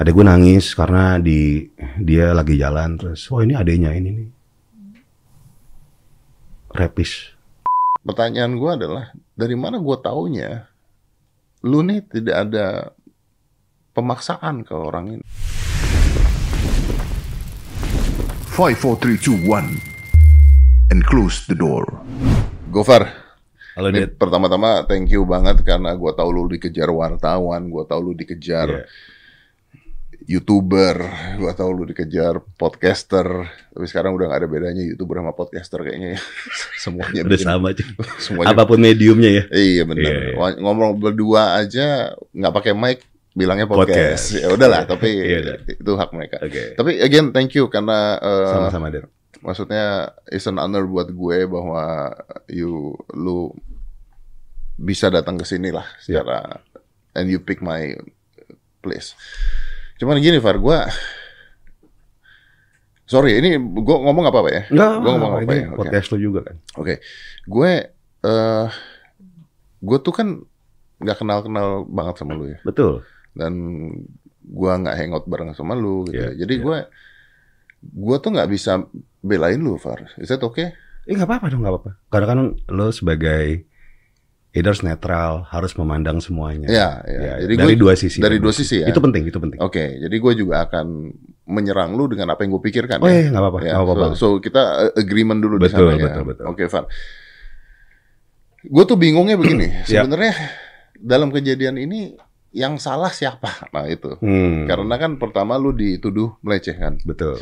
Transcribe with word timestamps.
Adek 0.00 0.16
gue 0.16 0.24
nangis 0.24 0.72
karena 0.72 1.20
di 1.20 1.68
dia 2.00 2.32
lagi 2.32 2.56
jalan 2.56 2.96
terus, 2.96 3.28
oh 3.28 3.44
ini 3.44 3.52
adenya 3.52 3.92
ini 3.92 4.08
nih. 4.08 4.28
Repis. 6.72 7.36
Pertanyaan 8.00 8.56
gue 8.56 8.70
adalah 8.80 9.12
dari 9.36 9.52
mana 9.60 9.76
gue 9.76 9.96
taunya 10.00 10.64
lu 11.60 11.84
nih 11.84 12.00
tidak 12.08 12.36
ada 12.48 12.96
pemaksaan 13.92 14.64
ke 14.64 14.72
orang 14.72 15.20
ini. 15.20 15.24
Five, 18.56 18.80
four, 18.80 18.96
three, 18.96 19.20
two, 19.20 19.36
one, 19.44 19.76
and 20.88 21.04
close 21.04 21.44
the 21.44 21.52
door. 21.52 21.84
Gofar, 22.72 23.04
Halo 23.76 23.92
ini 23.92 24.08
Dit. 24.08 24.16
pertama-tama 24.16 24.88
thank 24.88 25.12
you 25.12 25.28
banget 25.28 25.60
karena 25.60 25.92
gue 25.92 26.12
tahu 26.16 26.28
lu 26.32 26.48
dikejar 26.48 26.88
wartawan, 26.88 27.68
gue 27.68 27.84
tahu 27.84 28.00
lu 28.00 28.12
dikejar 28.16 28.68
Iya. 28.68 28.84
Youtuber, 30.30 30.94
gue 31.34 31.52
tahu 31.52 31.70
lu 31.74 31.84
dikejar 31.84 32.38
podcaster, 32.54 33.26
tapi 33.74 33.82
sekarang 33.84 34.14
udah 34.14 34.30
gak 34.30 34.46
ada 34.46 34.48
bedanya 34.48 34.78
youtuber 34.78 35.18
sama 35.18 35.34
podcaster 35.34 35.82
kayaknya 35.82 36.14
ya. 36.14 36.20
semuanya 36.86 37.20
Udah 37.26 37.34
bikin- 37.34 37.48
sama 37.50 37.66
aja. 37.74 37.84
semuanya 38.24 38.54
Apa 38.54 38.62
pun 38.62 38.78
mediumnya 38.78 39.30
ya. 39.32 39.44
Iya 39.50 39.82
benar. 39.82 40.06
Iya, 40.06 40.14
iya. 40.22 40.34
Wah, 40.38 40.50
Ngomong 40.54 40.90
berdua 40.96 41.58
aja 41.58 42.14
nggak 42.30 42.54
pakai 42.54 42.72
mic 42.72 43.02
bilangnya 43.30 43.66
Podcast. 43.66 43.90
podcast. 43.90 44.24
Ya 44.38 44.48
udahlah, 44.48 44.86
tapi 44.86 45.10
Iya, 45.34 45.38
udah. 45.42 45.56
itu 45.66 45.92
hak 45.92 46.10
mereka. 46.12 46.36
Oke. 46.40 46.62
Tapi 46.78 46.90
again 46.98 47.34
thank 47.34 47.50
you 47.52 47.66
karena 47.66 48.14
eh, 48.16 48.46
Sama-sama 48.48 48.86
Dit. 48.88 49.10
maksudnya 49.40 49.84
it's 50.26 50.46
an 50.46 50.62
honor 50.62 50.86
buat 50.86 51.10
gue 51.10 51.38
bahwa 51.44 52.14
you 52.46 52.94
lu 53.10 53.50
bisa 54.76 55.10
datang 55.10 55.34
ke 55.36 55.44
sini 55.44 55.68
lah 55.70 55.90
Iya. 56.00 56.22
secara 56.22 56.62
and 57.12 57.26
you 57.26 57.42
pick 57.42 57.58
my 57.58 57.98
place. 58.78 59.18
Cuman 60.00 60.16
gini 60.16 60.40
Far, 60.40 60.56
gue 60.56 60.78
Sorry, 63.04 63.36
ini 63.36 63.58
gue 63.60 63.96
ngomong 64.00 64.24
apa 64.30 64.38
apa 64.40 64.50
ya? 64.54 64.62
Enggak, 64.70 64.90
Gue 65.02 65.10
ngomong 65.18 65.32
apa 65.34 65.42
ini 65.50 65.60
ya? 65.60 65.74
Podcast 65.76 66.08
lo 66.14 66.16
juga 66.16 66.40
kan. 66.46 66.56
Oke, 66.78 67.04
gue 67.44 67.70
eh 68.20 68.66
gue 69.80 69.98
tuh 70.00 70.14
kan 70.14 70.28
nggak 71.00 71.16
kenal-kenal 71.18 71.88
banget 71.88 72.14
sama 72.20 72.36
lu 72.36 72.52
ya, 72.52 72.60
Betul. 72.60 73.00
dan 73.32 73.52
gue 74.44 74.72
nggak 74.76 74.96
hangout 75.00 75.24
bareng 75.26 75.56
sama 75.56 75.74
lu 75.74 76.06
gitu. 76.06 76.22
Iya, 76.22 76.28
ya. 76.32 76.44
Jadi 76.46 76.54
iya. 76.54 76.62
gue 76.62 76.78
gue 77.98 78.16
tuh 78.20 78.30
nggak 78.30 78.50
bisa 78.52 78.72
belain 79.20 79.58
lu, 79.58 79.74
Far. 79.74 80.06
Is 80.16 80.30
that 80.30 80.40
okay? 80.46 80.70
Eh 81.08 81.18
nggak 81.18 81.26
apa-apa 81.26 81.50
dong, 81.50 81.66
nggak 81.66 81.74
apa-apa. 81.76 81.90
Karena 82.14 82.26
kan 82.30 82.38
lo 82.70 82.88
sebagai 82.94 83.66
either 84.50 84.74
netral 84.82 85.46
harus 85.46 85.72
memandang 85.78 86.18
semuanya. 86.18 86.66
Ya, 86.66 86.88
ya. 87.06 87.18
Ya, 87.22 87.34
Jadi 87.46 87.54
dari 87.54 87.74
gue 87.74 87.82
dua 87.86 87.94
sisi. 87.94 88.18
dari 88.18 88.42
dua 88.42 88.50
sisi 88.50 88.82
ya. 88.82 88.90
Itu 88.90 88.98
penting, 88.98 89.26
itu 89.30 89.38
penting. 89.38 89.58
Oke, 89.62 89.98
jadi 89.98 90.10
gue 90.10 90.32
juga 90.34 90.66
akan 90.66 90.86
menyerang 91.46 91.94
lu 91.94 92.06
dengan 92.06 92.34
apa 92.34 92.42
yang 92.42 92.54
gue 92.54 92.62
pikirkan. 92.62 92.98
Oh 92.98 93.06
ya. 93.06 93.26
iya, 93.26 93.28
nggak 93.30 93.42
apa-apa, 93.42 93.58
Ya, 93.62 93.74
apa-apa. 93.78 94.06
so, 94.14 94.38
so 94.38 94.42
kita 94.42 94.62
uh, 94.90 94.92
agreement 94.98 95.38
dulu 95.38 95.58
di 95.58 95.70
Betul, 95.70 95.90
sana 95.90 95.98
ya. 95.98 96.04
betul, 96.10 96.22
betul. 96.26 96.44
Oke, 96.50 96.64
Far. 96.66 96.84
Gue 98.60 98.84
tuh 98.84 98.98
bingungnya 98.98 99.38
begini. 99.38 99.66
Ya. 99.90 100.02
Sebenarnya 100.02 100.34
dalam 100.98 101.32
kejadian 101.32 101.80
ini 101.80 102.14
yang 102.50 102.76
salah 102.76 103.10
siapa? 103.10 103.70
Nah 103.70 103.86
itu. 103.86 104.18
Hmm, 104.18 104.66
Karena 104.66 104.98
kan 104.98 105.16
pertama 105.16 105.54
lu 105.56 105.70
dituduh 105.70 106.34
melecehkan. 106.42 106.98
betul. 107.06 107.38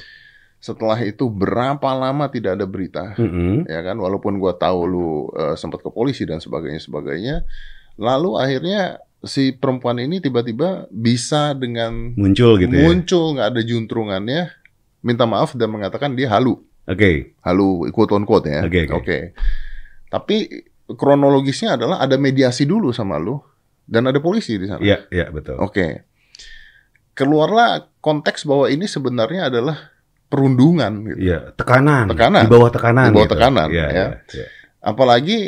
Setelah 0.59 0.99
itu 1.07 1.31
berapa 1.31 1.87
lama 1.95 2.27
tidak 2.27 2.59
ada 2.59 2.67
berita, 2.67 3.15
Mm-mm. 3.15 3.71
ya 3.71 3.79
kan? 3.87 3.95
Walaupun 3.95 4.43
gua 4.43 4.59
tahu 4.59 4.79
lu 4.91 5.09
eh, 5.39 5.55
sempat 5.55 5.83
ke 5.87 5.91
polisi 5.95 6.27
dan 6.27 6.43
sebagainya 6.43 6.83
sebagainya. 6.83 7.37
Lalu 7.99 8.31
akhirnya 8.39 8.99
si 9.23 9.51
perempuan 9.55 9.99
ini 9.99 10.23
tiba-tiba 10.23 10.87
bisa 10.91 11.55
dengan 11.55 12.15
Muncul 12.15 12.59
gitu 12.63 12.71
ya. 12.71 12.87
muncul 12.87 13.35
nggak 13.35 13.49
ada 13.55 13.63
juntrungannya, 13.67 14.51
minta 15.03 15.27
maaf 15.27 15.55
dan 15.59 15.71
mengatakan 15.75 16.15
dia 16.15 16.31
halu, 16.31 16.63
Oke. 16.87 17.35
halu 17.43 17.91
quote 17.91 18.15
on 18.15 18.23
quote 18.27 18.47
ya. 18.47 18.63
Oke, 18.63 18.87
oke. 18.91 19.19
Tapi 20.11 20.37
kronologisnya 20.89 21.77
adalah 21.77 22.01
ada 22.01 22.17
mediasi 22.17 22.65
dulu 22.65 22.95
sama 22.95 23.19
lu 23.21 23.37
dan 23.85 24.07
ada 24.09 24.23
polisi 24.23 24.57
di 24.57 24.67
sana. 24.71 24.81
Iya, 24.81 25.05
iya 25.13 25.27
betul. 25.29 25.59
Oke. 25.61 26.07
Keluarlah 27.19 27.91
konteks 27.99 28.47
bahwa 28.47 28.71
ini 28.71 28.87
sebenarnya 28.87 29.51
adalah 29.51 29.98
perundungan 30.29 30.93
gitu. 31.09 31.19
Iya, 31.25 31.39
tekanan. 31.57 32.13
Tekanan. 32.13 32.45
Di 32.45 32.51
bawah 32.53 32.71
tekanan. 32.71 33.09
Di 33.11 33.15
bawah 33.17 33.29
gitu. 33.29 33.35
tekanan, 33.37 33.69
Iya, 33.73 33.81
ya. 33.81 33.89
iya, 33.91 34.07
iya. 34.37 34.47
Apalagi 34.85 35.39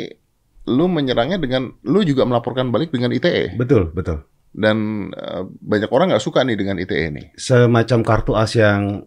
lu 0.69 0.85
menyerangnya 0.85 1.37
dengan 1.37 1.73
lu 1.85 2.01
juga 2.01 2.21
melaporkan 2.25 2.69
balik 2.69 2.93
dengan 2.93 3.09
ITE 3.09 3.57
Betul, 3.57 3.89
betul. 3.97 4.21
dan 4.53 4.77
eh, 5.09 5.41
banyak 5.47 5.89
orang 5.89 6.13
nggak 6.13 6.21
suka 6.21 6.45
nih 6.45 6.57
dengan 6.57 6.77
ITE 6.77 7.07
nih. 7.09 7.25
Semacam 7.33 7.99
kartu 8.03 8.33
as 8.37 8.53
yang 8.53 9.05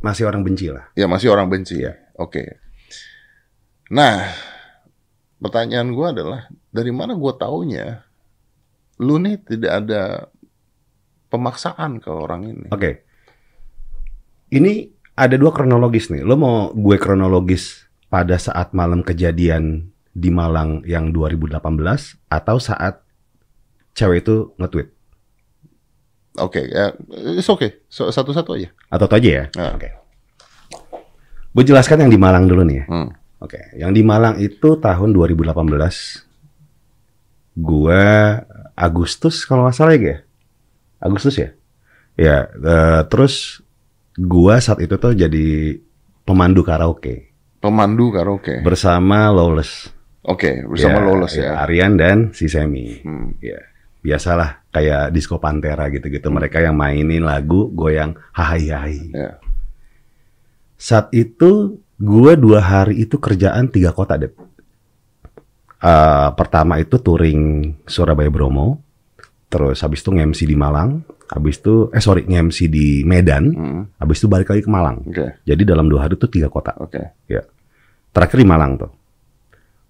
masih 0.00 0.28
orang 0.28 0.44
benci 0.44 0.68
lah. 0.72 0.84
Ya 0.96 1.04
masih 1.08 1.32
orang 1.32 1.48
benci. 1.48 1.80
Iya. 1.84 1.92
Oke. 2.16 2.60
Nah, 3.92 4.28
pertanyaan 5.36 5.92
gua 5.92 6.12
adalah 6.12 6.40
dari 6.68 6.88
mana 6.88 7.12
gua 7.16 7.36
taunya 7.36 8.00
lu 8.96 9.18
nih 9.18 9.42
tidak 9.42 9.72
ada 9.84 10.02
pemaksaan 11.28 11.98
ke 11.98 12.08
orang 12.08 12.46
ini. 12.48 12.68
Oke. 12.70 13.02
Ini 14.48 14.93
ada 15.14 15.34
dua 15.38 15.54
kronologis 15.54 16.10
nih. 16.10 16.26
Lo 16.26 16.34
mau 16.34 16.70
gue 16.74 16.98
kronologis 16.98 17.86
pada 18.10 18.38
saat 18.38 18.74
malam 18.74 19.02
kejadian 19.02 19.90
di 20.14 20.30
Malang 20.30 20.86
yang 20.86 21.10
2018 21.10 21.58
atau 22.30 22.56
saat 22.62 23.02
cewek 23.94 24.22
itu 24.22 24.54
nge-tweet? 24.58 24.88
Oke, 26.38 26.66
ya, 26.66 26.90
it's 27.34 27.46
okay. 27.46 27.78
So, 27.86 28.10
satu-satu 28.10 28.58
aja. 28.58 28.68
Atau 28.90 29.06
aja 29.06 29.30
ya? 29.30 29.44
Nah. 29.54 29.78
Oke. 29.78 29.90
Gue 31.54 31.62
jelaskan 31.62 32.02
yang 32.06 32.10
di 32.10 32.18
Malang 32.18 32.50
dulu 32.50 32.66
nih 32.66 32.82
ya. 32.82 32.84
Hmm. 32.90 33.10
Oke, 33.38 33.60
yang 33.78 33.94
di 33.94 34.02
Malang 34.02 34.42
itu 34.42 34.74
tahun 34.78 35.14
2018. 35.14 35.54
Gue 37.54 38.02
Agustus 38.74 39.46
kalau 39.46 39.62
nggak 39.62 39.76
salah 39.78 39.94
ya, 39.94 40.26
Agustus 40.98 41.38
ya. 41.38 41.54
Ya, 42.18 42.50
eh, 42.50 43.02
terus 43.06 43.63
gue 44.14 44.54
saat 44.62 44.78
itu 44.78 44.94
tuh 44.96 45.12
jadi 45.12 45.78
pemandu 46.22 46.62
karaoke 46.62 47.34
Pemandu 47.64 48.12
karaoke. 48.12 48.60
bersama 48.60 49.32
Lawless. 49.32 49.88
Oke, 50.20 50.68
bersama 50.68 51.00
Ya, 51.00 51.04
Lawless 51.08 51.34
ya. 51.40 51.50
Aryan 51.64 51.96
dan 51.96 52.18
si 52.36 52.44
Semi. 52.44 53.00
Hmm. 53.00 53.40
Ya, 53.40 53.56
biasalah 54.04 54.68
kayak 54.68 55.08
disco 55.16 55.40
Pantera 55.40 55.88
gitu-gitu. 55.88 56.28
Mereka 56.28 56.60
yang 56.60 56.76
mainin 56.76 57.24
lagu, 57.24 57.72
gue 57.72 57.96
yang 57.96 58.12
hai 58.36 58.68
hai. 58.68 59.00
Ya. 59.16 59.40
Saat 60.76 61.08
itu 61.16 61.80
gue 61.96 62.32
dua 62.36 62.60
hari 62.60 63.08
itu 63.08 63.16
kerjaan 63.16 63.72
tiga 63.72 63.96
kota 63.96 64.20
deh. 64.20 64.28
Eh, 65.80 66.28
pertama 66.36 66.76
itu 66.76 67.00
touring 67.00 67.72
Surabaya 67.88 68.28
Bromo, 68.28 68.83
terus 69.54 69.78
habis 69.78 70.02
itu 70.02 70.10
nge-MC 70.10 70.40
di 70.44 70.56
Malang, 70.58 71.06
habis 71.24 71.62
itu 71.62 71.86
eh 71.88 72.02
sorry 72.02 72.26
nge-MC 72.26 72.66
di 72.66 72.86
Medan, 73.02 73.44
Hmm. 73.48 73.82
habis 73.96 74.18
itu 74.18 74.26
balik 74.26 74.50
lagi 74.50 74.60
ke 74.60 74.68
Malang. 74.68 75.06
Oke, 75.06 75.38
Jadi 75.42 75.62
dalam 75.62 75.86
dua 75.86 76.04
hari 76.04 76.18
itu 76.18 76.26
tiga 76.26 76.50
kota. 76.50 76.74
oke. 76.74 77.22
Ya. 77.26 77.46
Terakhir 78.10 78.34
di 78.36 78.44
Malang 78.44 78.74
tuh. 78.76 78.90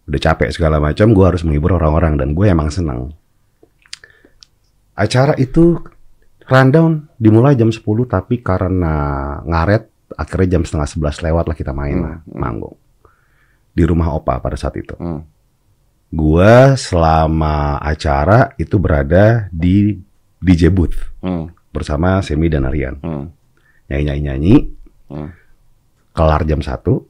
Udah 0.05 0.21
capek 0.23 0.53
segala 0.53 0.77
macam, 0.77 1.11
gue 1.11 1.25
harus 1.25 1.41
menghibur 1.41 1.73
orang-orang 1.73 2.21
dan 2.21 2.33
gue 2.33 2.45
emang 2.45 2.69
senang. 2.69 3.17
Acara 4.95 5.35
itu 5.35 5.81
rundown 6.45 7.09
dimulai 7.17 7.57
jam 7.57 7.73
10 7.73 7.81
tapi 8.05 8.39
karena 8.39 8.95
ngaret 9.43 9.89
akhirnya 10.15 10.49
jam 10.55 10.63
setengah 10.63 10.87
11 10.87 11.25
lewat 11.25 11.45
lah 11.49 11.57
kita 11.57 11.73
main 11.73 11.99
lah, 11.99 12.17
Hmm, 12.21 12.29
hmm. 12.29 12.37
manggung. 12.37 12.77
Di 13.75 13.83
rumah 13.83 14.13
Opa 14.13 14.39
pada 14.39 14.55
saat 14.55 14.77
itu. 14.77 14.95
Hmm. 14.95 15.25
Gue 16.15 16.53
selama 16.77 17.77
acara 17.77 18.55
itu 18.55 18.79
berada 18.79 19.51
di 19.51 19.99
DJ 20.39 20.71
booth 20.71 20.95
Hmm. 21.19 21.51
bersama 21.69 22.23
Semi 22.23 22.47
dan 22.47 22.65
Aryan. 22.65 23.01
Hmm. 23.01 23.27
Nyanyi-nyanyi, 23.87 24.55
Hmm. 25.05 25.35
kelar 26.11 26.45
jam 26.45 26.63
1 26.63 27.03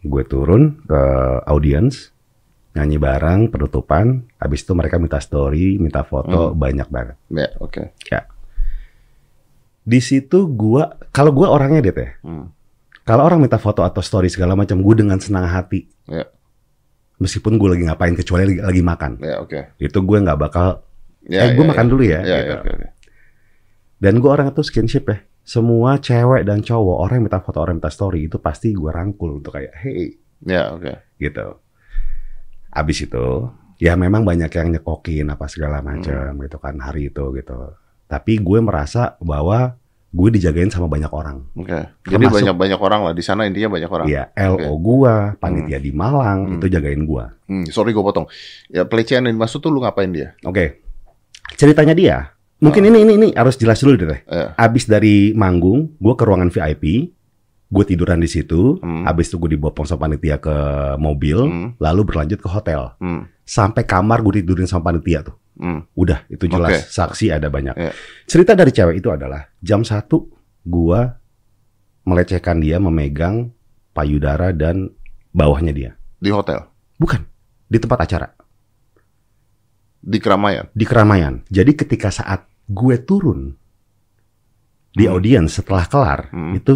gue 0.00 0.22
turun 0.24 0.80
ke 0.82 1.00
audience 1.44 2.12
nyanyi 2.70 2.96
bareng 2.96 3.48
penutupan 3.48 4.24
habis 4.34 4.60
itu 4.60 4.72
mereka 4.72 4.96
minta 4.96 5.18
story 5.18 5.76
minta 5.76 6.00
foto 6.00 6.52
banyak 6.54 6.86
banget 6.86 7.16
Ya, 7.28 7.48
oke. 7.58 7.92
ya 8.06 8.24
di 9.82 9.98
situ 9.98 10.48
gue 10.48 10.82
kalau 11.10 11.32
gue 11.32 11.44
orangnya 11.44 11.82
deh 11.82 11.92
teh 11.92 12.10
Hmm. 12.20 12.48
kalau 13.02 13.24
orang 13.24 13.40
minta 13.40 13.56
foto 13.56 13.80
atau 13.80 14.00
story 14.00 14.28
segala 14.28 14.54
macam 14.54 14.78
gue 14.78 14.94
dengan 14.94 15.16
senang 15.16 15.44
hati 15.44 15.84
Ya. 16.06 16.24
Meskipun 17.20 17.54
gue 17.54 17.68
lagi 17.70 17.84
ngapain 17.84 18.14
kecuali 18.14 18.42
lagi, 18.46 18.58
lagi 18.58 18.82
makan 18.82 19.12
Ya, 19.20 19.36
oke. 19.38 19.60
itu 19.78 19.98
gue 19.98 20.18
nggak 20.18 20.38
bakal 20.40 20.82
Ya, 21.22 21.44
eh 21.44 21.52
gue 21.52 21.62
ya, 21.62 21.68
makan 21.68 21.84
ya. 21.84 21.90
dulu 21.90 22.02
ya, 22.02 22.10
Ya, 22.10 22.18
gitu. 22.18 22.32
ya, 22.42 22.54
oke, 22.56 22.70
oke. 22.72 22.86
dan 23.98 24.14
gue 24.16 24.30
orang 24.30 24.46
itu 24.48 24.62
skinship 24.62 25.04
ya 25.04 25.18
semua 25.40 25.96
cewek 25.96 26.42
dan 26.42 26.60
cowok 26.60 26.96
orang 26.98 27.16
yang 27.16 27.26
minta 27.26 27.38
foto 27.38 27.58
orang 27.58 27.74
yang 27.74 27.80
minta 27.80 27.90
story 27.90 28.20
itu 28.24 28.36
pasti 28.36 28.70
gue 28.70 28.88
rangkul 28.88 29.36
untuk 29.36 29.52
kayak 29.52 29.76
hey 29.76 30.16
Ya, 30.40 30.72
oke. 30.72 30.88
gitu. 31.16 31.60
Abis 32.70 33.02
itu 33.02 33.26
ya 33.76 33.92
memang 33.94 34.22
banyak 34.22 34.48
yang 34.48 34.68
nyekokin 34.70 35.28
apa 35.28 35.44
segala 35.44 35.80
macam 35.80 36.32
Hmm. 36.32 36.40
gitu 36.40 36.56
kan 36.56 36.76
hari 36.78 37.08
itu 37.08 37.24
gitu. 37.34 37.76
Tapi 38.06 38.38
gue 38.38 38.58
merasa 38.58 39.16
bahwa 39.18 39.76
gue 40.10 40.28
dijagain 40.28 40.66
sama 40.66 40.90
banyak 40.90 41.06
orang. 41.08 41.46
Oke. 41.54 41.86
Jadi 42.02 42.24
banyak-banyak 42.26 42.80
orang 42.82 43.00
lah 43.06 43.14
di 43.14 43.22
sana 43.22 43.46
intinya 43.46 43.70
banyak 43.70 43.86
orang. 43.86 44.06
Iya, 44.10 44.34
LO 44.34 44.74
gua, 44.76 45.38
panitia 45.38 45.78
di 45.78 45.94
Malang 45.94 46.38
Hmm. 46.44 46.54
itu 46.58 46.66
jagain 46.66 47.02
gua. 47.04 47.30
Hmm, 47.46 47.62
sorry 47.66 47.94
gue 47.94 48.02
potong. 48.02 48.26
Ya 48.66 48.82
pelecehan 48.82 49.22
yang 49.22 49.38
dimaksud 49.38 49.62
tuh 49.62 49.70
lu 49.70 49.78
ngapain 49.80 50.10
dia? 50.10 50.34
Oke. 50.42 50.82
Ceritanya 51.52 51.94
dia, 51.94 52.16
mungkin 52.58 52.82
Oh. 52.82 52.88
ini 52.90 52.98
ini 53.00 53.12
ini 53.16 53.28
harus 53.34 53.54
jelas 53.54 53.78
dulu 53.78 53.94
deh. 53.96 54.20
Eh, 54.20 54.48
Abis 54.56 54.86
dari 54.86 55.30
manggung, 55.30 55.94
gue 55.96 56.14
ke 56.14 56.22
ruangan 56.22 56.50
VIP, 56.50 57.14
gue 57.66 57.84
tiduran 57.86 58.18
di 58.18 58.26
situ. 58.26 58.78
Hmm. 58.78 59.06
Abis 59.06 59.30
itu 59.30 59.38
gue 59.38 59.54
dibopong 59.54 59.86
sama 59.86 60.06
panitia 60.06 60.38
ke 60.38 60.54
mobil, 60.96 61.38
Hmm. 61.40 61.68
lalu 61.78 62.02
berlanjut 62.04 62.38
ke 62.38 62.48
hotel. 62.48 62.98
hmm, 62.98 63.30
Sampai 63.42 63.82
kamar 63.82 64.22
gue 64.22 64.38
tidurin 64.38 64.66
sama 64.66 64.90
panitia 64.90 65.26
tuh. 65.26 65.34
Hmm. 65.60 65.92
Udah, 65.92 66.24
itu 66.26 66.48
jelas. 66.48 66.72
Oke. 66.72 66.78
Saksi 66.88 67.28
ada 67.28 67.46
banyak. 67.46 67.76
Iya. 67.76 67.92
Cerita 68.24 68.56
dari 68.56 68.72
cewek 68.72 68.96
itu 68.98 69.12
adalah 69.12 69.44
jam 69.60 69.84
satu 69.84 70.24
gue 70.60 71.00
melecehkan 72.02 72.58
dia 72.58 72.80
memegang 72.80 73.52
payudara 73.92 74.50
dan 74.50 74.88
bawahnya 75.30 75.70
dia. 75.70 75.90
Di 76.16 76.32
hotel, 76.32 76.64
Bukan, 76.96 77.20
di 77.66 77.76
tempat 77.76 78.00
acara. 78.02 78.28
di 80.00 80.16
keramaian. 80.16 80.64
di 80.72 80.88
keramaian. 80.88 81.44
Jadi 81.46 81.76
ketika 81.76 82.08
saat 82.08 82.48
gue 82.64 82.96
turun 83.04 83.52
di 84.90 85.04
Hmm. 85.04 85.12
audiens 85.12 85.52
setelah 85.52 85.84
kelar, 85.84 86.32
Hmm. 86.32 86.56
itu 86.56 86.72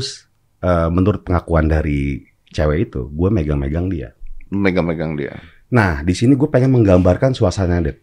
eh, 0.60 0.88
menurut 0.88 1.24
pengakuan 1.24 1.64
dari 1.64 2.20
cewek 2.48 2.88
itu, 2.88 3.08
gue 3.08 3.28
megang-megang 3.28 3.88
dia. 3.88 4.12
Megang-megang 4.48 5.12
dia. 5.12 5.36
Nah, 5.68 6.00
di 6.00 6.12
sini 6.12 6.36
gue 6.36 6.48
pengen 6.48 6.72
menggambarkan 6.72 7.32
suasananya, 7.32 7.92
Det. 7.92 7.96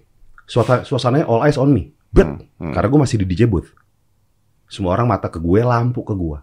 Suasana, 0.46 0.82
suasananya 0.82 1.26
all 1.26 1.42
eyes 1.42 1.56
on 1.56 1.70
me. 1.70 1.92
Bet, 2.08 2.28
Hmm, 2.28 2.44
hmm. 2.60 2.74
karena 2.76 2.88
gue 2.88 3.00
masih 3.00 3.18
di 3.18 3.26
DJ 3.26 3.46
booth. 3.46 3.72
Semua 4.66 4.94
orang 4.94 5.08
mata 5.08 5.28
ke 5.28 5.38
gue, 5.38 5.60
lampu 5.60 6.02
ke 6.02 6.12
gue. 6.12 6.38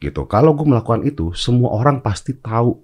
Gitu. 0.00 0.22
Kalau 0.24 0.52
gue 0.52 0.64
melakukan 0.64 1.02
itu, 1.02 1.32
semua 1.32 1.72
orang 1.72 1.98
pasti 1.98 2.34
tahu. 2.34 2.76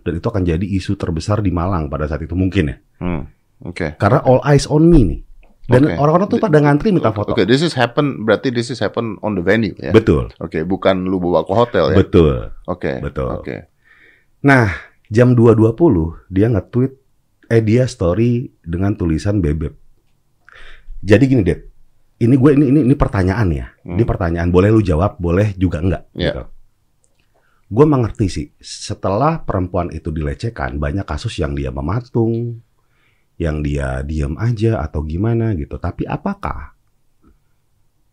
Dan 0.00 0.16
itu 0.16 0.26
akan 0.26 0.42
jadi 0.42 0.62
isu 0.64 0.96
terbesar 0.96 1.38
di 1.38 1.50
Malang 1.50 1.86
pada 1.86 2.06
saat 2.06 2.20
itu 2.20 2.32
mungkin 2.32 2.72
ya. 2.72 2.76
Hmm, 2.98 3.22
Oke. 3.62 3.94
Karena 3.94 4.22
all 4.22 4.40
eyes 4.42 4.64
on 4.64 4.86
me 4.86 5.00
nih. 5.04 5.20
Dan 5.62 5.86
Oke. 5.86 5.94
orang-orang 5.94 6.26
tuh 6.26 6.40
pada 6.40 6.58
ngantri 6.58 6.90
minta 6.90 7.12
foto. 7.12 7.32
Oke, 7.32 7.44
this 7.44 7.60
is 7.60 7.70
happen 7.72 8.26
berarti 8.26 8.50
this 8.50 8.66
is 8.66 8.82
happen 8.82 9.14
on 9.20 9.36
the 9.36 9.44
venue 9.44 9.76
ya. 9.76 9.94
Betul, 9.94 10.34
Oke, 10.38 10.66
bukan 10.66 11.06
lu 11.06 11.22
bawa 11.22 11.46
ke 11.46 11.52
hotel 11.52 11.94
ya. 11.94 11.96
betul. 11.96 12.50
Oke. 12.66 12.98
betul. 12.98 13.30
Oke. 13.36 13.70
Nah, 14.42 14.74
jam 15.06 15.38
2.20 15.38 15.78
dia 16.28 16.50
nge-tweet, 16.50 16.92
eh 17.52 17.60
dia 17.60 17.84
story 17.84 18.48
dengan 18.64 18.96
tulisan 18.96 19.44
bebek. 19.44 19.76
Jadi 21.04 21.24
gini, 21.28 21.42
Det. 21.44 21.68
Ini 22.22 22.34
gue 22.38 22.50
ini 22.56 22.66
ini, 22.72 22.80
ini 22.88 22.94
pertanyaan 22.96 23.48
ya. 23.52 23.66
Hmm. 23.84 23.98
Ini 23.98 24.04
pertanyaan, 24.08 24.48
boleh 24.48 24.72
lu 24.72 24.80
jawab, 24.80 25.20
boleh 25.20 25.52
juga 25.60 25.84
enggak. 25.84 26.08
Iya. 26.16 26.32
Gitu. 26.32 26.42
Gue 27.72 27.86
mengerti 27.88 28.26
sih, 28.28 28.46
setelah 28.60 29.44
perempuan 29.44 29.92
itu 29.92 30.08
dilecehkan, 30.08 30.76
banyak 30.76 31.04
kasus 31.04 31.36
yang 31.40 31.52
dia 31.56 31.72
mematung, 31.72 32.60
yang 33.40 33.64
dia 33.64 34.00
diam 34.04 34.36
aja 34.38 34.80
atau 34.80 35.02
gimana 35.04 35.52
gitu. 35.56 35.80
Tapi 35.80 36.04
apakah 36.04 36.76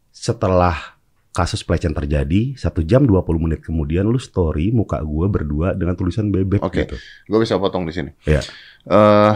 setelah 0.10 1.00
kasus 1.30 1.62
pelecehan 1.62 1.94
terjadi, 1.94 2.58
satu 2.58 2.82
jam 2.82 3.06
20 3.06 3.40
menit 3.40 3.62
kemudian 3.62 4.04
lu 4.10 4.18
story 4.18 4.74
muka 4.74 5.00
gue 5.00 5.28
berdua 5.30 5.78
dengan 5.78 5.94
tulisan 5.94 6.34
bebek 6.34 6.60
Oke. 6.66 6.84
gitu. 6.84 6.96
Gue 7.30 7.40
bisa 7.46 7.56
potong 7.62 7.86
di 7.86 7.94
sini. 7.94 8.12
Iya. 8.26 8.42
Eh, 8.84 9.34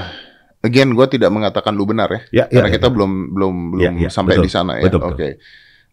again, 0.62 0.92
gue 0.92 1.08
tidak 1.10 1.30
mengatakan 1.30 1.74
lu 1.74 1.84
benar 1.84 2.08
ya, 2.08 2.22
Ya, 2.32 2.46
karena 2.48 2.70
ya, 2.72 2.76
kita 2.78 2.88
ya. 2.88 2.94
belum 2.94 3.12
belum 3.32 3.54
belum 3.76 3.94
Iya, 3.98 4.08
iya, 4.08 4.10
sampai 4.10 4.40
betul. 4.40 4.46
di 4.48 4.52
sana 4.52 4.72
ya. 4.80 4.88
Oke. 4.88 4.94
betul. 4.94 5.32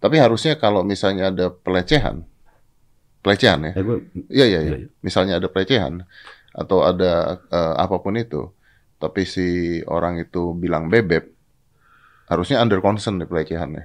Tapi 0.00 0.16
harusnya 0.16 0.54
kalau 0.56 0.80
misalnya 0.80 1.28
ada 1.28 1.52
pelecehan, 1.52 2.24
pelecehan 3.20 3.68
ya, 3.68 3.72
gue, 3.76 3.96
iya 4.32 4.46
iya 4.48 4.60
iya. 4.62 4.76
Iya. 4.80 4.88
Misalnya 5.00 5.36
ada 5.36 5.48
pelecehan 5.48 6.08
atau 6.50 6.82
ada 6.82 7.36
eh, 7.46 7.74
apa 7.76 8.00
pun 8.00 8.16
itu, 8.16 8.48
tapi 8.96 9.22
si 9.24 9.46
orang 9.84 10.18
itu 10.18 10.56
bilang 10.56 10.88
bebek, 10.88 11.28
harusnya 12.26 12.58
under 12.58 12.80
concern 12.80 13.20
nih 13.20 13.28
pelecehannya, 13.28 13.84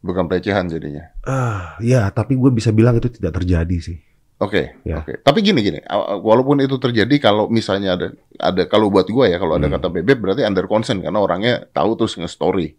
bukan 0.00 0.30
pelecehan 0.30 0.70
jadinya. 0.70 1.10
ah, 1.24 1.74
ya 1.82 2.06
tapi 2.10 2.38
gue 2.38 2.50
bisa 2.50 2.70
bilang 2.70 2.94
itu 2.94 3.10
tidak 3.10 3.34
terjadi 3.36 3.76
sih. 3.82 3.98
Oke, 4.40 4.72
Ya. 4.82 5.04
oke. 5.04 5.20
Tapi 5.20 5.38
gini 5.40 5.60
gini, 5.60 5.78
walaupun 6.18 6.58
itu 6.58 6.80
terjadi 6.80 7.12
kalau 7.20 7.46
misalnya 7.46 7.92
ada 7.92 8.06
ada 8.40 8.64
kalau 8.64 8.88
buat 8.88 9.04
gua 9.06 9.28
ya 9.28 9.36
kalau 9.36 9.54
ada 9.54 9.68
Hmm. 9.68 9.76
kata 9.76 9.92
bebek 9.92 10.16
berarti 10.16 10.42
under 10.42 10.64
concern 10.64 10.98
karena 10.98 11.20
orangnya 11.20 11.68
tahu 11.68 11.92
terus 11.94 12.16
nge-story. 12.16 12.72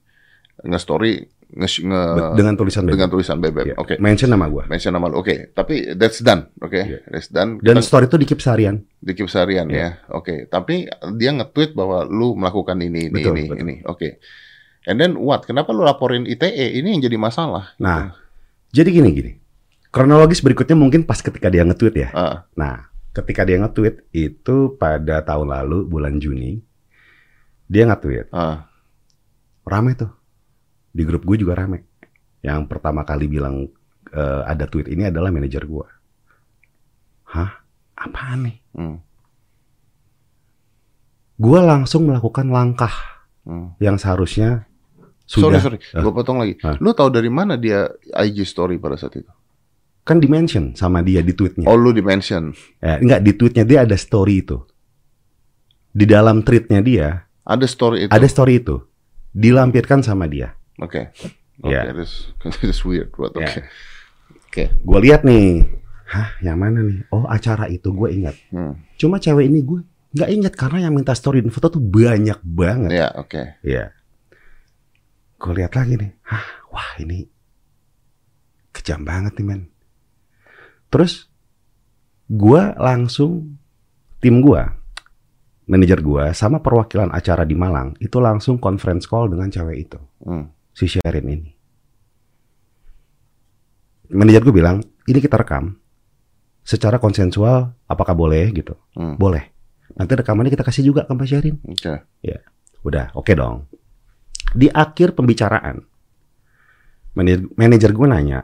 Nge-story 0.62 1.13
nge, 1.52 1.69
nge 1.81 2.02
dengan 2.34 2.54
tulisan 2.56 2.81
bebek. 2.81 2.94
dengan 2.94 3.10
tulisan 3.10 3.38
bebek. 3.38 3.66
Ya, 3.68 3.75
Oke. 3.75 3.94
Mention 3.98 4.30
nama 4.30 4.46
gue. 4.48 4.63
Mention 4.66 4.90
nama 4.90 5.06
lu. 5.06 5.18
Oke, 5.18 5.50
tapi 5.52 5.94
that's 5.94 6.22
done. 6.22 6.50
Oke, 6.60 6.81
Iya. 6.81 7.00
that's 7.08 7.30
done. 7.30 7.58
Dan 7.60 7.78
Kita 7.78 7.81
story 7.84 8.06
itu 8.06 8.18
di 8.18 8.25
keep 8.25 8.40
seharian. 8.40 8.81
di 8.96 9.12
keep 9.12 9.28
seharian 9.28 9.66
Iya. 9.68 9.78
ya. 9.78 9.90
Oke, 10.12 10.46
tapi 10.48 10.86
dia 11.16 11.31
nge-tweet 11.31 11.74
bahwa 11.74 12.06
lu 12.06 12.34
melakukan 12.34 12.78
ini 12.80 13.06
ini 13.08 13.13
Betul, 13.16 13.36
ini 13.36 13.44
betul. 13.44 13.58
ini. 13.60 13.75
Oke. 13.86 14.18
And 14.81 14.98
then 14.98 15.13
what? 15.16 15.46
Kenapa 15.46 15.69
lu 15.69 15.81
laporin 15.81 16.25
ITE? 16.25 16.50
Ini 16.74 16.90
yang 16.90 17.02
jadi 17.04 17.18
masalah. 17.18 17.78
Nah, 17.78 18.18
jadi 18.69 18.90
gini 18.90 19.10
gini. 19.12 19.31
Kronologis 19.91 20.39
berikutnya 20.39 20.73
mungkin 20.73 21.03
pas 21.03 21.19
ketika 21.19 21.47
dia 21.47 21.61
nge-tweet 21.61 21.95
ya. 21.97 22.09
Ah, 22.11 22.35
Nah, 22.55 22.88
ketika 23.11 23.43
dia 23.43 23.59
nge-tweet 23.59 24.07
itu 24.11 24.55
pada 24.75 25.19
tahun 25.19 25.51
lalu 25.51 25.83
bulan 25.85 26.15
Juni 26.17 26.63
dia 27.67 27.83
nge-tweet. 27.85 28.31
ah. 28.31 28.71
Rame 29.61 29.93
tuh. 29.93 30.09
Di 30.89 31.03
grup 31.03 31.23
gue 31.23 31.38
juga 31.38 31.55
rame. 31.55 31.88
Yang 32.41 32.67
pertama 32.67 33.03
kali 33.03 33.27
bilang 33.27 33.67
eh, 34.09 34.41
ada 34.43 34.65
tweet 34.65 34.88
ini 34.88 35.07
adalah 35.07 35.29
manajer 35.29 35.63
gue. 35.63 35.88
Hah? 37.29 37.51
Apaan 37.93 38.43
nih? 38.43 38.57
Hmm. 38.73 38.97
Gue 41.35 41.59
langsung 41.59 42.05
melakukan 42.05 42.47
langkah 42.47 42.91
Hmm. 43.41 43.73
yang 43.77 43.97
seharusnya 43.97 44.69
sudah 45.25 45.57
sorry 45.57 45.79
sorry, 45.81 45.97
Ah. 45.97 46.01
gue 46.01 46.11
potong 46.11 46.38
lagi. 46.38 46.53
Ah. 46.61 46.77
Lu 46.77 46.91
tahu 46.91 47.09
dari 47.09 47.25
mana 47.27 47.55
dia 47.55 47.89
IG 48.13 48.43
story 48.43 48.77
pada 48.77 48.93
saat 48.93 49.15
itu? 49.15 49.31
Kan 50.01 50.18
dimention 50.18 50.74
sama 50.74 51.00
dia 51.00 51.21
di 51.21 51.31
tweetnya. 51.31 51.65
Oh 51.65 51.75
lu 51.75 51.92
di 51.92 52.01
mention. 52.01 52.51
Eh, 52.77 52.98
enggak 52.98 53.21
di 53.21 53.31
tweetnya 53.33 53.63
dia 53.63 53.80
ada 53.83 53.94
story 53.94 54.42
itu. 54.42 54.57
Di 55.92 56.06
dalam 56.06 56.39
tweetnya 56.42 56.80
dia 56.80 57.27
Ada 57.42 57.68
story 57.68 58.07
itu. 58.07 58.12
ada 58.12 58.24
story 58.25 58.53
itu 58.57 58.80
dilampirkan 59.30 60.00
sama 60.00 60.25
dia. 60.25 60.56
Oke. 60.77 61.12
Oke, 61.62 61.69
Ya. 61.69 61.94
this, 61.94 62.31
this 62.63 62.81
weird, 62.81 63.13
but 63.13 63.31
oke. 63.31 63.44
Ya. 63.44 63.68
Oke. 64.48 64.63
Gue 64.81 65.00
lihat 65.03 65.22
nih, 65.22 65.62
hah 66.08 66.34
yang 66.39 66.58
mana 66.58 66.81
nih? 66.81 67.05
Oh 67.10 67.24
acara 67.25 67.67
itu 67.67 67.91
gue 67.91 68.10
ingat. 68.10 68.34
Hmm. 68.50 68.79
Cuma 68.96 69.17
cewek 69.17 69.46
ini 69.46 69.62
gue 69.62 69.84
nggak 70.12 70.29
ingat 70.31 70.53
karena 70.55 70.88
yang 70.88 70.93
minta 70.93 71.13
story 71.13 71.39
dan 71.39 71.51
foto 71.51 71.72
tuh 71.72 71.84
banyak 71.84 72.39
banget. 72.41 72.89
Ya, 72.91 73.08
oke. 73.13 73.62
Iya. 73.62 73.93
Gue 75.38 75.53
lihat 75.55 75.74
lagi 75.74 75.98
nih, 75.98 76.12
hah 76.24 76.46
wah 76.67 76.89
ini 76.98 77.25
kejam 78.72 79.01
banget 79.01 79.36
nih 79.36 79.46
men. 79.46 79.62
Terus 80.91 81.25
gue 82.27 82.62
langsung 82.75 83.55
tim 84.19 84.43
gue, 84.43 84.62
manajer 85.65 86.03
gue 86.03 86.36
sama 86.36 86.60
perwakilan 86.60 87.10
acara 87.10 87.48
di 87.48 87.55
Malang 87.55 87.95
itu 87.98 88.19
langsung 88.19 88.60
conference 88.60 89.07
call 89.07 89.31
dengan 89.31 89.48
cewek 89.48 89.77
itu, 89.79 90.00
Hmm. 90.21 90.51
si 90.75 90.86
Sherin 90.86 91.27
ini. 91.31 91.51
Manajer 94.12 94.43
gue 94.43 94.51
bilang, 94.51 94.83
ini 95.07 95.19
kita 95.24 95.39
rekam 95.39 95.79
secara 96.62 97.00
konsensual, 97.00 97.71
apakah 97.88 98.12
boleh 98.12 98.51
gitu? 98.51 98.75
Hmm. 98.93 99.15
Boleh. 99.15 99.48
Nanti 99.95 100.12
rekamannya 100.19 100.51
kita 100.51 100.67
kasih 100.67 100.83
juga 100.83 101.07
ke 101.07 101.12
Mbak 101.15 101.27
Sherin. 101.27 101.55
Oke. 101.67 101.95
Udah, 102.83 103.12
oke 103.15 103.31
dong. 103.31 103.71
Di 104.51 104.67
akhir 104.67 105.15
pembicaraan, 105.15 105.79
manajer, 107.15 107.48
manajer 107.55 107.91
gue 107.95 108.07
nanya, 108.07 108.39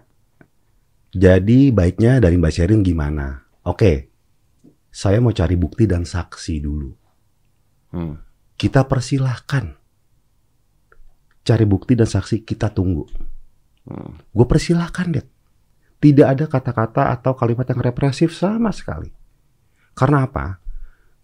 jadi 1.16 1.72
baiknya 1.72 2.20
dari 2.20 2.36
Mbak 2.36 2.52
Sherin 2.52 2.82
gimana? 2.84 3.48
Oke, 3.64 4.12
saya 4.92 5.22
mau 5.24 5.32
cari 5.32 5.56
bukti 5.56 5.88
dan 5.88 6.04
saksi 6.04 6.56
dulu. 6.60 6.92
Hmm. 7.96 8.18
Kita 8.58 8.84
persilahkan. 8.90 9.78
Cari 11.48 11.66
bukti 11.70 11.96
dan 11.96 12.10
saksi 12.10 12.44
kita 12.44 12.74
tunggu. 12.74 13.08
Hmm. 13.88 14.20
Gue 14.34 14.48
persilahkan, 14.50 15.16
deh. 15.16 15.26
Tidak 15.98 16.28
ada 16.28 16.46
kata-kata 16.46 17.14
atau 17.14 17.34
kalimat 17.34 17.66
yang 17.72 17.82
represif 17.82 18.36
sama 18.36 18.70
sekali. 18.76 19.10
Karena 19.96 20.28
apa? 20.28 20.60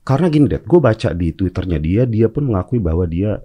Karena 0.04 0.32
gini, 0.32 0.48
Dad, 0.48 0.64
gue 0.64 0.80
baca 0.80 1.10
di 1.12 1.32
Twitternya 1.36 1.80
dia, 1.80 2.04
dia 2.08 2.28
pun 2.32 2.50
mengakui 2.50 2.80
bahwa 2.80 3.04
dia 3.04 3.40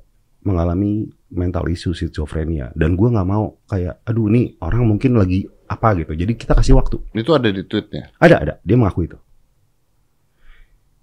mengalami 0.47 1.07
mental 1.35 1.69
issue 1.69 1.93
schizophrenia. 1.93 2.73
Dan 2.73 2.95
gue 2.95 3.09
nggak 3.11 3.29
mau 3.29 3.59
kayak, 3.69 4.07
aduh 4.07 4.31
ini 4.33 4.57
orang 4.63 4.87
mungkin 4.87 5.19
lagi 5.19 5.45
apa 5.69 5.89
gitu. 6.01 6.13
Jadi 6.17 6.33
kita 6.35 6.57
kasih 6.57 6.75
waktu. 6.75 6.97
Itu 7.13 7.37
ada 7.37 7.53
di 7.53 7.63
tweetnya. 7.63 8.11
Ada, 8.17 8.37
ada. 8.41 8.55
Dia 8.65 8.77
mengakui 8.81 9.07
itu. 9.07 9.19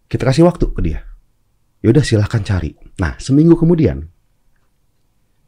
Kita 0.06 0.26
kasih 0.26 0.46
waktu 0.46 0.66
ke 0.70 0.82
dia. 0.82 1.02
Ya 1.82 1.94
udah 1.94 2.02
silahkan 2.02 2.42
cari. 2.42 2.74
Nah, 2.98 3.18
seminggu 3.18 3.54
kemudian 3.54 4.10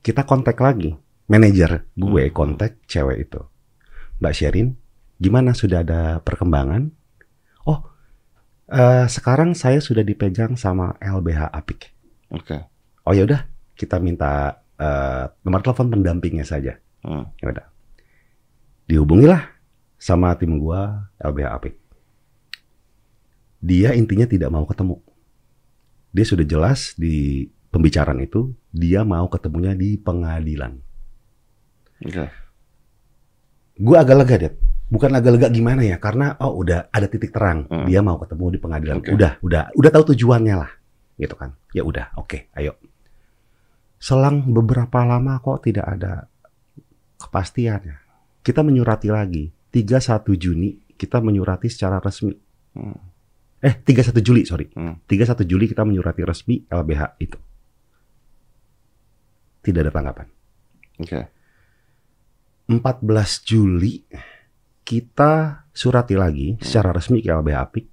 kita 0.01 0.23
kontak 0.23 0.57
lagi 0.61 0.93
manajer 1.27 1.83
gue 1.93 2.23
Hmm. 2.29 2.33
kontak 2.33 2.77
cewek 2.85 3.27
itu. 3.27 3.41
Mbak 4.17 4.33
Sherin, 4.33 4.67
gimana 5.17 5.53
sudah 5.53 5.81
ada 5.81 6.01
perkembangan? 6.21 6.89
Oh, 7.65 7.85
eh, 8.69 9.05
sekarang 9.05 9.53
saya 9.53 9.77
sudah 9.81 10.01
dipegang 10.01 10.57
sama 10.57 10.95
LBH 10.97 11.53
Apik. 11.53 11.93
Oke. 12.33 12.57
Oh 13.05 13.13
ya 13.13 13.25
udah, 13.25 13.45
kita 13.73 13.97
minta 13.97 14.61
eh, 14.77 15.25
nomor 15.41 15.65
telepon 15.65 15.89
pendampingnya 15.89 16.45
saja. 16.45 16.77
Hmm. 17.01 17.25
Ya 17.41 17.49
udah. 17.49 17.65
Dihubungilah 18.87 19.43
sama 19.99 20.31
tim 20.39 20.55
gua 20.55 21.11
LBH 21.19 21.47
Apik. 21.51 21.75
Dia 23.59 23.91
intinya 23.93 24.23
tidak 24.23 24.49
mau 24.53 24.63
ketemu. 24.63 25.03
Dia 26.15 26.25
sudah 26.25 26.45
jelas 26.47 26.95
di 26.95 27.45
pembicaraan 27.67 28.23
itu 28.23 28.55
dia 28.71 29.03
mau 29.03 29.27
ketemunya 29.27 29.75
di 29.75 29.99
pengadilan. 29.99 30.79
Oke. 32.05 32.25
Gue 33.77 33.95
agak 33.97 34.15
lega, 34.17 34.35
Dad. 34.47 34.53
Bukan 34.87 35.11
agak 35.13 35.31
lega 35.37 35.47
gimana 35.51 35.83
ya? 35.83 35.99
Karena 35.99 36.33
oh 36.41 36.63
udah 36.63 36.89
ada 36.89 37.07
titik 37.11 37.35
terang. 37.35 37.67
Hmm. 37.67 37.85
Dia 37.85 37.99
mau 38.01 38.17
ketemu 38.17 38.45
di 38.55 38.59
pengadilan. 38.61 38.97
Oke. 39.03 39.11
Udah, 39.13 39.31
udah, 39.43 39.63
udah 39.75 39.89
tahu 39.91 40.15
tujuannya 40.15 40.55
lah. 40.55 40.71
Gitu 41.19 41.35
kan. 41.35 41.53
Ya 41.75 41.83
udah, 41.83 42.13
oke, 42.17 42.49
ayo. 42.55 42.77
Selang 43.97 44.45
beberapa 44.53 45.01
lama 45.03 45.41
kok 45.41 45.65
tidak 45.65 45.85
ada 45.85 46.29
kepastiannya. 47.17 48.06
Kita 48.47 48.63
menyurati 48.63 49.11
lagi. 49.11 49.51
31 49.75 50.23
Juni 50.39 50.71
kita 50.95 51.19
menyurati 51.19 51.67
secara 51.67 51.99
resmi. 51.99 52.31
Hmm. 52.79 52.95
Eh, 53.59 53.75
31 53.83 54.23
Juli, 54.23 54.47
sorry. 54.47 54.71
Hmm. 54.71 55.03
31 55.03 55.43
Juli 55.43 55.67
kita 55.67 55.83
menyurati 55.83 56.23
resmi 56.23 56.63
LBH 56.63 57.19
itu. 57.19 57.35
Tidak 59.67 59.83
ada 59.83 59.91
tanggapan. 59.91 60.27
Oke. 61.03 61.21
14 62.71 63.43
Juli 63.43 64.07
kita 64.87 65.67
surati 65.75 66.15
lagi 66.15 66.55
secara 66.63 66.95
resmi 66.95 67.19
ke 67.19 67.27
LBH 67.27 67.59
Apik. 67.59 67.85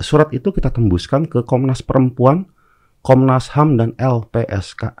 Surat 0.00 0.32
itu 0.32 0.48
kita 0.56 0.72
tembuskan 0.72 1.28
ke 1.28 1.44
Komnas 1.44 1.84
Perempuan, 1.84 2.48
Komnas 3.04 3.52
HAM 3.52 3.76
dan 3.76 3.92
LPSK. 4.00 4.96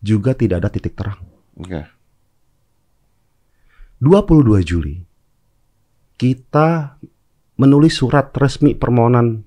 Juga 0.00 0.32
tidak 0.32 0.64
ada 0.64 0.72
titik 0.72 0.96
terang. 0.96 1.20
Oke. 1.60 1.93
22 4.04 4.60
Juli 4.68 5.00
kita 6.20 7.00
menulis 7.56 7.96
surat 7.96 8.28
resmi 8.36 8.76
permohonan 8.76 9.40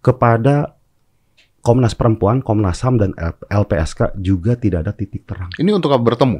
kepada 0.00 0.72
Komnas 1.60 1.98
Perempuan, 1.98 2.40
Komnas 2.40 2.80
HAM 2.80 2.96
dan 2.96 3.10
LPSK 3.50 4.16
juga 4.22 4.54
tidak 4.56 4.86
ada 4.86 4.92
titik 4.94 5.26
terang. 5.26 5.50
Ini 5.58 5.68
untuk 5.74 5.90
apa 5.92 6.00
bertemu? 6.00 6.38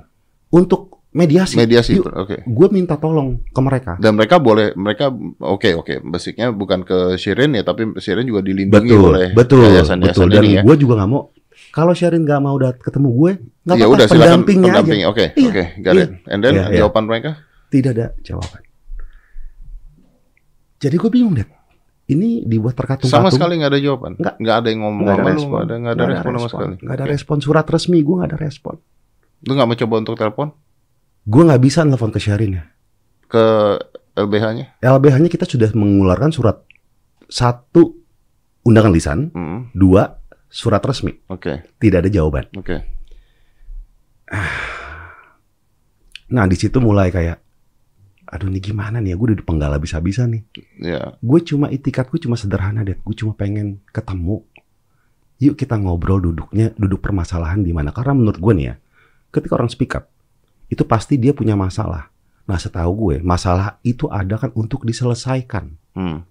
Untuk 0.54 1.02
mediasi. 1.12 1.58
Mediasi. 1.58 1.98
Oke. 2.00 2.46
gue 2.46 2.68
minta 2.70 2.96
tolong 2.96 3.44
ke 3.44 3.60
mereka. 3.60 3.92
Dan 4.00 4.16
mereka 4.16 4.40
boleh 4.40 4.72
mereka 4.78 5.12
oke 5.40 5.76
oke 5.76 6.00
basicnya 6.06 6.48
bukan 6.54 6.80
ke 6.86 7.20
Shirin 7.20 7.58
ya 7.58 7.66
tapi 7.66 7.92
Shirin 8.00 8.24
juga 8.24 8.40
dilindungi 8.40 8.88
betul, 8.88 9.10
oleh 9.10 9.28
betul, 9.36 9.68
yayasan-yayasan 9.68 10.28
betul. 10.28 10.32
Dan 10.32 10.42
ini 10.46 10.56
ya. 10.56 10.62
gue 10.62 10.76
juga 10.80 10.94
nggak 11.02 11.10
mau. 11.10 11.28
Kalau 11.76 11.92
Sherin 11.92 12.24
nggak 12.24 12.40
mau 12.40 12.56
dat 12.56 12.80
ketemu 12.80 13.08
gue, 13.12 13.32
nggak 13.62 13.76
Ya 13.76 13.84
apa-apa. 13.84 13.94
udah 13.94 14.06
pendampingnya 14.08 14.70
pendamping. 14.72 15.00
aja. 15.02 15.10
Oke 15.10 15.24
Iya, 15.34 15.46
oke 15.46 15.64
got 15.78 15.92
iya. 15.92 16.02
it. 16.02 16.10
And 16.26 16.40
then 16.40 16.54
Iya, 16.54 16.64
iya. 16.66 16.76
jawaban 16.80 17.04
mereka? 17.04 17.30
Tidak 17.68 17.90
ada 17.92 18.06
jawaban. 18.22 18.62
Jadi 20.78 20.94
gue 20.94 21.10
bingung 21.10 21.34
deh. 21.34 21.48
Ini 22.06 22.46
dibuat 22.46 22.72
terkatung 22.72 23.10
Sama 23.10 23.28
sekali 23.28 23.58
nggak 23.58 23.72
ada 23.72 23.80
jawaban. 23.82 24.12
Nggak. 24.14 24.34
Nggak 24.38 24.56
ada 24.56 24.68
yang 24.70 24.80
ngomong 24.80 25.02
Nggak 25.02 25.12
ada 25.12 25.20
sama 25.20 25.26
lu, 25.26 25.34
respon. 25.34 25.50
nggak 25.50 25.64
ada 25.66 25.74
nggak 25.76 25.92
ada 25.92 26.04
respon 26.06 26.32
sama 26.32 26.48
sekali. 26.48 26.74
Nggak 26.78 26.94
ada 26.94 27.02
Oke. 27.02 27.12
respon 27.12 27.36
surat 27.42 27.66
resmi. 27.66 27.98
Gue 28.00 28.14
nggak 28.16 28.30
ada 28.30 28.38
respon. 28.38 28.74
Lu 29.38 29.52
nggak 29.52 29.68
mencoba 29.68 29.94
untuk 29.98 30.16
telepon 30.16 30.48
Gue 31.22 31.42
nggak 31.42 31.58
bisa 31.60 31.82
nelfon 31.82 32.08
ke 32.08 32.16
Sherin 32.16 32.52
ya. 32.54 32.64
ke 33.26 33.44
LBH-nya? 34.14 34.78
LBH-nya 34.80 35.26
kita 35.26 35.42
sudah 35.42 35.68
mengeluarkan 35.72 36.30
surat 36.30 36.62
satu 37.26 37.98
undangan 38.62 38.88
lisan, 38.88 39.18
Hmm, 39.28 39.66
dua 39.72 40.22
surat 40.48 40.80
resmi. 40.82 41.14
Oke 41.28 41.62
Tidak 41.76 41.98
ada 42.00 42.10
jawaban. 42.10 42.46
oke. 42.54 42.76
Nah 46.26 46.44
di 46.50 46.56
situ 46.58 46.82
mulai 46.82 47.14
kayak, 47.14 47.38
aduh 48.26 48.50
ini 48.50 48.58
gimana 48.58 48.98
nih 48.98 49.14
ya? 49.14 49.16
Gue 49.16 49.26
udah 49.32 49.38
dipenggal 49.38 49.70
habis-habisan 49.78 50.34
nih. 50.34 50.42
Ya 50.82 51.14
Gue 51.22 51.38
cuma 51.46 51.70
itikat 51.70 52.10
gue 52.10 52.18
cuma 52.18 52.34
sederhana 52.34 52.82
deh. 52.82 52.98
Gue 52.98 53.14
cuma 53.14 53.32
pengen 53.38 53.78
ketemu. 53.94 54.42
Yuk 55.36 55.54
kita 55.54 55.76
ngobrol 55.76 56.18
duduknya, 56.18 56.72
duduk 56.74 57.04
permasalahan 57.04 57.60
di 57.62 57.70
mana. 57.70 57.92
Karena 57.94 58.16
menurut 58.16 58.40
gue 58.40 58.52
nih 58.56 58.66
ya, 58.72 58.74
ketika 59.30 59.54
orang 59.54 59.70
speak 59.70 59.94
up, 59.94 60.08
itu 60.66 60.82
pasti 60.82 61.20
dia 61.20 61.30
punya 61.36 61.54
masalah. 61.54 62.08
Nah 62.48 62.58
setahu 62.58 62.90
gue, 63.06 63.16
masalah 63.22 63.78
itu 63.86 64.08
ada 64.10 64.40
kan 64.40 64.50
untuk 64.56 64.82
diselesaikan. 64.82 65.76
Hmm. 65.94 66.24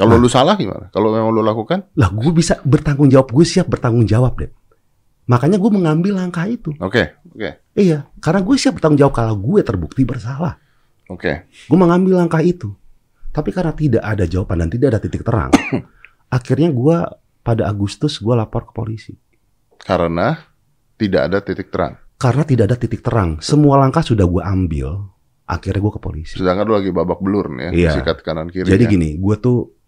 Kalau 0.00 0.16
Nah. 0.16 0.22
lu 0.22 0.28
salah 0.28 0.56
gimana? 0.56 0.88
Kalau 0.88 1.12
memang 1.12 1.28
lu 1.28 1.44
lakukan? 1.44 1.84
Lah 1.92 2.08
gue 2.08 2.32
bisa 2.32 2.56
bertanggung 2.62 3.06
jawab, 3.06 3.28
gue 3.28 3.44
siap 3.44 3.68
bertanggung 3.68 4.08
jawab 4.08 4.40
deh. 4.40 4.48
Makanya 5.26 5.60
gue 5.60 5.70
mengambil 5.70 6.16
langkah 6.16 6.42
itu. 6.42 6.72
Oke 6.80 7.12
oke 7.28 7.50
Iya, 7.76 8.08
karena 8.18 8.40
gue 8.40 8.56
siap 8.56 8.74
bertanggung 8.74 8.98
jawab 8.98 9.14
kalau 9.14 9.36
gue 9.36 9.60
terbukti 9.60 10.02
bersalah. 10.02 10.56
oke. 11.06 11.32
Gue 11.68 11.78
mengambil 11.78 12.16
langkah 12.16 12.40
itu. 12.40 12.72
Tapi 13.28 13.52
karena 13.52 13.70
tidak 13.70 14.02
ada 14.02 14.24
jawaban 14.24 14.58
dan 14.58 14.68
tidak 14.68 14.88
ada 14.90 14.98
titik 14.98 15.22
terang, 15.22 15.52
akhirnya 16.32 16.66
gue 16.68 16.96
pada 17.40 17.62
Agustus 17.64 18.18
gue 18.18 18.32
lapor 18.32 18.66
ke 18.66 18.72
polisi. 18.72 19.14
Karena 19.76 20.34
tidak 20.96 21.30
ada 21.30 21.38
titik 21.38 21.68
terang. 21.68 21.94
Karena 22.16 22.42
tidak 22.42 22.64
ada 22.66 22.76
titik 22.76 23.00
terang, 23.00 23.38
semua 23.38 23.78
langkah 23.78 24.02
sudah 24.02 24.24
gue 24.24 24.42
ambil. 24.42 25.08
Akhirnya 25.46 25.78
gue 25.78 25.92
ke 25.92 26.00
polisi. 26.00 26.34
Sedangkan 26.36 26.62
lu 26.64 26.74
lagi 26.74 26.90
babak 26.90 27.18
belur 27.18 27.50
nih 27.50 27.62
ya, 27.62 27.70
Iya. 27.70 27.90
sikat 27.96 28.18
kanan 28.20 28.46
kiri. 28.48 28.66
Jadi 28.66 28.84
gini, 28.88 29.08
gue 29.14 29.36
tuh 29.36 29.79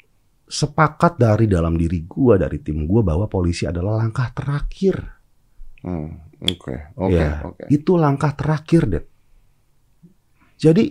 sepakat 0.53 1.17
dari 1.17 1.49
dalam 1.49 1.73
diri 1.81 2.05
gue, 2.05 2.37
dari 2.37 2.61
tim 2.61 2.85
gue 2.85 3.01
bahwa 3.01 3.25
polisi 3.25 3.65
adalah 3.65 4.05
langkah 4.05 4.29
terakhir. 4.37 5.01
Hmm, 5.81 6.29
Oke 6.45 6.93
oke 6.95 7.17
Ya, 7.17 7.41
oke. 7.41 7.65
Itu 7.73 7.97
langkah 7.97 8.37
terakhir, 8.37 8.85
Dad. 8.85 9.05
Jadi, 10.61 10.85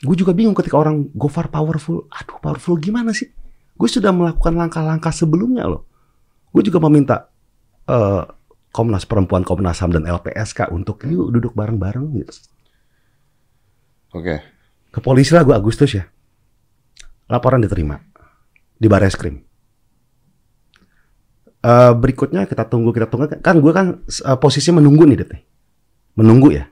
gue 0.00 0.16
juga 0.16 0.32
bingung 0.32 0.56
ketika 0.56 0.80
orang 0.80 1.12
Gofar 1.12 1.52
powerful. 1.52 2.08
Aduh, 2.08 2.40
powerful 2.40 2.80
gimana 2.80 3.12
sih? 3.12 3.28
Gue 3.76 3.86
sudah 3.86 4.10
melakukan 4.16 4.56
langkah-langkah 4.56 5.12
sebelumnya 5.12 5.68
loh. 5.68 5.84
Gue 6.50 6.64
juga 6.64 6.80
meminta 6.82 7.28
eh, 7.86 8.24
Komnas 8.72 9.04
Perempuan, 9.04 9.44
Komnas 9.44 9.78
HAM, 9.82 9.94
dan 9.94 10.08
LPSK 10.08 10.72
untuk 10.72 11.04
yuk 11.06 11.34
duduk 11.34 11.52
bareng-bareng 11.54 12.06
gitu. 12.16 12.34
Oke. 14.16 14.42
Ke 14.90 14.98
polisi 14.98 15.36
lah 15.36 15.46
gue 15.46 15.54
Agustus 15.54 15.94
ya. 15.94 16.06
Laporan 17.30 17.62
diterima. 17.62 17.96
Di 18.74 18.90
Bareskrim. 18.90 19.38
Eh 21.60 21.92
berikutnya 21.92 22.48
kita 22.48 22.66
tunggu, 22.66 22.90
kita 22.90 23.06
tunggu. 23.06 23.30
Kan 23.38 23.62
gue 23.62 23.72
kan 23.72 23.86
eh, 24.08 24.38
posisi 24.40 24.72
menunggu 24.74 25.06
nih, 25.06 25.16
Det. 25.20 25.38
Menunggu 26.18 26.50
ya. 26.50 26.66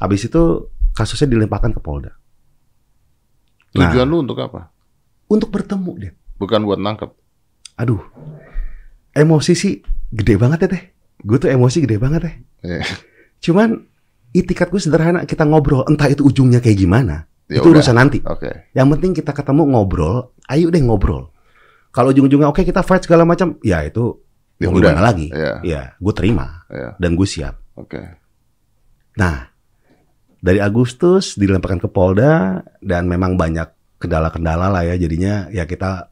Habis 0.00 0.32
itu 0.32 0.72
kasusnya 0.96 1.28
dilimpahkan 1.30 1.76
ke 1.76 1.80
Polda. 1.82 2.14
Nah. 3.76 3.90
Tujuan 3.92 4.06
lu 4.08 4.22
untuk 4.24 4.38
apa? 4.40 4.72
Untuk 5.28 5.50
bertemu, 5.50 5.92
Det. 5.98 6.12
Bukan 6.38 6.62
buat 6.64 6.80
nangkep. 6.80 7.10
Aduh. 7.82 8.00
Emosi 9.12 9.52
sih 9.52 9.84
gede 10.08 10.40
banget 10.40 10.64
ya, 10.64 10.68
Teh. 10.72 10.82
Gue 11.20 11.36
tuh 11.36 11.52
emosi 11.52 11.84
gede 11.84 12.00
banget, 12.00 12.20
Teh. 12.24 12.34
Iya. 12.64 12.84
Cuman 13.42 13.74
itikat 14.32 14.70
gue 14.70 14.80
sederhana, 14.80 15.26
kita 15.28 15.44
ngobrol. 15.44 15.84
Entah 15.84 16.08
itu 16.08 16.24
ujungnya 16.24 16.62
kayak 16.62 16.78
gimana. 16.78 17.28
Ya 17.52 17.60
itu 17.60 17.68
udah. 17.68 17.78
urusan 17.78 17.96
nanti. 17.96 18.18
Oke. 18.24 18.72
Yang 18.72 18.88
penting 18.96 19.12
kita 19.12 19.32
ketemu 19.32 19.62
ngobrol, 19.68 20.16
ayo 20.48 20.72
deh 20.72 20.80
ngobrol. 20.80 21.28
Kalau 21.92 22.08
ujung-ujungnya 22.08 22.48
oke 22.48 22.64
kita 22.64 22.80
fight 22.80 23.04
segala 23.04 23.22
macam, 23.22 23.60
ya 23.60 23.84
itu 23.84 24.16
Ya 24.56 24.72
mau 24.72 24.80
udah. 24.80 24.90
gimana 24.90 25.02
lagi? 25.04 25.28
Iya. 25.28 25.52
Ya, 25.60 25.82
gue 25.94 26.12
terima 26.16 26.64
Iya. 26.72 26.96
dan 26.96 27.10
gue 27.12 27.28
siap. 27.28 27.60
Oke. 27.76 28.00
Nah, 29.12 29.52
dari 30.40 30.58
Agustus 30.58 31.36
dilemparkan 31.36 31.78
ke 31.78 31.88
Polda 31.88 32.62
dan 32.80 33.04
memang 33.04 33.36
banyak 33.36 33.68
kendala-kendala 34.00 34.72
lah 34.72 34.82
ya. 34.82 34.96
Jadinya 34.96 35.52
ya 35.52 35.68
kita 35.68 36.08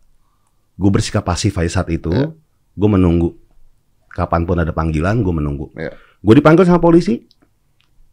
gue 0.76 0.90
bersikap 0.92 1.24
pasif 1.24 1.56
aja 1.56 1.80
saat 1.80 1.88
itu. 1.88 2.12
Iya. 2.12 2.28
Gue 2.76 2.88
menunggu. 2.88 3.32
Kapan 4.10 4.44
pun 4.44 4.58
ada 4.58 4.74
panggilan, 4.74 5.22
gue 5.22 5.32
menunggu. 5.32 5.70
Iya. 5.74 5.94
Gue 6.20 6.34
dipanggil 6.36 6.66
sama 6.66 6.82
polisi, 6.82 7.24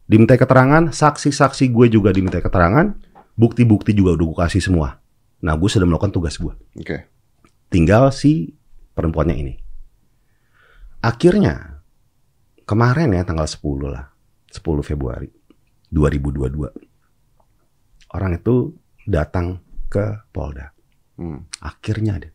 diminta 0.06 0.32
keterangan, 0.34 0.88
saksi-saksi 0.88 1.68
gue 1.68 1.86
juga 1.90 2.14
diminta 2.14 2.40
keterangan, 2.40 2.96
bukti-bukti 3.38 3.94
juga 3.94 4.18
udah 4.18 4.26
gue 4.26 4.38
kasih 4.42 4.62
semua. 4.62 4.98
Nah, 5.38 5.54
gue 5.54 5.70
sudah 5.70 5.86
melakukan 5.86 6.10
tugas 6.10 6.34
gue. 6.34 6.50
Oke. 6.74 7.06
Tinggal 7.70 8.10
si 8.10 8.58
perempuannya 8.98 9.36
ini. 9.38 9.54
Akhirnya, 10.98 11.78
kemarin 12.66 13.14
ya 13.14 13.22
tanggal 13.22 13.46
10 13.46 13.86
lah, 13.86 14.10
10 14.50 14.82
Februari 14.82 15.30
2022. 15.94 18.10
Orang 18.18 18.34
itu 18.34 18.74
datang 19.06 19.62
ke 19.86 20.26
Polda. 20.34 20.74
Hmm. 21.14 21.46
Akhirnya 21.62 22.18
deh. 22.18 22.34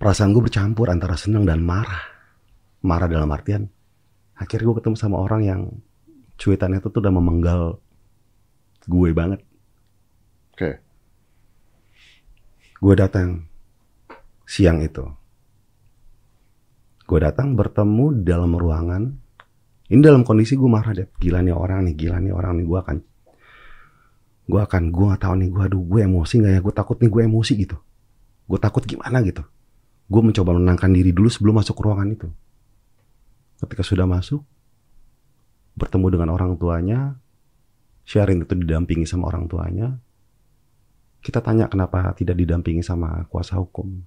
Perasaan 0.00 0.34
gue 0.34 0.42
bercampur 0.42 0.90
antara 0.90 1.14
senang 1.14 1.46
dan 1.46 1.62
marah. 1.62 2.18
marah 2.80 3.12
dalam 3.12 3.28
artian 3.28 3.68
akhirnya 4.40 4.72
gue 4.72 4.76
ketemu 4.80 4.96
sama 4.96 5.20
orang 5.20 5.42
yang 5.44 5.60
cuitannya 6.40 6.80
itu 6.80 6.88
tuh 6.88 7.04
udah 7.04 7.12
memenggal 7.12 7.62
gue 8.90 9.08
banget. 9.14 9.40
Oke. 10.58 10.70
Gue 12.82 12.94
datang 12.98 13.46
siang 14.50 14.82
itu. 14.82 15.06
Gue 17.06 17.18
datang 17.22 17.54
bertemu 17.54 18.26
dalam 18.26 18.50
ruangan. 18.58 19.02
Ini 19.90 19.98
dalam 20.02 20.26
kondisi 20.26 20.58
gue 20.58 20.70
marah 20.70 20.94
deh. 20.94 21.06
Gila 21.18 21.42
nih 21.42 21.54
orang 21.54 21.86
nih, 21.86 21.94
gila 21.94 22.18
nih 22.18 22.34
orang 22.34 22.58
nih. 22.58 22.66
Gue 22.66 22.78
akan, 22.78 22.96
gue 24.46 24.60
akan, 24.62 24.82
gue 24.90 25.04
gak 25.14 25.22
tahu 25.22 25.34
nih. 25.38 25.48
Gue 25.50 25.62
aduh, 25.66 25.82
gue 25.82 26.00
emosi 26.06 26.34
nggak 26.42 26.52
ya? 26.54 26.60
Gue 26.62 26.74
takut 26.74 26.96
nih 26.98 27.10
gue 27.10 27.22
emosi 27.26 27.52
gitu. 27.58 27.76
Gue 28.46 28.58
takut 28.58 28.82
gimana 28.82 29.22
gitu. 29.22 29.42
Gue 30.10 30.22
mencoba 30.22 30.50
menenangkan 30.54 30.90
diri 30.90 31.14
dulu 31.14 31.30
sebelum 31.30 31.62
masuk 31.62 31.78
ke 31.78 31.82
ruangan 31.86 32.08
itu. 32.10 32.28
Ketika 33.60 33.82
sudah 33.84 34.08
masuk, 34.08 34.42
bertemu 35.76 36.06
dengan 36.16 36.28
orang 36.32 36.56
tuanya, 36.56 37.19
Syarin 38.04 38.42
itu 38.42 38.54
didampingi 38.56 39.06
sama 39.06 39.30
orang 39.30 39.46
tuanya. 39.46 39.96
Kita 41.20 41.44
tanya 41.44 41.68
kenapa 41.68 42.10
tidak 42.16 42.36
didampingi 42.40 42.80
sama 42.80 43.28
kuasa 43.28 43.60
hukum. 43.60 44.00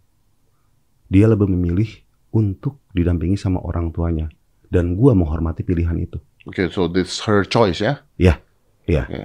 Dia 1.08 1.30
lebih 1.30 1.46
memilih 1.46 1.88
untuk 2.34 2.82
didampingi 2.92 3.38
sama 3.38 3.62
orang 3.62 3.94
tuanya. 3.94 4.28
Dan 4.68 4.98
gua 4.98 5.14
menghormati 5.14 5.62
pilihan 5.62 5.94
itu. 6.02 6.18
Oke, 6.50 6.68
so 6.68 6.90
this 6.90 7.22
her 7.24 7.46
choice 7.46 7.80
ya? 7.80 8.02
Ya, 8.18 8.42
ya. 8.90 9.06
Oke. 9.06 9.24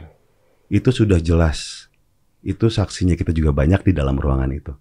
Itu 0.68 0.92
sudah 0.92 1.18
jelas. 1.18 1.88
Itu 2.44 2.68
saksinya 2.68 3.16
kita 3.16 3.32
juga 3.32 3.50
banyak 3.56 3.82
di 3.88 3.92
dalam 3.96 4.20
ruangan 4.20 4.52
itu. 4.52 4.76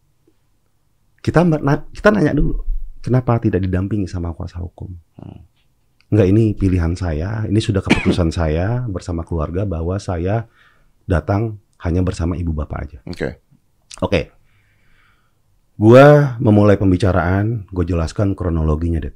Kita 1.24 1.48
kita 1.96 2.08
nanya 2.14 2.36
dulu, 2.36 2.62
kenapa 3.02 3.40
tidak 3.42 3.64
didampingi 3.64 4.06
sama 4.06 4.36
kuasa 4.36 4.60
hukum? 4.62 4.92
Enggak, 6.08 6.28
ini 6.32 6.56
pilihan 6.56 6.96
saya, 6.96 7.44
ini 7.48 7.60
sudah 7.60 7.84
keputusan 7.84 8.32
saya 8.40 8.88
bersama 8.88 9.28
keluarga 9.28 9.68
bahwa 9.68 10.00
saya 10.00 10.48
datang 11.04 11.60
hanya 11.84 12.02
bersama 12.04 12.40
ibu 12.40 12.56
bapak 12.56 12.80
aja. 12.88 13.00
Oke. 13.08 13.30
Oke. 14.02 14.22
Gua 15.78 16.36
memulai 16.42 16.74
pembicaraan, 16.74 17.70
gue 17.70 17.86
jelaskan 17.86 18.34
kronologinya, 18.34 18.98
Ded. 18.98 19.14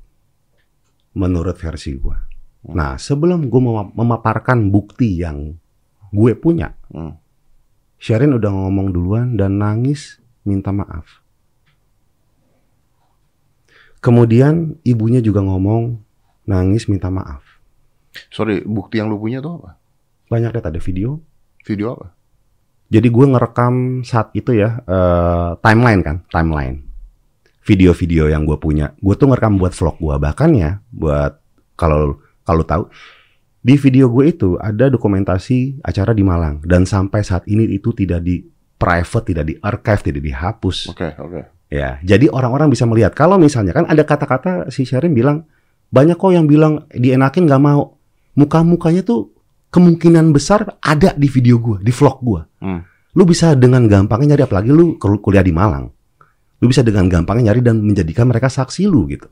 Menurut 1.17 1.57
versi 1.57 1.97
gua. 1.97 2.21
Nah, 2.69 3.01
sebelum 3.01 3.49
gue 3.49 3.61
memaparkan 3.97 4.69
bukti 4.69 5.17
yang 5.17 5.57
gue 6.13 6.37
punya, 6.37 6.77
Hmm. 6.91 7.15
Sherin 8.01 8.35
udah 8.35 8.51
ngomong 8.51 8.91
duluan 8.91 9.39
dan 9.39 9.61
nangis 9.61 10.19
minta 10.43 10.75
maaf. 10.75 11.21
Kemudian 14.01 14.81
ibunya 14.81 15.21
juga 15.21 15.45
ngomong 15.45 16.01
nangis 16.51 16.91
minta 16.91 17.07
maaf. 17.07 17.39
Sorry, 18.27 18.59
bukti 18.67 18.99
yang 18.99 19.07
lu 19.07 19.15
punya 19.15 19.39
tuh 19.39 19.63
apa? 19.63 19.79
Banyak 20.27 20.51
deh 20.51 20.63
ada 20.63 20.81
video. 20.83 21.23
Video 21.63 21.95
apa? 21.95 22.11
Jadi 22.91 23.07
gue 23.07 23.25
ngerekam 23.31 24.03
saat 24.03 24.35
itu 24.35 24.51
ya 24.51 24.83
eh, 24.83 25.49
timeline 25.63 26.01
kan, 26.03 26.17
timeline. 26.27 26.83
Video-video 27.63 28.27
yang 28.27 28.43
gue 28.43 28.57
punya, 28.59 28.91
gue 28.99 29.15
tuh 29.15 29.31
ngerekam 29.31 29.55
buat 29.55 29.71
vlog 29.71 29.95
gue 30.01 30.15
bahkan 30.19 30.51
ya, 30.51 30.83
buat 30.91 31.39
kalau 31.79 32.19
kalau 32.43 32.65
tahu 32.65 32.83
di 33.61 33.77
video 33.77 34.09
gue 34.09 34.33
itu 34.33 34.57
ada 34.57 34.89
dokumentasi 34.89 35.85
acara 35.85 36.17
di 36.17 36.25
Malang 36.25 36.65
dan 36.65 36.89
sampai 36.89 37.21
saat 37.21 37.45
ini 37.45 37.69
itu 37.69 37.93
tidak 37.93 38.25
di 38.25 38.41
private, 38.81 39.25
tidak 39.29 39.45
di 39.45 39.53
archive, 39.61 40.01
tidak 40.01 40.21
dihapus. 40.25 40.89
Oke, 40.89 41.13
oke. 41.21 41.41
Ya, 41.69 42.01
jadi 42.01 42.27
orang-orang 42.27 42.73
bisa 42.73 42.83
melihat. 42.89 43.13
Kalau 43.13 43.37
misalnya 43.37 43.71
kan 43.77 43.85
ada 43.87 44.01
kata-kata 44.01 44.73
si 44.73 44.83
Sherin 44.83 45.13
bilang 45.13 45.45
banyak 45.91 46.15
kok 46.15 46.31
yang 46.31 46.47
bilang 46.47 46.87
dienakin 46.89 47.45
nggak 47.45 47.61
mau. 47.61 47.99
Muka-mukanya 48.39 49.03
tuh 49.03 49.35
kemungkinan 49.75 50.31
besar 50.31 50.79
ada 50.79 51.11
di 51.15 51.27
video 51.27 51.59
gua, 51.59 51.83
di 51.83 51.91
vlog 51.91 52.17
gua. 52.23 52.41
Hmm. 52.63 52.87
Lu 53.11 53.27
bisa 53.27 53.59
dengan 53.59 53.83
gampangnya 53.91 54.35
nyari 54.35 54.43
apalagi 54.47 54.71
lu 54.71 54.95
kul- 54.95 55.19
kuliah 55.19 55.43
di 55.43 55.51
Malang. 55.51 55.91
Lu 56.63 56.65
bisa 56.71 56.79
dengan 56.79 57.11
gampangnya 57.11 57.51
nyari 57.51 57.59
dan 57.59 57.83
menjadikan 57.83 58.23
mereka 58.31 58.47
saksi 58.47 58.87
lu 58.87 59.03
gitu. 59.11 59.27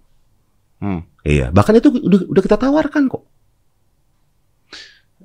Hmm. 0.84 1.08
Iya, 1.24 1.52
bahkan 1.52 1.76
itu 1.80 1.92
udah, 1.92 2.28
udah 2.28 2.42
kita 2.44 2.60
tawarkan 2.60 3.08
kok. 3.08 3.24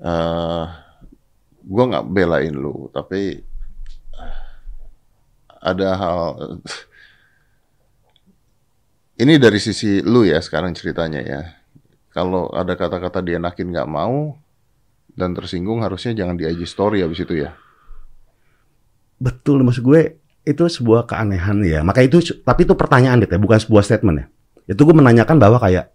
eh 0.04 0.66
gue 1.64 1.84
nggak 1.88 2.06
belain 2.12 2.54
lu, 2.54 2.92
tapi 2.92 3.40
ada 5.64 5.88
hal. 5.96 6.20
Ini 9.14 9.38
dari 9.38 9.62
sisi 9.62 10.02
lu 10.02 10.26
ya 10.26 10.42
sekarang 10.42 10.74
ceritanya 10.74 11.22
ya. 11.22 11.40
Kalau 12.10 12.50
ada 12.50 12.74
kata-kata 12.74 13.22
dienakin 13.22 13.70
nggak 13.70 13.90
mau 13.90 14.34
dan 15.14 15.34
tersinggung 15.34 15.82
harusnya 15.86 16.14
jangan 16.14 16.34
di 16.34 16.46
IG 16.46 16.66
story 16.66 17.02
habis 17.02 17.22
itu 17.22 17.38
ya. 17.46 17.54
Betul, 19.22 19.62
maksud 19.62 19.86
gue 19.86 20.18
itu 20.42 20.62
sebuah 20.66 21.06
keanehan 21.06 21.62
ya. 21.62 21.86
Maka 21.86 22.02
itu, 22.02 22.18
tapi 22.42 22.66
itu 22.66 22.74
pertanyaan 22.74 23.22
deh, 23.22 23.30
bukan 23.38 23.58
sebuah 23.62 23.86
statement 23.86 24.16
ya. 24.18 24.26
Itu 24.74 24.82
gue 24.82 24.94
menanyakan 24.94 25.38
bahwa 25.38 25.62
kayak 25.62 25.94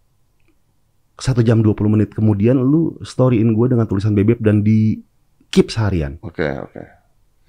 satu 1.19 1.43
jam 1.43 1.59
20 1.59 1.75
menit 1.91 2.09
kemudian 2.15 2.55
lu 2.55 2.95
storyin 3.03 3.51
gue 3.51 3.67
dengan 3.67 3.83
tulisan 3.83 4.15
bebek 4.15 4.39
dan 4.39 4.63
di 4.63 5.03
keep 5.51 5.67
seharian 5.67 6.15
Oke, 6.23 6.47
oke. 6.47 6.83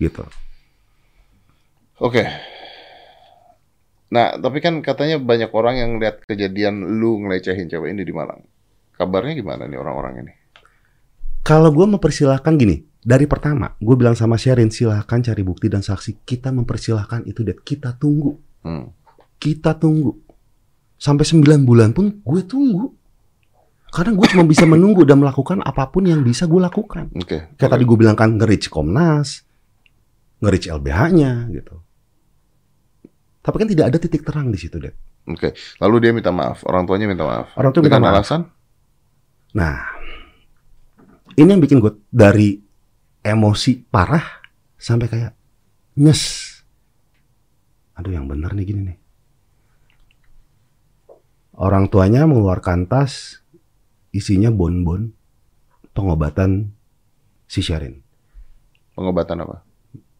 gitu. 0.02 0.26
Oke. 2.02 2.26
Nah, 4.10 4.34
tapi 4.34 4.58
kan 4.58 4.82
katanya 4.82 5.22
banyak 5.22 5.50
orang 5.54 5.78
yang 5.78 5.90
lihat 6.02 6.26
kejadian 6.26 6.98
lu 6.98 7.22
ngelecehin 7.22 7.70
cewek 7.70 7.94
ini 7.94 8.02
di 8.02 8.10
Malang. 8.10 8.42
Kabarnya 8.98 9.38
gimana 9.38 9.70
nih 9.70 9.78
orang-orang 9.78 10.14
ini? 10.26 10.32
Kalau 11.46 11.70
gue 11.70 11.86
mempersilahkan 11.86 12.52
gini, 12.58 12.84
dari 13.00 13.24
pertama 13.24 13.72
gue 13.78 13.96
bilang 13.96 14.18
sama 14.18 14.36
Sherin 14.36 14.68
silahkan 14.68 15.22
cari 15.22 15.40
bukti 15.46 15.70
dan 15.70 15.80
saksi. 15.80 16.26
Kita 16.26 16.50
mempersilahkan 16.50 17.24
itu, 17.24 17.46
Dad. 17.46 17.62
Kita 17.62 17.94
tunggu. 17.96 18.34
Hmm. 18.66 18.92
Kita 19.40 19.78
tunggu. 19.78 20.12
Sampai 21.00 21.24
9 21.24 21.64
bulan 21.64 21.96
pun 21.96 22.20
gue 22.20 22.42
tunggu. 22.44 22.92
Karena 23.90 24.14
gue 24.14 24.26
cuma 24.30 24.44
bisa 24.46 24.68
menunggu 24.68 25.02
dan 25.02 25.18
melakukan 25.18 25.62
apa 25.66 25.90
pun 25.90 26.06
yang 26.06 26.22
bisa 26.22 26.46
gue 26.46 26.60
lakukan. 26.62 27.10
Oke. 27.14 27.56
Kayak 27.58 27.70
tadi 27.74 27.82
gue 27.86 27.96
bilang 27.98 28.14
kan 28.14 28.38
nge-reach 28.38 28.70
Komnas, 28.70 29.42
nge-reach 30.44 30.70
LBH-nya 30.70 31.50
gitu. 31.50 31.82
Tapi 33.40 33.56
kan 33.56 33.68
tidak 33.68 33.86
ada 33.88 33.98
titik 33.98 34.20
terang 34.20 34.52
di 34.52 34.58
situ, 34.60 34.76
Dad. 34.76 34.92
Oke. 35.24 35.56
Lalu 35.80 35.96
dia 36.00 36.12
minta 36.12 36.28
maaf. 36.28 36.60
Orang 36.68 36.84
tuanya 36.84 37.08
minta 37.08 37.24
maaf. 37.24 37.56
Orang 37.56 37.72
tua 37.72 37.80
minta 37.80 37.96
Dengan 37.96 38.04
maaf. 38.04 38.16
alasan? 38.20 38.40
Nah, 39.56 39.76
ini 41.34 41.48
yang 41.48 41.62
bikin 41.62 41.80
gue 41.80 41.92
dari 42.12 42.60
emosi 43.20 43.80
parah 43.88 44.22
sampai 44.76 45.06
kayak 45.08 45.32
nyes. 45.96 46.22
Aduh 47.96 48.12
yang 48.12 48.28
benar 48.28 48.52
nih 48.52 48.64
gini 48.64 48.80
nih. 48.92 48.98
Orang 51.56 51.92
tuanya 51.92 52.24
mengeluarkan 52.24 52.88
tas 52.88 53.44
isinya 54.12 54.48
bonbon 54.48 55.12
pengobatan 55.92 56.72
si 57.44 57.60
Sherin. 57.60 58.00
Pengobatan 58.96 59.44
apa? 59.44 59.56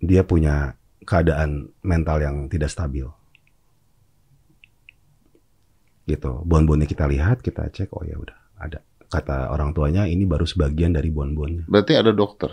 Dia 0.00 0.24
punya 0.24 0.76
keadaan 1.04 1.72
mental 1.84 2.20
yang 2.20 2.46
tidak 2.48 2.70
stabil. 2.72 3.06
Gitu. 6.04 6.32
Bonbonnya 6.42 6.88
kita 6.90 7.06
lihat, 7.06 7.40
kita 7.44 7.70
cek, 7.70 7.94
oh 7.94 8.02
ya 8.02 8.18
udah 8.18 8.36
ada. 8.58 8.82
Kata 9.10 9.50
orang 9.50 9.74
tuanya 9.74 10.06
ini 10.06 10.22
baru 10.26 10.46
sebagian 10.46 10.94
dari 10.94 11.10
bonbonnya. 11.10 11.66
Berarti 11.66 11.98
ada 11.98 12.14
dokter. 12.14 12.50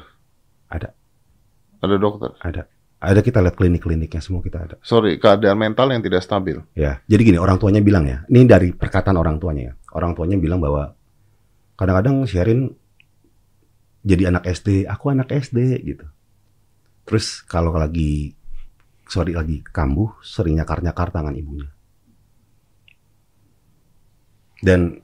Ada, 0.67 0.89
Ada 1.79 1.95
dokter. 1.95 2.33
ada. 2.43 2.67
Ada 2.97 3.21
kita 3.21 3.45
lihat 3.45 3.53
klinik-kliniknya 3.53 4.17
semua 4.25 4.41
kita 4.41 4.57
ada. 4.57 4.75
Sorry, 4.81 5.21
keadaan 5.21 5.53
mental 5.61 5.93
yang 5.93 6.01
tidak 6.01 6.25
stabil. 6.25 6.57
Ya, 6.73 6.97
jadi 7.05 7.21
gini 7.29 7.37
orang 7.37 7.61
tuanya 7.61 7.77
bilang 7.77 8.09
ya, 8.09 8.25
ini 8.25 8.49
dari 8.49 8.73
perkataan 8.73 9.13
orang 9.13 9.37
tuanya 9.37 9.69
ya. 9.69 9.73
Orang 9.93 10.17
tuanya 10.17 10.33
bilang 10.41 10.57
bahwa 10.57 10.97
kadang-kadang 11.77 12.25
Sherin 12.25 12.73
jadi 14.01 14.33
anak 14.33 14.49
SD, 14.49 14.89
aku 14.89 15.13
anak 15.13 15.29
SD 15.29 15.77
gitu. 15.85 16.09
Terus 17.05 17.45
kalau 17.45 17.69
lagi 17.77 18.33
sorry 19.07 19.31
lagi 19.31 19.63
kambuh, 19.63 20.19
sering 20.21 20.55
nyakar-nyakar 20.55 21.09
tangan 21.09 21.33
ibunya. 21.33 21.67
Dan 24.57 24.99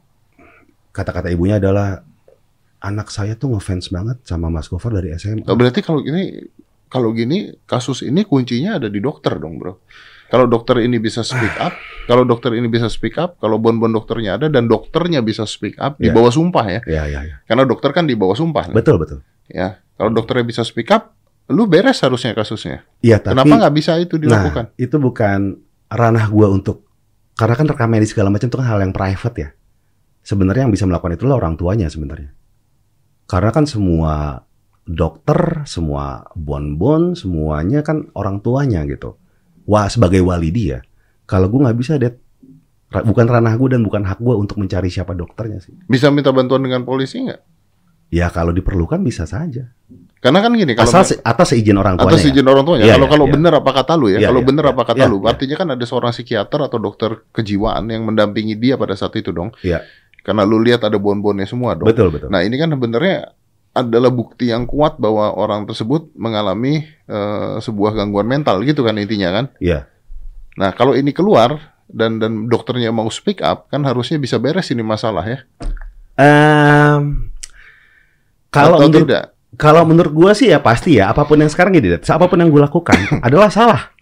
kata-kata 0.89 1.29
ibunya 1.29 1.57
adalah 1.57 2.01
anak 2.79 3.07
saya 3.07 3.33
tuh 3.33 3.53
ngefans 3.53 3.89
banget 3.89 4.17
sama 4.25 4.49
Mas 4.49 4.67
Gofar 4.67 4.91
dari 4.91 5.13
SMA. 5.15 5.45
Oh, 5.47 5.55
berarti 5.55 5.79
kalau 5.79 6.01
gini, 6.01 6.41
kalau 6.89 7.13
gini 7.13 7.53
kasus 7.63 8.03
ini 8.03 8.21
kuncinya 8.23 8.75
ada 8.75 8.89
di 8.89 8.99
dokter 8.99 9.37
dong, 9.37 9.57
bro. 9.57 9.79
Kalau 10.27 10.49
dokter 10.49 10.81
ini 10.81 10.97
bisa 10.97 11.21
speak 11.21 11.53
up, 11.61 11.73
kalau 12.09 12.25
dokter 12.25 12.57
ini 12.57 12.65
bisa 12.65 12.89
speak 12.89 13.15
up, 13.15 13.37
kalau 13.37 13.61
bon-bon 13.61 13.93
dokternya 13.93 14.35
ada 14.35 14.47
dan 14.49 14.65
dokternya 14.65 15.21
bisa 15.21 15.45
speak 15.45 15.77
up 15.77 15.95
di 15.95 16.09
Ya. 16.09 16.13
bawah 16.13 16.33
sumpah 16.33 16.65
ya. 16.65 16.81
Ya, 16.89 17.03
ya, 17.05 17.19
ya. 17.21 17.35
Karena 17.45 17.63
dokter 17.63 17.93
kan 17.93 18.09
di 18.09 18.17
bawah 18.17 18.33
sumpah. 18.33 18.73
nih. 18.73 18.75
Betul, 18.75 18.97
betul. 18.97 19.19
Ya, 19.45 19.77
kalau 19.95 20.09
dokternya 20.09 20.43
bisa 20.43 20.65
speak 20.65 20.89
up, 20.89 21.13
lu 21.51 21.67
beres 21.67 21.99
harusnya 21.99 22.31
kasusnya. 22.31 22.87
Iya, 23.03 23.19
tapi 23.19 23.35
Kenapa 23.35 23.67
nggak 23.67 23.75
bisa 23.75 23.99
itu 23.99 24.15
dilakukan? 24.15 24.71
Nah, 24.71 24.79
itu 24.79 24.95
bukan 24.95 25.59
ranah 25.91 26.25
gua 26.31 26.47
untuk 26.53 26.87
karena 27.33 27.57
kan 27.57 27.65
rekam 27.67 27.89
medis 27.89 28.13
segala 28.13 28.29
macam 28.29 28.47
itu 28.47 28.57
kan 28.57 28.67
hal 28.69 28.79
yang 28.79 28.93
private 28.93 29.37
ya. 29.37 29.49
sebenarnya 30.23 30.63
yang 30.63 30.71
bisa 30.71 30.87
melakukan 30.87 31.19
itu 31.19 31.27
adalah 31.27 31.43
orang 31.43 31.59
tuanya 31.59 31.91
sebenarnya. 31.91 32.31
Karena 33.27 33.51
kan 33.51 33.67
semua 33.67 34.47
dokter, 34.87 35.67
semua 35.67 36.27
bon-bon, 36.35 37.11
semuanya 37.11 37.83
kan 37.83 38.07
orang 38.15 38.39
tuanya 38.39 38.87
gitu. 38.87 39.19
Wah, 39.67 39.91
sebagai 39.91 40.23
wali 40.23 40.47
dia. 40.51 40.79
Kalau 41.27 41.51
gue 41.51 41.59
nggak 41.59 41.75
bisa, 41.75 41.99
det 41.99 42.19
bukan 42.87 43.25
ranah 43.27 43.55
gue 43.59 43.75
dan 43.75 43.81
bukan 43.83 44.07
hak 44.07 44.19
gue 44.23 44.35
untuk 44.35 44.59
mencari 44.59 44.87
siapa 44.87 45.11
dokternya 45.11 45.59
sih. 45.59 45.75
Bisa 45.87 46.07
minta 46.07 46.31
bantuan 46.31 46.63
dengan 46.63 46.87
polisi 46.87 47.19
nggak? 47.23 47.41
Ya 48.13 48.29
kalau 48.29 48.55
diperlukan 48.55 49.01
bisa 49.01 49.27
saja. 49.27 49.73
Karena 50.23 50.39
kan 50.39 50.55
gini, 50.55 50.71
kalau 50.71 50.87
Asal 50.87 51.03
se- 51.03 51.19
atas 51.19 51.51
seizin 51.51 51.75
orang 51.75 51.99
tuanya. 51.99 52.15
atas 52.15 52.23
ya. 52.23 52.31
izin 52.31 52.47
orang 52.47 52.63
tuanya. 52.63 52.83
Iya, 52.87 52.95
kalau 52.95 53.03
iya, 53.03 53.11
kalau 53.11 53.25
iya. 53.27 53.33
benar 53.35 53.53
apa 53.59 53.71
kata 53.75 53.93
lu 53.99 54.07
ya? 54.07 54.17
Iya, 54.23 54.27
kalau 54.31 54.39
iya, 54.39 54.47
benar 54.47 54.63
iya. 54.63 54.71
apa 54.71 54.83
kata 54.87 55.03
Iya, 55.03 55.11
lu? 55.11 55.17
iya. 55.19 55.27
Artinya 55.35 55.55
kan 55.59 55.67
ada 55.75 55.83
seorang 55.83 56.11
psikiater 56.15 56.59
atau 56.63 56.77
dokter 56.79 57.11
kejiwaan 57.35 57.83
yang 57.91 58.07
mendampingi 58.07 58.55
dia 58.55 58.79
pada 58.79 58.95
saat 58.95 59.11
itu 59.19 59.35
dong. 59.35 59.51
Iya. 59.59 59.83
Karena 60.23 60.47
lu 60.47 60.63
lihat 60.63 60.87
ada 60.87 60.95
bon-bonnya 60.95 61.43
semua 61.43 61.75
dong. 61.75 61.91
Betul 61.91 62.07
betul. 62.07 62.31
Nah 62.31 62.39
ini 62.39 62.55
kan 62.55 62.71
sebenarnya 62.71 63.35
adalah 63.75 64.07
bukti 64.07 64.47
yang 64.47 64.63
kuat 64.63 64.95
bahwa 64.95 65.35
orang 65.35 65.67
tersebut 65.67 66.15
mengalami 66.15 66.87
eh, 66.87 67.55
sebuah 67.59 67.91
gangguan 67.91 68.23
mental 68.23 68.63
gitu 68.63 68.87
kan 68.87 68.95
intinya 68.95 69.43
kan. 69.43 69.45
Iya. 69.59 69.91
Nah 70.55 70.71
kalau 70.71 70.95
ini 70.95 71.11
keluar 71.11 71.75
dan 71.91 72.23
dan 72.23 72.47
dokternya 72.47 72.95
mau 72.95 73.11
speak 73.11 73.43
up 73.43 73.67
kan 73.67 73.83
harusnya 73.83 74.15
bisa 74.15 74.39
beres 74.39 74.71
ini 74.71 74.79
masalah 74.79 75.27
ya. 75.27 75.43
Em, 76.15 77.33
kalau 78.47 78.77
Atau 78.79 78.87
menurut 78.87 79.09
tidak? 79.09 79.32
Kalau 79.53 79.85
menurut 79.85 80.13
gue 80.13 80.31
sih 80.33 80.49
ya 80.49 80.57
pasti 80.57 80.97
ya 80.97 81.13
apa 81.13 81.29
pun 81.29 81.37
yang 81.37 81.51
sekarang 81.51 81.77
gini, 81.77 81.93
Det, 81.93 82.05
apa 82.09 82.25
pun 82.25 82.41
yang 82.41 82.49
gue 82.49 82.61
lakukan 82.61 82.97
adalah 83.27 83.53
salah. 83.53 83.93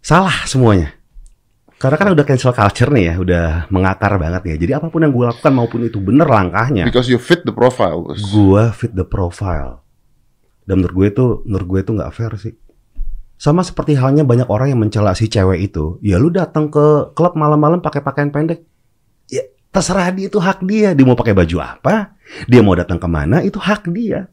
Salah 0.00 0.48
semuanya. 0.48 0.96
Karena 1.80 1.96
kan 1.96 2.08
udah 2.12 2.24
cancel 2.28 2.52
culture 2.52 2.92
nih 2.92 3.04
ya, 3.08 3.14
udah 3.16 3.44
mengakar 3.72 4.20
banget 4.20 4.52
ya. 4.52 4.54
Jadi 4.60 4.72
apa 4.76 4.92
pun 4.92 5.00
yang 5.00 5.12
gue 5.16 5.24
lakukan 5.24 5.52
maupun 5.52 5.80
itu 5.88 5.96
bener 5.96 6.28
langkahnya, 6.28 6.84
Because 6.84 7.08
you 7.08 7.16
fit 7.16 7.40
the 7.48 7.56
profile. 7.56 8.04
Gue 8.36 8.68
fit 8.76 8.92
the 8.92 9.04
profile. 9.04 9.80
Dan 10.68 10.84
menurut 10.84 10.94
gue 10.96 11.06
itu, 11.08 11.26
menurut 11.48 11.66
gue 11.66 11.80
itu 11.80 11.92
nggak 11.96 12.12
fair 12.12 12.32
sih. 12.36 12.54
Sama 13.40 13.64
seperti 13.64 13.96
halnya 13.96 14.28
banyak 14.28 14.44
orang 14.52 14.76
yang 14.76 14.80
mencela 14.84 15.16
si 15.16 15.32
cewek 15.32 15.72
itu. 15.72 15.96
Ya 16.04 16.20
lu 16.20 16.28
datang 16.28 16.68
ke 16.68 17.16
klub 17.16 17.32
malam-malam 17.32 17.80
pakai 17.80 18.04
pakaian 18.04 18.28
pendek. 18.28 18.68
Terserah 19.70 20.10
dia 20.10 20.26
itu 20.26 20.38
hak 20.42 20.66
dia. 20.66 20.90
Dia 20.92 21.06
mau 21.06 21.14
pakai 21.14 21.34
baju 21.34 21.56
apa, 21.62 22.18
dia 22.50 22.60
mau 22.60 22.74
datang 22.74 22.98
ke 22.98 23.06
mana 23.06 23.42
itu 23.46 23.58
hak 23.58 23.86
dia. 23.94 24.26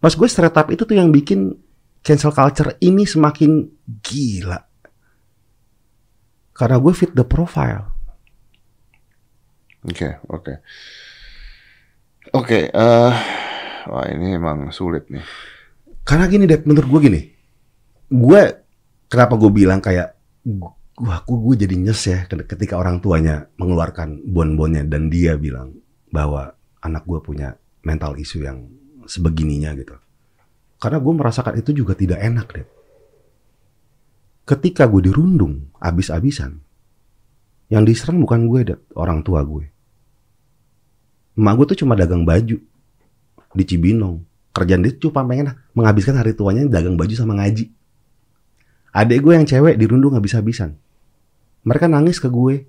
Mas 0.00 0.12
gue 0.12 0.28
stereotip 0.28 0.68
itu 0.72 0.84
tuh 0.84 0.96
yang 0.96 1.08
bikin 1.08 1.56
cancel 2.04 2.30
culture 2.30 2.76
ini 2.84 3.08
semakin 3.08 3.64
gila. 4.04 4.60
Karena 6.52 6.76
gue 6.80 6.92
fit 6.92 7.12
the 7.12 7.24
profile. 7.24 7.96
Oke, 9.86 10.20
oke. 10.28 10.54
Oke, 12.34 12.58
eh 12.68 13.12
wah 13.86 14.06
ini 14.10 14.34
emang 14.34 14.74
sulit 14.74 15.06
nih. 15.08 15.22
Karena 16.06 16.30
gini 16.30 16.46
deh, 16.46 16.62
menurut 16.62 16.86
gue 16.86 17.00
gini. 17.10 17.20
Gue, 18.06 18.42
kenapa 19.10 19.34
gue 19.34 19.50
bilang 19.50 19.82
kayak, 19.82 20.14
gue 20.96 21.12
aku 21.12 21.36
gue 21.44 21.68
jadi 21.68 21.76
nyes 21.76 22.02
ya 22.08 22.24
ketika 22.24 22.80
orang 22.80 23.04
tuanya 23.04 23.52
mengeluarkan 23.60 24.24
bon-bonnya 24.24 24.80
dan 24.88 25.12
dia 25.12 25.36
bilang 25.36 25.76
bahwa 26.08 26.56
anak 26.80 27.04
gue 27.04 27.20
punya 27.20 27.52
mental 27.84 28.16
isu 28.16 28.42
yang 28.42 28.64
sebegininya 29.04 29.76
gitu. 29.76 29.92
Karena 30.80 30.98
gue 31.00 31.12
merasakan 31.12 31.60
itu 31.60 31.76
juga 31.76 31.92
tidak 31.92 32.20
enak 32.24 32.46
deh. 32.48 32.66
Ketika 34.46 34.88
gue 34.88 35.10
dirundung 35.10 35.68
abis-abisan, 35.76 36.62
yang 37.68 37.82
diserang 37.82 38.22
bukan 38.22 38.46
gue 38.46 38.60
deh, 38.72 38.78
orang 38.94 39.20
tua 39.20 39.42
gue. 39.42 39.66
Emak 41.36 41.52
gue 41.60 41.66
tuh 41.74 41.78
cuma 41.84 41.92
dagang 41.98 42.24
baju 42.24 42.56
di 43.52 43.64
Cibinong. 43.66 44.22
Kerjaan 44.56 44.80
dia 44.80 44.96
cuma 44.96 45.20
pengen 45.28 45.52
menghabiskan 45.76 46.16
hari 46.16 46.32
tuanya 46.32 46.64
dagang 46.64 46.96
baju 46.96 47.12
sama 47.12 47.36
ngaji. 47.36 47.68
Adek 48.96 49.20
gue 49.20 49.32
yang 49.36 49.44
cewek 49.44 49.76
dirundung 49.76 50.16
habis-habisan. 50.16 50.80
Mereka 51.66 51.90
nangis 51.90 52.22
ke 52.22 52.30
gue. 52.30 52.64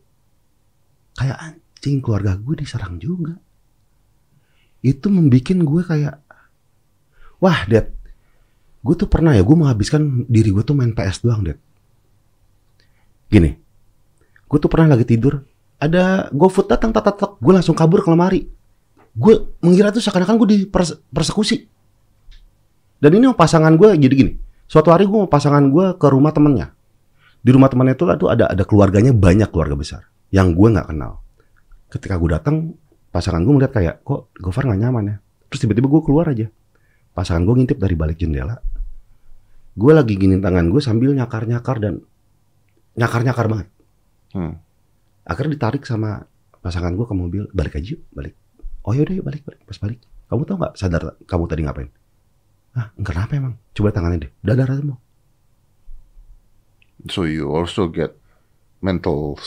Kayak 1.18 1.38
anjing 1.38 2.02
keluarga 2.02 2.34
gue 2.36 2.56
diserang 2.58 2.98
juga. 2.98 3.38
Itu 4.82 5.14
membuat 5.14 5.46
gue 5.46 5.82
kayak, 5.86 6.16
wah 7.42 7.66
Dad, 7.66 7.94
gue 8.86 8.96
tuh 8.98 9.10
pernah 9.10 9.34
ya, 9.34 9.42
gue 9.42 9.56
menghabiskan 9.58 10.26
diri 10.30 10.54
gue 10.54 10.62
tuh 10.62 10.78
main 10.78 10.94
PS 10.94 11.26
doang 11.26 11.42
Dad. 11.42 11.58
Gini, 13.28 13.58
gue 14.46 14.58
tuh 14.62 14.70
pernah 14.70 14.94
lagi 14.94 15.04
tidur, 15.04 15.42
ada 15.82 16.30
GoFood 16.30 16.70
datang, 16.70 16.94
tak, 16.94 17.10
tak, 17.10 17.42
gue 17.42 17.54
langsung 17.54 17.74
kabur 17.74 18.06
ke 18.06 18.10
lemari. 18.14 18.46
Gue 19.18 19.58
mengira 19.66 19.90
tuh 19.90 20.00
seakan-akan 20.00 20.38
gue 20.46 20.70
dipersekusi. 20.70 21.66
Dan 23.02 23.18
ini 23.18 23.34
pasangan 23.34 23.74
gue 23.74 23.98
jadi 23.98 24.14
gini, 24.14 24.34
Suatu 24.68 24.92
hari 24.92 25.08
gue 25.08 25.26
pasangan 25.32 25.64
gue 25.72 25.96
ke 25.96 26.08
rumah 26.12 26.36
temennya. 26.36 26.76
Di 27.42 27.50
rumah 27.54 27.70
temennya 27.72 27.96
itu 27.96 28.04
tuh 28.04 28.30
ada 28.30 28.52
ada 28.52 28.64
keluarganya 28.68 29.14
banyak 29.16 29.50
keluarga 29.54 29.76
besar 29.78 30.02
yang 30.34 30.52
gue 30.54 30.68
nggak 30.68 30.88
kenal. 30.92 31.24
Ketika 31.88 32.20
gue 32.20 32.30
datang, 32.36 32.76
pasangan 33.14 33.40
gue 33.44 33.54
melihat 33.56 33.74
kayak 33.74 33.96
kok 34.04 34.32
Gofar 34.38 34.68
nggak 34.68 34.82
nyaman 34.84 35.04
ya. 35.08 35.16
Terus 35.48 35.60
tiba-tiba 35.64 35.88
gue 35.88 36.02
keluar 36.04 36.28
aja. 36.28 36.48
Pasangan 37.16 37.48
gue 37.48 37.54
ngintip 37.64 37.80
dari 37.80 37.96
balik 37.96 38.20
jendela. 38.20 38.60
Gue 39.78 39.92
lagi 39.94 40.18
gini 40.18 40.42
tangan 40.42 40.68
gue 40.68 40.82
sambil 40.84 41.16
nyakar-nyakar 41.16 41.78
dan 41.80 42.04
nyakar-nyakar 42.98 43.46
banget. 43.48 43.68
Hmm. 44.36 44.60
Akhirnya 45.24 45.56
ditarik 45.56 45.86
sama 45.88 46.28
pasangan 46.60 46.92
gue 46.98 47.06
ke 47.08 47.16
mobil, 47.16 47.44
balik 47.56 47.80
aja 47.80 47.96
yuk, 47.96 48.02
balik. 48.12 48.36
Oh 48.84 48.92
yaudah 48.92 49.16
yuk 49.16 49.24
balik, 49.24 49.46
balik, 49.48 49.62
pas 49.64 49.78
balik. 49.80 50.00
Kamu 50.28 50.44
tau 50.44 50.58
nggak 50.60 50.74
sadar 50.76 51.16
kamu 51.24 51.44
tadi 51.48 51.62
ngapain? 51.64 51.90
Ah, 52.76 52.92
kenapa 53.00 53.32
emang? 53.40 53.56
Coba 53.72 53.90
tangannya 53.96 54.28
deh. 54.28 54.32
Udah 54.44 54.56
darah 54.60 54.76
semua. 54.76 54.98
So 57.06 57.30
you 57.30 57.54
also 57.54 57.86
get 57.94 58.18
mental 58.82 59.38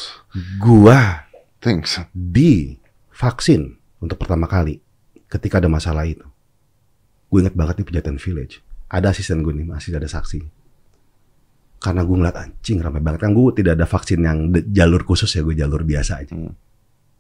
Gua 0.63 1.27
things. 1.59 1.99
di 2.15 2.79
vaksin 3.11 3.77
untuk 4.01 4.17
pertama 4.23 4.47
kali 4.47 4.79
ketika 5.27 5.59
ada 5.59 5.69
masalah 5.71 6.07
itu. 6.07 6.27
Gue 7.31 7.47
inget 7.47 7.55
banget 7.55 7.83
di 7.83 7.85
Pejaten 7.87 8.19
Village. 8.19 8.59
Ada 8.91 9.15
asisten 9.15 9.47
gue 9.47 9.55
nih, 9.55 9.67
masih 9.67 9.95
ada 9.95 10.11
saksi. 10.11 10.43
Karena 11.79 12.03
gue 12.03 12.17
ngeliat 12.19 12.37
anjing 12.37 12.83
ramai 12.83 12.99
banget. 12.99 13.23
Kan 13.23 13.33
gue 13.39 13.55
tidak 13.55 13.79
ada 13.79 13.87
vaksin 13.87 14.21
yang 14.27 14.51
jalur 14.75 15.07
khusus 15.07 15.31
ya, 15.31 15.47
gue 15.47 15.55
jalur 15.55 15.87
biasa 15.87 16.27
aja. 16.27 16.35
Hmm. 16.35 16.51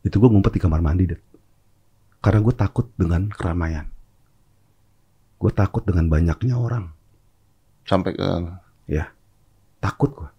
Itu 0.02 0.18
gue 0.18 0.26
ngumpet 0.26 0.58
di 0.58 0.60
kamar 0.60 0.82
mandi 0.82 1.14
deh. 1.14 1.20
Karena 2.18 2.42
gue 2.42 2.54
takut 2.58 2.90
dengan 2.98 3.30
keramaian. 3.30 3.86
Gue 5.38 5.52
takut 5.54 5.86
dengan 5.86 6.10
banyaknya 6.10 6.58
orang. 6.58 6.90
Sampai 7.86 8.18
ke 8.18 8.26
Ya, 8.90 9.14
takut 9.80 10.12
gue. 10.12 10.30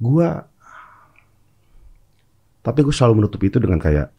Gue, 0.00 0.28
tapi 2.60 2.80
gue 2.84 2.94
selalu 2.94 3.24
menutup 3.24 3.40
itu 3.44 3.56
dengan 3.60 3.80
kayak 3.80 4.12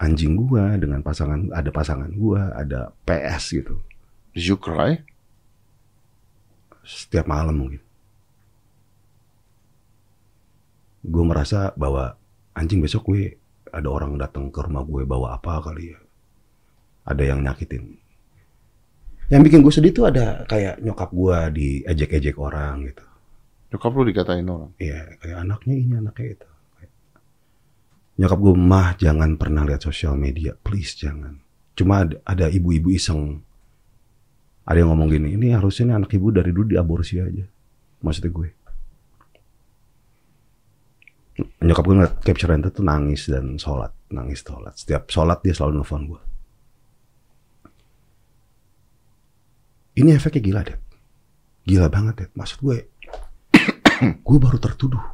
anjing 0.00 0.34
gue, 0.34 0.64
dengan 0.82 1.00
pasangan, 1.04 1.52
ada 1.54 1.70
pasangan 1.70 2.10
gue, 2.10 2.42
ada 2.52 2.90
PS 3.06 3.62
gitu. 3.62 3.78
Did 4.34 4.44
you 4.48 4.58
cry? 4.58 4.98
Setiap 6.82 7.30
malam 7.30 7.62
mungkin. 7.62 7.82
Gue 11.06 11.24
merasa 11.24 11.70
bahwa 11.78 12.18
anjing 12.58 12.82
besok 12.82 13.06
gue 13.12 13.38
ada 13.72 13.88
orang 13.88 14.18
datang 14.18 14.52
ke 14.52 14.60
rumah 14.60 14.84
gue 14.84 15.06
bawa 15.06 15.38
apa 15.38 15.62
kali 15.62 15.94
ya. 15.94 15.98
Ada 17.08 17.22
yang 17.34 17.40
nyakitin. 17.46 18.01
Yang 19.30 19.42
bikin 19.48 19.60
gue 19.62 19.72
sedih 19.72 19.92
tuh 19.94 20.04
ada 20.10 20.42
kayak 20.48 20.82
nyokap 20.82 21.10
gue 21.14 21.38
diejek-ejek 21.54 22.36
orang 22.40 22.90
gitu. 22.90 23.04
Nyokap 23.72 23.90
lu 23.96 24.02
dikatain 24.04 24.44
orang. 24.44 24.72
Iya, 24.76 25.16
kayak 25.22 25.36
anaknya 25.48 25.74
ini, 25.78 25.94
anaknya 25.96 26.28
itu. 26.36 26.48
Nyokap 28.20 28.38
gue, 28.44 28.54
mah 28.54 28.92
jangan 29.00 29.40
pernah 29.40 29.64
lihat 29.64 29.80
sosial 29.80 30.20
media, 30.20 30.52
please 30.52 30.92
jangan. 31.00 31.40
Cuma 31.72 32.04
ada, 32.04 32.20
ada 32.28 32.46
ibu-ibu 32.52 32.92
iseng. 32.92 33.40
Ada 34.68 34.84
yang 34.84 34.92
ngomong 34.92 35.08
gini, 35.08 35.28
ini 35.34 35.56
harusnya 35.56 35.90
nih 35.90 35.96
anak 36.04 36.12
ibu 36.12 36.28
dari 36.28 36.52
dulu 36.52 36.76
diaborsi 36.76 37.18
aja. 37.18 37.42
Maksudnya 38.04 38.30
gue. 38.30 38.48
Nyokap 41.64 41.84
gue 41.88 41.94
ngeliat 41.96 42.14
capture 42.20 42.52
itu 42.52 42.70
tuh 42.70 42.84
nangis 42.84 43.24
dan 43.32 43.56
sholat. 43.56 43.90
Nangis 44.12 44.44
sholat. 44.44 44.76
Setiap 44.76 45.08
sholat 45.08 45.40
dia 45.40 45.56
selalu 45.56 45.80
nelfon 45.80 46.04
gue. 46.12 46.22
Ini 49.92 50.16
efeknya 50.16 50.40
gila, 50.40 50.62
Dad. 50.64 50.80
Gila 51.68 51.86
banget, 51.92 52.14
Dad. 52.24 52.30
Maksud 52.32 52.58
gue, 52.64 52.78
gue 54.26 54.38
baru 54.40 54.56
tertuduh. 54.56 55.04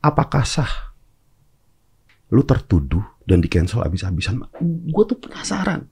Apakah 0.00 0.44
sah? 0.44 0.92
Lu 2.30 2.44
tertuduh 2.44 3.02
dan 3.24 3.40
di 3.40 3.48
cancel 3.48 3.82
abis-abisan. 3.84 4.44
Gue 4.88 5.04
tuh 5.08 5.18
penasaran. 5.18 5.88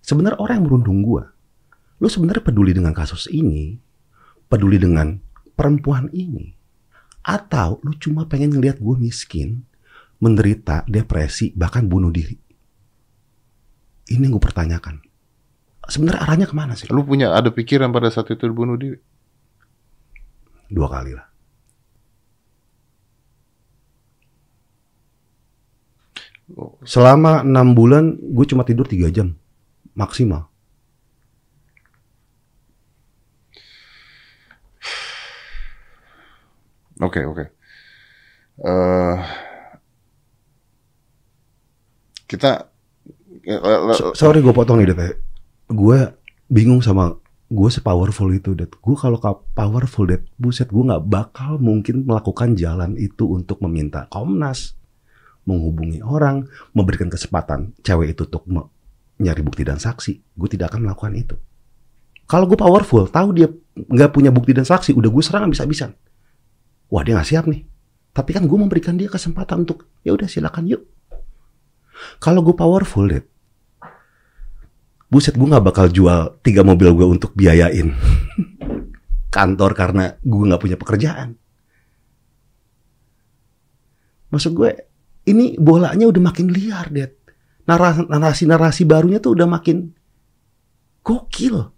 Sebenarnya 0.00 0.40
orang 0.40 0.62
yang 0.62 0.66
merundung 0.66 1.00
gue, 1.04 1.24
lu 2.00 2.08
sebenarnya 2.08 2.40
peduli 2.40 2.72
dengan 2.72 2.96
kasus 2.96 3.28
ini, 3.28 3.76
peduli 4.48 4.80
dengan 4.80 5.20
perempuan 5.52 6.08
ini, 6.16 6.54
atau 7.20 7.82
lu 7.84 7.92
cuma 8.00 8.24
pengen 8.24 8.56
ngeliat 8.56 8.80
gue 8.80 8.96
miskin, 8.96 9.68
menderita 10.18 10.88
depresi 10.88 11.52
bahkan 11.52 11.86
bunuh 11.86 12.08
diri. 12.08 12.34
Ini 14.08 14.24
yang 14.24 14.40
gue 14.40 14.44
pertanyakan. 14.44 15.07
Sebenarnya 15.88 16.20
arahnya 16.20 16.46
ke 16.46 16.52
mana 16.52 16.76
sih? 16.76 16.84
Lu 16.92 17.00
punya 17.00 17.32
ada 17.32 17.48
pikiran 17.48 17.88
pada 17.88 18.12
saat 18.12 18.28
itu 18.28 18.44
bunuh 18.52 18.76
diri? 18.76 19.00
Dua 20.68 20.84
kali 20.92 21.16
lah. 21.16 21.24
Oh, 26.56 26.76
Selama 26.84 27.44
enam 27.44 27.76
bulan 27.76 28.16
gue 28.20 28.44
cuma 28.48 28.64
tidur 28.64 28.88
tiga 28.88 29.08
jam 29.12 29.36
maksimal. 29.96 30.48
Oke, 36.98 37.22
oke. 37.22 37.44
Eh, 38.58 39.16
kita 42.26 42.66
eh, 43.46 43.54
eh, 43.54 43.78
So- 43.94 44.12
sorry 44.18 44.42
gue 44.42 44.50
potong 44.50 44.82
nih 44.82 44.90
Det. 44.90 45.27
Gue 45.68 46.16
bingung 46.48 46.80
sama 46.80 47.16
gue 47.48 47.70
sepowerful 47.72 48.28
itu 48.32 48.52
Det. 48.52 48.72
Gue 48.80 48.96
kalau 48.96 49.20
ka- 49.20 49.40
powerful 49.56 50.08
Det, 50.08 50.24
buset 50.36 50.68
gue 50.68 50.84
nggak 50.84 51.04
bakal 51.08 51.56
mungkin 51.60 52.04
melakukan 52.04 52.56
jalan 52.56 52.96
itu 53.00 53.24
untuk 53.28 53.60
meminta 53.64 54.08
Komnas, 54.08 54.76
menghubungi 55.48 56.04
orang, 56.04 56.48
memberikan 56.76 57.08
kesempatan 57.08 57.72
cewek 57.80 58.12
itu 58.16 58.28
untuk 58.28 58.44
nyari 59.20 59.40
bukti 59.40 59.64
dan 59.64 59.80
saksi. 59.80 60.36
Gue 60.36 60.48
tidak 60.48 60.72
akan 60.72 60.88
melakukan 60.88 61.12
itu. 61.16 61.36
Kalau 62.28 62.44
gue 62.44 62.60
powerful, 62.60 63.08
tahu 63.08 63.32
dia 63.32 63.48
nggak 63.76 64.12
punya 64.12 64.28
bukti 64.28 64.52
dan 64.52 64.68
saksi, 64.68 64.92
udah 64.92 65.08
gue 65.08 65.24
serang 65.24 65.48
bisa-bisan. 65.48 65.96
Wah 66.92 67.00
dia 67.00 67.16
nggak 67.16 67.28
siap 67.28 67.44
nih. 67.48 67.64
Tapi 68.12 68.30
kan 68.36 68.44
gue 68.44 68.58
memberikan 68.60 68.96
dia 68.96 69.08
kesempatan 69.08 69.64
untuk 69.64 69.88
ya 70.04 70.12
udah 70.12 70.28
silakan 70.28 70.68
yuk. 70.68 70.84
Kalau 72.20 72.44
gue 72.44 72.52
powerful, 72.52 73.08
Det, 73.08 73.24
buset 75.08 75.34
gue 75.34 75.48
nggak 75.48 75.64
bakal 75.64 75.86
jual 75.88 76.40
tiga 76.44 76.60
mobil 76.60 76.92
gue 76.92 77.06
untuk 77.08 77.32
biayain 77.32 77.96
kantor 79.34 79.72
karena 79.72 80.04
gue 80.20 80.42
nggak 80.48 80.62
punya 80.62 80.76
pekerjaan. 80.76 81.36
Maksud 84.28 84.52
gue 84.52 84.70
ini 85.28 85.56
bolanya 85.56 86.04
udah 86.08 86.22
makin 86.24 86.52
liar, 86.52 86.92
Det. 86.92 87.16
Narasi-narasi 87.68 88.88
barunya 88.88 89.20
tuh 89.20 89.36
udah 89.36 89.48
makin 89.48 89.92
gokil. 91.04 91.68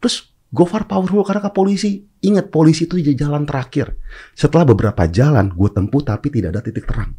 Terus 0.00 0.32
Gofar 0.52 0.84
powerful 0.84 1.24
karena 1.24 1.48
ke 1.48 1.50
polisi. 1.56 2.04
Ingat 2.28 2.52
polisi 2.52 2.84
itu 2.84 3.00
jalan 3.16 3.48
terakhir. 3.48 3.96
Setelah 4.36 4.68
beberapa 4.68 5.08
jalan 5.08 5.48
gue 5.48 5.70
tempuh 5.72 6.04
tapi 6.04 6.28
tidak 6.28 6.52
ada 6.52 6.60
titik 6.60 6.84
terang. 6.84 7.16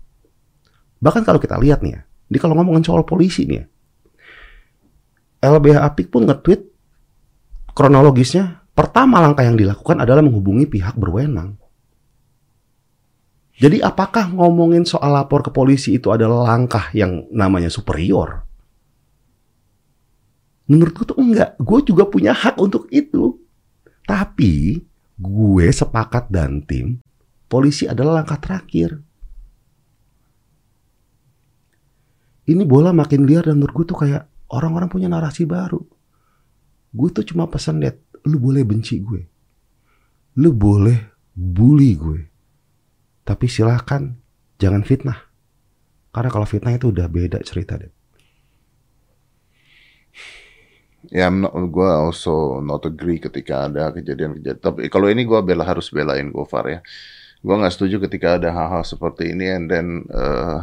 Bahkan 1.01 1.25
kalau 1.25 1.41
kita 1.41 1.57
lihat 1.57 1.81
nih 1.81 1.97
ya, 1.97 2.01
ini 2.05 2.37
kalau 2.37 2.53
ngomongin 2.53 2.85
soal 2.85 3.01
polisi 3.03 3.49
nih 3.49 3.57
ya, 3.57 3.65
LBH 5.43 5.77
Apik 5.83 6.07
pun 6.07 6.23
nge-tweet 6.23 6.63
kronologisnya, 7.75 8.63
pertama 8.71 9.19
langkah 9.19 9.43
yang 9.43 9.59
dilakukan 9.59 9.99
adalah 9.99 10.23
menghubungi 10.23 10.71
pihak 10.71 10.95
berwenang. 10.95 11.59
Jadi 13.59 13.83
apakah 13.83 14.33
ngomongin 14.33 14.87
soal 14.87 15.13
lapor 15.13 15.45
ke 15.45 15.51
polisi 15.53 15.99
itu 15.99 16.09
adalah 16.09 16.55
langkah 16.55 16.89
yang 16.95 17.27
namanya 17.29 17.69
superior? 17.69 18.41
Menurutku 20.65 21.05
tuh 21.05 21.19
enggak. 21.21 21.59
Gue 21.61 21.85
juga 21.85 22.07
punya 22.09 22.33
hak 22.33 22.57
untuk 22.57 22.89
itu. 22.89 23.37
Tapi 24.07 24.81
gue 25.19 25.67
sepakat 25.69 26.33
dan 26.33 26.65
tim, 26.65 26.97
polisi 27.45 27.85
adalah 27.85 28.23
langkah 28.23 28.41
terakhir. 28.41 28.99
Ini 32.43 32.67
bola 32.67 32.91
makin 32.91 33.23
liar 33.23 33.47
dan 33.47 33.61
menurut 33.61 33.85
gue 33.85 33.85
tuh 33.95 33.99
kayak 34.03 34.32
orang-orang 34.53 34.87
punya 34.87 35.09
narasi 35.09 35.49
baru. 35.49 35.81
Gue 36.93 37.09
tuh 37.09 37.25
cuma 37.25 37.49
pesan 37.49 37.81
lihat, 37.81 37.97
lu 38.29 38.37
boleh 38.37 38.61
benci 38.61 39.01
gue. 39.01 39.21
Lu 40.37 40.53
boleh 40.53 40.97
bully 41.33 41.97
gue. 41.97 42.21
Tapi 43.25 43.45
silahkan 43.49 44.13
jangan 44.61 44.85
fitnah. 44.85 45.17
Karena 46.13 46.29
kalau 46.29 46.45
fitnah 46.45 46.77
itu 46.77 46.93
udah 46.93 47.09
beda 47.09 47.41
cerita 47.41 47.81
deh. 47.81 47.89
Ya, 51.11 51.27
I'm 51.27 51.43
not, 51.43 51.51
gue 51.51 51.89
also 51.89 52.61
not 52.63 52.85
agree 52.85 53.19
ketika 53.19 53.67
ada 53.67 53.89
kejadian-kejadian. 53.91 54.61
Tapi 54.61 54.87
kalau 54.87 55.09
ini 55.09 55.25
gue 55.25 55.39
bela 55.41 55.65
harus 55.65 55.89
belain 55.89 56.29
Gofar 56.29 56.69
ya. 56.69 56.79
Gue 57.43 57.55
nggak 57.59 57.73
setuju 57.75 57.99
ketika 58.07 58.39
ada 58.39 58.55
hal-hal 58.55 58.87
seperti 58.87 59.35
ini 59.35 59.51
and 59.51 59.65
then 59.67 59.87
eh, 60.07 60.57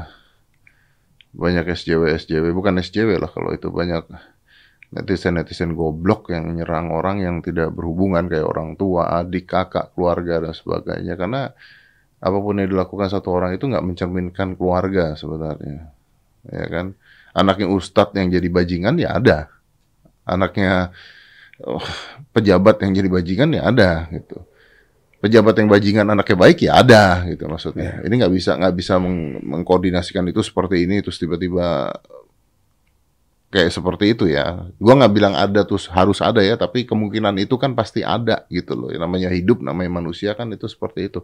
banyak 1.31 1.65
SJW 1.71 2.19
SJW 2.19 2.51
bukan 2.51 2.79
SJW 2.83 3.19
lah 3.23 3.31
kalau 3.31 3.55
itu 3.55 3.71
banyak 3.71 4.07
netizen 4.91 5.39
netizen 5.39 5.79
goblok 5.79 6.35
yang 6.35 6.51
nyerang 6.51 6.91
orang 6.91 7.23
yang 7.23 7.39
tidak 7.39 7.71
berhubungan 7.71 8.27
kayak 8.27 8.43
orang 8.43 8.75
tua, 8.75 9.23
adik, 9.23 9.47
kakak, 9.47 9.95
keluarga 9.95 10.43
dan 10.43 10.51
sebagainya. 10.51 11.15
Karena 11.15 11.47
apa 12.19 12.39
pun 12.43 12.59
yang 12.59 12.67
dilakukan 12.67 13.07
satu 13.07 13.31
orang 13.31 13.55
itu 13.55 13.71
nggak 13.71 13.87
mencerminkan 13.87 14.59
keluarga 14.59 15.15
sebenarnya, 15.15 15.95
ya 16.51 16.67
kan? 16.67 16.99
Anaknya 17.31 17.71
ustadz 17.71 18.19
yang 18.19 18.35
jadi 18.35 18.49
bajingan 18.51 18.99
ya 18.99 19.15
ada 19.15 19.61
anaknya 20.31 20.95
oh, 21.67 21.83
pejabat 22.31 22.79
yang 22.87 22.93
jadi 22.95 23.09
bajingan 23.11 23.51
ya 23.57 23.63
ada 23.67 23.91
gitu. 24.15 24.39
Pejabat 25.21 25.53
yang 25.61 25.69
bajingan 25.69 26.07
anaknya 26.17 26.37
baik 26.37 26.59
ya 26.65 26.81
ada 26.81 27.29
gitu 27.29 27.45
maksudnya. 27.45 28.01
Ini 28.01 28.25
nggak 28.25 28.33
bisa 28.33 28.57
nggak 28.57 28.75
bisa 28.75 28.97
meng- 28.97 29.45
mengkoordinasikan 29.45 30.25
itu 30.33 30.41
seperti 30.41 30.89
ini 30.89 31.05
terus 31.05 31.21
tiba-tiba 31.21 31.93
kayak 33.53 33.69
seperti 33.69 34.17
itu 34.17 34.25
ya. 34.31 34.65
Gua 34.81 34.97
nggak 34.97 35.13
bilang 35.13 35.35
ada 35.37 35.61
terus 35.69 35.93
harus 35.93 36.25
ada 36.25 36.41
ya, 36.41 36.57
tapi 36.57 36.89
kemungkinan 36.89 37.37
itu 37.37 37.61
kan 37.61 37.77
pasti 37.77 38.01
ada 38.01 38.49
gitu 38.49 38.73
loh. 38.73 38.89
Yang 38.89 39.03
namanya 39.05 39.29
hidup, 39.29 39.61
namanya 39.61 40.01
manusia 40.01 40.33
kan 40.33 40.49
itu 40.57 40.65
seperti 40.71 41.13
itu. 41.13 41.21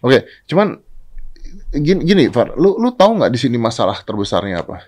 Oke, 0.00 0.24
cuman 0.48 0.80
gini, 1.76 2.00
gini 2.06 2.24
Far, 2.32 2.56
lu 2.56 2.80
lu 2.80 2.94
tahu 2.96 3.20
nggak 3.20 3.32
di 3.32 3.38
sini 3.40 3.60
masalah 3.60 4.00
terbesarnya 4.00 4.64
apa? 4.64 4.80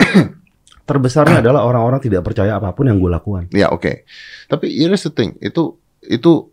Terbesarnya 0.88 1.38
adalah 1.38 1.62
orang-orang 1.68 2.02
tidak 2.02 2.26
percaya 2.26 2.58
apa 2.58 2.74
pun 2.74 2.90
yang 2.90 2.98
gue 2.98 3.10
lakukan. 3.12 3.46
Ya 3.54 3.70
oke. 3.70 4.08
Tapi 4.50 4.66
here's 4.74 5.06
the 5.06 5.12
thing, 5.14 5.38
itu 5.38 5.78
itu 6.02 6.50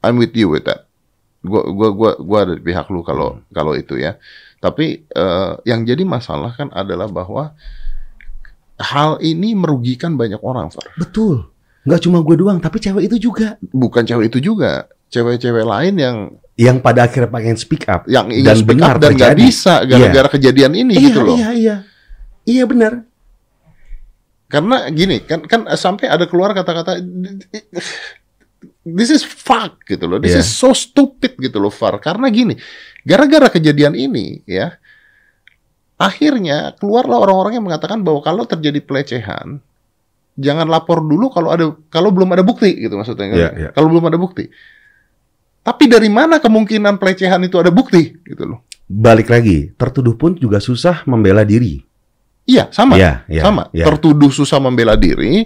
I'm 0.00 0.16
with 0.16 0.34
you 0.34 0.50
with 0.50 0.64
that. 0.64 0.86
Gua 1.42 1.62
gua 1.70 1.88
gua 1.94 2.10
gua 2.18 2.38
ada 2.46 2.52
di 2.58 2.62
pihak 2.62 2.90
lu 2.90 3.02
kalau 3.02 3.42
kalau 3.50 3.74
itu 3.74 3.98
ya. 3.98 4.18
Tapi 4.58 5.06
eh, 5.06 5.52
yang 5.62 5.86
jadi 5.86 6.02
masalah 6.02 6.50
kan 6.54 6.70
adalah 6.74 7.06
bahwa 7.06 7.54
hal 8.78 9.18
ini 9.18 9.54
merugikan 9.54 10.14
banyak 10.14 10.38
orang, 10.42 10.70
Far. 10.70 10.86
Betul. 10.94 11.46
Nggak 11.86 12.00
cuma 12.04 12.20
gue 12.20 12.36
doang, 12.36 12.58
tapi 12.60 12.78
cewek 12.78 13.06
itu 13.08 13.30
juga. 13.30 13.56
Bukan 13.62 14.02
cewek 14.04 14.28
itu 14.28 14.38
juga, 14.52 14.86
cewek-cewek 15.08 15.64
lain 15.64 15.94
yang 15.98 16.16
Yang 16.58 16.82
pada 16.82 17.06
akhirnya 17.06 17.30
pengen 17.30 17.54
speak 17.54 17.86
up. 17.86 18.02
yang 18.10 18.34
ingin 18.34 18.50
Dan 18.50 18.56
speak 18.58 18.70
benar 18.74 18.98
up 18.98 19.02
dan 19.02 19.10
nggak 19.14 19.30
terjadi. 19.38 19.46
bisa 19.46 19.74
gara-gara 19.86 20.28
kejadian 20.34 20.72
ini 20.74 20.94
iya, 20.98 21.06
gitu 21.06 21.20
loh. 21.22 21.36
iya, 21.38 21.50
iya. 21.54 21.76
Iya 22.42 22.64
benar. 22.66 22.92
Karena 24.50 24.90
gini, 24.90 25.22
kan 25.22 25.46
kan 25.46 25.70
sampai 25.78 26.10
ada 26.10 26.26
keluar 26.26 26.50
kata-kata 26.58 26.98
this 28.94 29.10
is 29.10 29.22
fuck 29.24 29.82
gitu 29.84 30.08
loh. 30.08 30.16
This 30.16 30.36
Iya. 30.36 30.42
is 30.42 30.48
so 30.48 30.70
stupid 30.72 31.36
gitu 31.36 31.58
loh, 31.58 31.72
Far. 31.72 31.98
Karena 31.98 32.28
gini, 32.28 32.54
gara-gara 33.04 33.48
kejadian 33.48 33.92
ini 33.94 34.40
ya 34.44 34.76
akhirnya 35.98 36.78
keluarlah 36.78 37.18
orang-orang 37.18 37.58
yang 37.58 37.66
mengatakan 37.66 38.06
bahwa 38.06 38.22
kalau 38.22 38.46
terjadi 38.46 38.78
pelecehan 38.86 39.58
jangan 40.38 40.70
lapor 40.70 41.02
dulu 41.02 41.26
kalau 41.34 41.50
ada 41.50 41.74
kalau 41.90 42.14
belum 42.14 42.30
ada 42.38 42.46
bukti 42.46 42.70
gitu 42.78 42.94
maksudnya 42.94 43.26
kan. 43.34 43.38
Iya, 43.38 43.50
iya. 43.58 43.68
Kalau 43.74 43.90
belum 43.90 44.06
ada 44.06 44.14
bukti. 44.14 44.46
Tapi 45.66 45.84
dari 45.90 46.06
mana 46.08 46.38
kemungkinan 46.38 46.96
pelecehan 46.96 47.42
itu 47.44 47.58
ada 47.58 47.68
bukti 47.74 48.14
gitu 48.24 48.46
loh. 48.46 48.62
Balik 48.88 49.28
lagi, 49.28 49.68
tertuduh 49.76 50.16
pun 50.16 50.32
juga 50.38 50.62
susah 50.64 51.04
membela 51.04 51.44
diri. 51.44 51.84
Iya, 52.48 52.72
sama. 52.72 52.96
Iya, 52.96 53.28
iya, 53.28 53.42
sama. 53.44 53.68
iya. 53.76 53.84
Tertuduh 53.84 54.32
susah 54.32 54.56
membela 54.56 54.96
diri, 54.96 55.44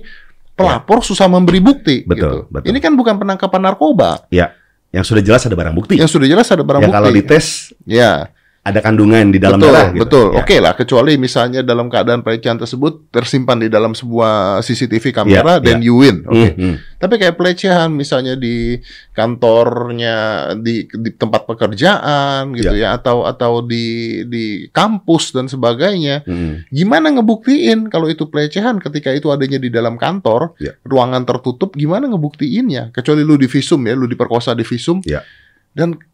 pelapor 0.56 1.00
susah 1.04 1.26
memberi 1.28 1.60
bukti. 1.62 2.04
Betul, 2.04 2.46
gitu. 2.46 2.52
betul. 2.52 2.68
Ini 2.72 2.78
kan 2.78 2.92
bukan 2.94 3.14
penangkapan 3.16 3.60
narkoba. 3.72 4.26
Ya, 4.28 4.52
yang 4.92 5.04
sudah 5.04 5.24
jelas 5.24 5.42
ada 5.48 5.56
barang 5.56 5.74
bukti. 5.74 5.96
Yang 5.96 6.20
sudah 6.20 6.28
jelas 6.28 6.48
ada 6.52 6.60
barang 6.60 6.82
yang 6.84 6.92
bukti. 6.92 6.98
kalau 7.00 7.10
dites 7.10 7.46
ya, 7.88 8.28
ada 8.62 8.78
kandungan 8.78 9.34
di 9.34 9.42
dalam 9.42 9.58
betul, 9.58 9.74
darah. 9.74 9.90
gitu. 9.90 10.02
betul. 10.06 10.26
Ya. 10.30 10.38
Oke 10.38 10.56
lah, 10.62 10.72
kecuali 10.78 11.18
misalnya 11.18 11.66
dalam 11.66 11.90
keadaan 11.90 12.22
pelecehan 12.22 12.54
tersebut 12.54 13.10
tersimpan 13.10 13.58
di 13.58 13.66
dalam 13.66 13.90
sebuah 13.90 14.62
CCTV 14.62 15.10
kamera, 15.10 15.58
Ya, 15.58 15.58
dan 15.58 15.82
ya. 15.82 15.90
you 15.90 15.98
win. 15.98 16.22
Oke. 16.22 16.54
Hmm, 16.54 16.56
hmm. 16.70 16.74
Tapi 17.02 17.14
kayak 17.18 17.34
pelecehan 17.34 17.90
misalnya 17.90 18.38
di 18.38 18.78
kantornya, 19.10 20.14
di, 20.62 20.86
di 20.86 21.10
tempat 21.10 21.42
pekerjaan 21.42 22.54
gitu 22.54 22.78
ya, 22.78 22.94
atau 22.94 23.26
atau 23.26 23.66
di 23.66 24.22
di 24.30 24.70
kampus 24.70 25.34
dan 25.34 25.50
sebagainya. 25.50 26.22
Hmm. 26.22 26.62
Gimana 26.70 27.10
ngebuktiin 27.18 27.90
kalau 27.90 28.06
itu 28.06 28.30
pelecehan 28.30 28.78
ketika 28.78 29.10
itu 29.10 29.26
adanya 29.34 29.58
di 29.58 29.74
dalam 29.74 29.98
kantor, 29.98 30.54
Ya. 30.62 30.78
ruangan 30.86 31.26
tertutup, 31.26 31.74
gimana 31.74 32.06
ngebuktiinnya? 32.06 32.94
Kecuali 32.94 33.26
lu 33.26 33.34
di 33.34 33.50
visum 33.50 33.82
ya, 33.82 33.98
lu 33.98 34.06
diperkosa 34.06 34.54
di 34.54 34.62
visum. 34.62 35.02
Ya. 35.02 35.26
Dan 35.74 35.98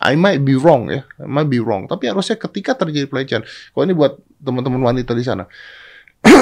I 0.00 0.16
might 0.16 0.40
be 0.40 0.56
wrong 0.56 0.88
ya, 0.88 1.04
I 1.20 1.28
might 1.28 1.52
be 1.52 1.60
wrong. 1.60 1.84
Tapi 1.84 2.08
harusnya 2.08 2.40
ketika 2.40 2.72
terjadi 2.72 3.04
pelecehan, 3.04 3.44
kalau 3.44 3.84
ini 3.84 3.92
buat 3.92 4.16
teman-teman 4.40 4.80
wanita 4.80 5.12
di 5.12 5.20
sana, 5.20 5.44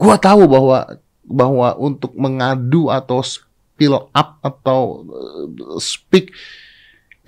gua 0.00 0.16
tahu 0.16 0.46
bahwa 0.46 0.86
bahwa 1.26 1.74
untuk 1.76 2.14
mengadu 2.14 2.88
atau 2.88 3.20
spill 3.26 4.08
up 4.14 4.38
atau 4.40 5.02
uh, 5.10 5.76
speak 5.82 6.30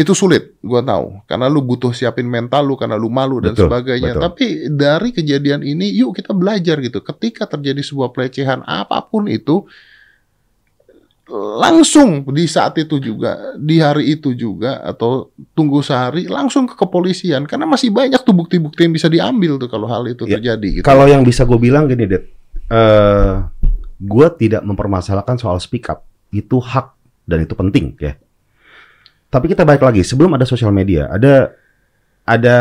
itu 0.01 0.17
sulit, 0.17 0.57
gua 0.65 0.81
tahu. 0.81 1.21
Karena 1.29 1.51
lu 1.53 1.61
butuh 1.61 1.93
siapin 1.93 2.25
mental 2.25 2.65
lu, 2.65 2.79
karena 2.79 2.97
lu 2.97 3.13
malu 3.13 3.37
dan 3.45 3.53
Betul, 3.53 3.69
sebagainya. 3.69 4.17
betul. 4.17 4.25
Tapi 4.25 4.47
dari 4.73 5.11
kejadian 5.13 5.61
ini, 5.61 5.93
yuk 5.93 6.17
kita 6.17 6.33
belajar 6.33 6.81
gitu. 6.81 7.05
Ketika 7.05 7.45
terjadi 7.45 7.85
sebuah 7.85 8.09
pelecehan 8.09 8.65
apa 8.65 8.97
pun 9.05 9.29
itu, 9.29 9.69
langsung 11.33 12.27
di 12.35 12.45
saat 12.51 12.75
itu 12.83 12.99
juga, 12.99 13.55
di 13.57 13.79
hari 13.79 14.19
itu 14.19 14.35
juga, 14.35 14.83
atau 14.83 15.31
tunggu 15.55 15.81
sehari, 15.81 16.27
langsung 16.27 16.67
ke 16.67 16.75
kepolisian. 16.75 17.47
Karena 17.47 17.65
masih 17.71 17.95
banyak 17.95 18.21
tuh 18.27 18.35
bukti-bukti 18.35 18.85
yang 18.85 18.95
bisa 18.95 19.07
diambil 19.07 19.57
tuh 19.57 19.71
kalau 19.71 19.87
hal 19.87 20.05
itu 20.11 20.27
Ya, 20.27 20.37
terjadi. 20.37 20.83
Gitu. 20.83 20.85
Kalau 20.85 21.07
yang 21.07 21.23
bisa 21.23 21.47
gue 21.47 21.59
bilang 21.59 21.87
gini, 21.87 22.05
Ded. 22.11 22.27
eh 22.71 23.35
gue 24.01 24.27
tidak 24.41 24.63
mempermasalahkan 24.65 25.37
soal 25.37 25.61
speak 25.61 25.87
up. 25.93 26.03
Itu 26.33 26.59
hak 26.59 26.95
dan 27.29 27.45
itu 27.45 27.55
penting 27.55 27.95
ya. 28.01 28.17
Tapi 29.31 29.47
kita 29.47 29.63
balik 29.63 29.87
lagi, 29.87 30.03
sebelum 30.03 30.35
ada 30.35 30.43
sosial 30.43 30.75
media, 30.75 31.07
ada 31.07 31.55
ada 32.27 32.59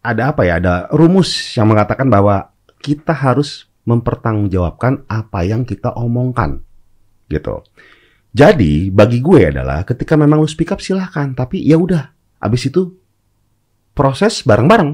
ada 0.00 0.22
apa 0.32 0.48
ya? 0.48 0.56
Ada 0.56 0.88
rumus 0.96 1.52
yang 1.52 1.68
mengatakan 1.68 2.08
bahwa 2.08 2.48
kita 2.80 3.12
harus 3.12 3.68
mempertanggungjawabkan 3.84 5.04
apa 5.10 5.44
yang 5.44 5.68
kita 5.68 5.92
omongkan. 5.92 6.64
Gitu. 7.30 7.54
Jadi, 8.30 8.90
bagi 8.90 9.22
gue 9.22 9.50
adalah 9.54 9.86
ketika 9.86 10.14
memang 10.18 10.42
lu 10.42 10.50
speak 10.50 10.74
up 10.74 10.82
silahkan, 10.82 11.34
tapi 11.34 11.62
ya 11.62 11.78
udah, 11.78 12.10
abis 12.42 12.70
itu 12.70 12.94
proses 13.94 14.42
bareng-bareng 14.46 14.90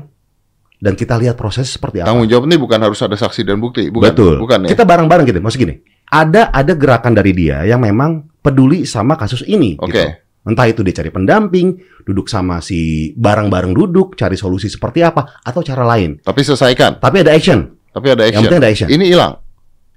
dan 0.81 0.93
kita 0.93 1.17
lihat 1.17 1.37
proses 1.37 1.73
seperti 1.73 2.05
apa. 2.05 2.13
Tanggung 2.13 2.29
jawab 2.29 2.49
ini 2.49 2.57
bukan 2.61 2.81
harus 2.81 3.01
ada 3.01 3.17
saksi 3.17 3.45
dan 3.45 3.61
bukti, 3.61 3.89
bukan? 3.89 4.13
Betul. 4.13 4.35
Bukan 4.41 4.69
ya? 4.69 4.77
Kita 4.77 4.85
bareng-bareng 4.85 5.25
gitu. 5.29 5.41
Maksud 5.41 5.61
gini, 5.61 5.75
ada 6.13 6.53
ada 6.53 6.73
gerakan 6.77 7.17
dari 7.17 7.33
dia 7.33 7.65
yang 7.65 7.81
memang 7.81 8.29
peduli 8.41 8.85
sama 8.85 9.17
kasus 9.17 9.45
ini. 9.49 9.77
Oke. 9.81 9.93
Gitu. 9.93 10.05
Entah 10.47 10.71
itu 10.71 10.87
dia 10.87 10.95
cari 10.95 11.11
pendamping, 11.11 11.75
duduk 12.07 12.31
sama 12.31 12.63
si 12.63 13.11
bareng-bareng 13.19 13.75
duduk, 13.75 14.15
cari 14.15 14.39
solusi 14.39 14.71
seperti 14.71 15.03
apa, 15.03 15.43
atau 15.43 15.59
cara 15.59 15.83
lain. 15.83 16.23
Tapi 16.23 16.41
selesaikan. 16.47 17.03
Tapi 17.03 17.27
ada 17.27 17.35
action. 17.35 17.67
Tapi 17.91 18.07
ada 18.15 18.23
Yang 18.23 18.31
action. 18.31 18.43
penting 18.47 18.61
ada 18.63 18.69
action. 18.71 18.89
Ini 18.89 19.05
hilang. 19.11 19.33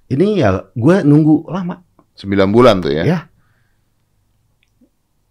Ini 0.09 0.27
ya 0.41 0.49
gue 0.73 0.95
nunggu 1.05 1.53
lama. 1.53 1.85
9 2.19 2.51
bulan 2.51 2.83
tuh 2.83 2.91
ya. 2.91 3.03
Ya. 3.07 3.19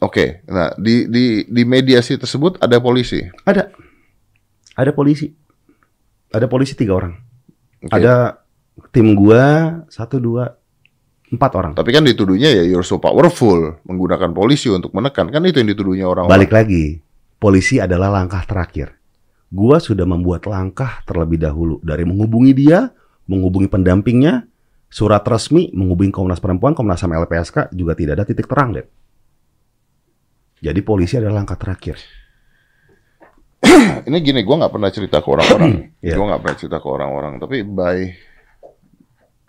Oke. 0.01 0.47
Nah, 0.49 0.73
di 0.79 1.11
di 1.11 1.45
di 1.45 1.63
mediasi 1.67 2.17
tersebut 2.17 2.57
ada 2.63 2.79
polisi. 2.79 3.21
Ada. 3.45 3.69
Ada 4.79 4.91
polisi. 4.95 5.29
Ada 6.31 6.47
polisi 6.47 6.73
tiga 6.79 6.97
orang. 6.97 7.15
Oke. 7.83 7.93
Ada 7.93 8.41
tim 8.95 9.13
gua 9.19 9.75
satu 9.91 10.23
dua 10.23 10.55
empat 11.29 11.51
orang. 11.59 11.73
Tapi 11.75 11.91
kan 11.93 12.07
dituduhnya 12.07 12.49
ya 12.49 12.65
you're 12.65 12.87
so 12.87 12.97
powerful 12.97 13.77
menggunakan 13.85 14.31
polisi 14.33 14.71
untuk 14.71 14.95
menekan. 14.95 15.29
Kan 15.35 15.45
itu 15.45 15.61
yang 15.61 15.71
dituduhnya 15.75 16.07
orang. 16.07 16.31
Balik 16.31 16.55
lagi, 16.55 17.03
polisi 17.43 17.83
adalah 17.83 18.09
langkah 18.09 18.47
terakhir. 18.47 18.95
Gua 19.51 19.83
sudah 19.83 20.07
membuat 20.07 20.47
langkah 20.47 21.03
terlebih 21.05 21.43
dahulu 21.43 21.83
dari 21.83 22.07
menghubungi 22.07 22.53
dia, 22.55 22.93
menghubungi 23.27 23.67
pendampingnya, 23.67 24.47
surat 24.89 25.21
resmi, 25.29 25.69
menghubungi 25.77 26.13
Komnas 26.13 26.41
Perempuan, 26.41 26.73
Komnas 26.73 27.05
HAM 27.05 27.13
LPSK 27.13 27.73
juga 27.77 27.93
tidak 27.93 28.21
ada 28.21 28.25
titik 28.25 28.49
terang, 28.49 28.73
Ded. 28.73 28.89
Jadi 30.59 30.81
polisi 30.83 31.15
adalah 31.15 31.45
langkah 31.45 31.55
terakhir. 31.55 32.01
Ini 34.09 34.17
gini, 34.25 34.43
gua 34.43 34.67
nggak 34.67 34.75
pernah 34.75 34.91
cerita 34.91 35.23
ke 35.23 35.29
orang-orang. 35.29 35.73
Iya. 36.05 36.15
Gua 36.15 36.27
nggak 36.35 36.43
pernah 36.43 36.59
cerita 36.59 36.79
ke 36.79 36.89
orang-orang. 36.89 37.35
Tapi 37.43 37.57
by 37.67 37.99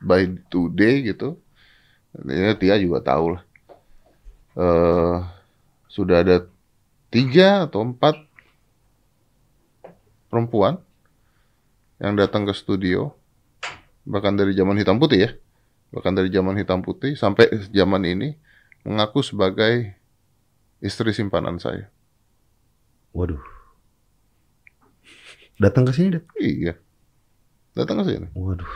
by 0.01 0.21
today 0.49 1.13
gitu, 1.13 1.37
ya 2.25 2.53
Tia 2.57 2.75
juga 2.81 2.99
tahu 3.05 3.37
lah. 3.37 3.43
Eh, 4.59 5.17
sudah 5.89 6.25
ada 6.25 6.45
tiga 7.09 7.69
atau 7.69 7.85
empat 7.85 8.17
perempuan 10.29 10.77
yang 11.97 12.15
datang 12.15 12.45
ke 12.45 12.53
studio, 12.53 13.13
bahkan 14.09 14.33
dari 14.33 14.57
zaman 14.57 14.73
hitam 14.81 14.97
putih 14.97 15.19
ya, 15.21 15.29
bahkan 15.93 16.17
dari 16.17 16.33
zaman 16.33 16.57
hitam 16.57 16.81
putih 16.81 17.13
sampai 17.13 17.45
zaman 17.69 18.01
ini 18.09 18.33
mengaku 18.81 19.21
sebagai 19.21 19.93
istri 20.81 21.13
simpanan 21.13 21.61
saya. 21.61 21.93
Waduh. 23.13 23.41
Datang 25.61 25.85
ke 25.85 25.91
sini, 25.93 26.17
Ded. 26.17 26.25
Iya. 26.39 26.73
Datang 27.77 28.01
ke 28.01 28.03
sini. 28.09 28.27
Waduh. 28.33 28.69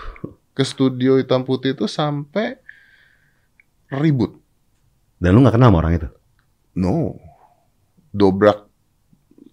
Ke 0.54 0.62
studio 0.62 1.18
hitam 1.18 1.42
putih 1.42 1.74
itu 1.74 1.90
sampai 1.90 2.62
ribut. 3.90 4.38
Dan 5.18 5.34
lu 5.34 5.42
nggak 5.42 5.58
kenal 5.58 5.74
sama 5.74 5.82
orang 5.82 5.94
itu? 5.98 6.10
No. 6.78 7.18
Dobrak 8.14 8.70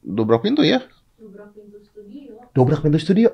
dobrak 0.04 0.42
pintu 0.42 0.64
ya. 0.64 0.82
dobrak 1.20 1.52
pintu 1.52 1.78
studio 1.84 2.32
Dobrak 2.52 2.80
pintu 2.82 2.98
studio. 2.98 3.28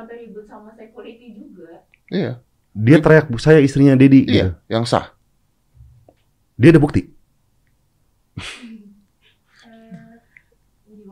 Sampai 0.00 0.24
ribut 0.24 0.44
sama 0.44 0.72
security 0.72 1.26
juga 1.30 1.84
Iya. 2.08 2.32
Dia 2.70 2.98
teriak, 2.98 3.26
saya 3.36 3.58
istrinya 3.58 3.94
Dedi. 3.94 4.24
gitu. 4.24 4.32
Iya, 4.32 4.46
yang 4.66 4.82
sah. 4.82 5.10
Dia 6.54 6.70
ada 6.70 6.78
bukti. 6.78 7.02
Eh, 7.02 7.18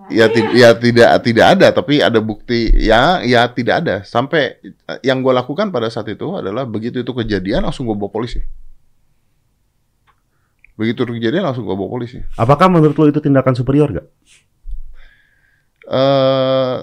Ya, 0.09 0.25
ti- 0.33 0.57
ya 0.57 0.73
tidak 0.73 1.21
tidak 1.21 1.47
ada, 1.53 1.69
tapi 1.69 2.01
ada 2.01 2.17
bukti 2.19 2.73
ya 2.73 3.21
ya 3.21 3.45
tidak 3.47 3.85
ada. 3.85 3.97
Sampai 4.03 4.57
eh, 4.65 4.99
yang 5.05 5.21
gue 5.21 5.29
lakukan 5.31 5.69
pada 5.69 5.93
saat 5.93 6.09
itu 6.09 6.33
adalah 6.33 6.65
begitu 6.65 7.05
itu 7.05 7.13
kejadian 7.13 7.69
langsung 7.69 7.85
gue 7.85 7.93
bawa 7.93 8.09
polisi. 8.09 8.41
Begitu 10.75 11.05
itu 11.05 11.13
kejadian 11.13 11.45
langsung 11.45 11.69
gue 11.69 11.77
bawa 11.77 11.91
polisi. 11.93 12.25
Apakah 12.35 12.73
menurut 12.73 12.97
lu 12.97 13.13
itu 13.13 13.21
tindakan 13.21 13.53
superior 13.53 13.93
gak? 13.93 14.07
Eh 15.89 16.77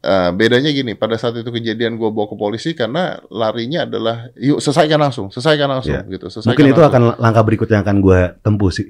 eh, 0.00 0.30
bedanya 0.32 0.68
gini, 0.68 0.92
pada 0.92 1.16
saat 1.16 1.32
itu 1.34 1.48
kejadian 1.48 1.96
gue 1.96 2.08
bawa 2.08 2.28
ke 2.28 2.36
polisi 2.36 2.70
karena 2.72 3.16
larinya 3.28 3.84
adalah 3.84 4.28
yuk 4.36 4.60
selesaikan 4.60 5.00
langsung, 5.00 5.28
selesaikan 5.28 5.64
langsung 5.66 5.96
Iya. 5.96 6.04
gitu. 6.10 6.28
Selesaikan 6.28 6.52
Mungkin 6.52 6.66
itu 6.68 6.76
langsung. 6.76 7.08
akan 7.08 7.18
langkah 7.18 7.42
berikut 7.42 7.68
yang 7.68 7.80
akan 7.80 7.96
gue 7.98 8.20
tempuh 8.40 8.68
sih. 8.68 8.86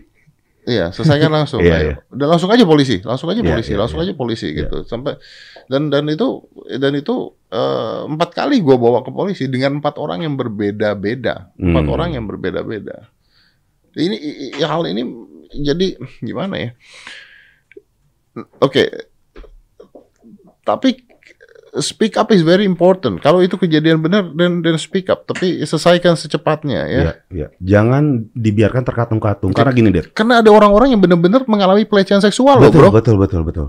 Iya, 0.61 0.91
selesaikan 0.91 1.31
langsung. 1.39 1.63
Iya, 1.63 1.77
iya. 1.81 1.95
Dan 2.11 2.27
langsung 2.29 2.51
aja 2.51 2.67
polisi, 2.67 2.99
langsung 3.01 3.31
aja 3.31 3.41
Iya, 3.41 3.49
polisi, 3.49 3.71
iya, 3.73 3.79
langsung 3.79 3.99
iya. 3.99 4.11
aja 4.11 4.15
polisi 4.15 4.47
Iya. 4.51 4.59
gitu. 4.67 4.77
Sampai 4.85 5.15
dan 5.67 5.87
dan 5.89 6.05
itu 6.07 6.29
dan 6.69 6.93
itu 6.93 7.15
eh, 7.49 8.01
empat 8.07 8.31
kali 8.33 8.59
gue 8.61 8.75
bawa 8.75 9.07
ke 9.07 9.11
polisi 9.11 9.47
dengan 9.47 9.79
empat 9.79 9.97
orang 9.97 10.23
yang 10.23 10.35
berbeda-beda, 10.35 11.55
empat 11.55 11.85
Hmm. 11.87 11.95
orang 11.95 12.09
yang 12.13 12.27
berbeda-beda. 12.27 13.07
Ini 13.93 14.17
hal 14.61 14.83
ini 14.85 15.03
jadi 15.63 15.95
gimana 16.21 16.55
ya? 16.59 16.71
Oke, 18.61 18.87
tapi 20.63 21.11
speak 21.79 22.19
up 22.19 22.35
is 22.35 22.43
very 22.43 22.67
important. 22.67 23.23
Kalau 23.23 23.39
itu 23.39 23.55
kejadian 23.55 24.03
benar 24.03 24.27
dan 24.35 24.59
dan 24.59 24.75
speak 24.75 25.07
up, 25.07 25.23
tapi 25.23 25.63
selesaikan 25.63 26.19
secepatnya 26.19 26.81
ya. 26.91 27.03
Iya, 27.03 27.13
iya. 27.31 27.47
Jangan 27.63 28.35
dibiarkan 28.35 28.83
terkatung-katung. 28.83 29.55
Karena 29.55 29.71
gini, 29.71 29.95
deh. 29.95 30.11
Karena 30.11 30.43
ada 30.43 30.51
orang-orang 30.51 30.95
yang 30.97 31.01
benar-benar 31.03 31.47
mengalami 31.47 31.87
pelecehan 31.87 32.19
seksual 32.19 32.59
loh, 32.59 32.71
Betul, 32.71 32.91
bro. 32.91 32.91
betul, 32.91 33.17
betul, 33.21 33.43
betul. 33.47 33.67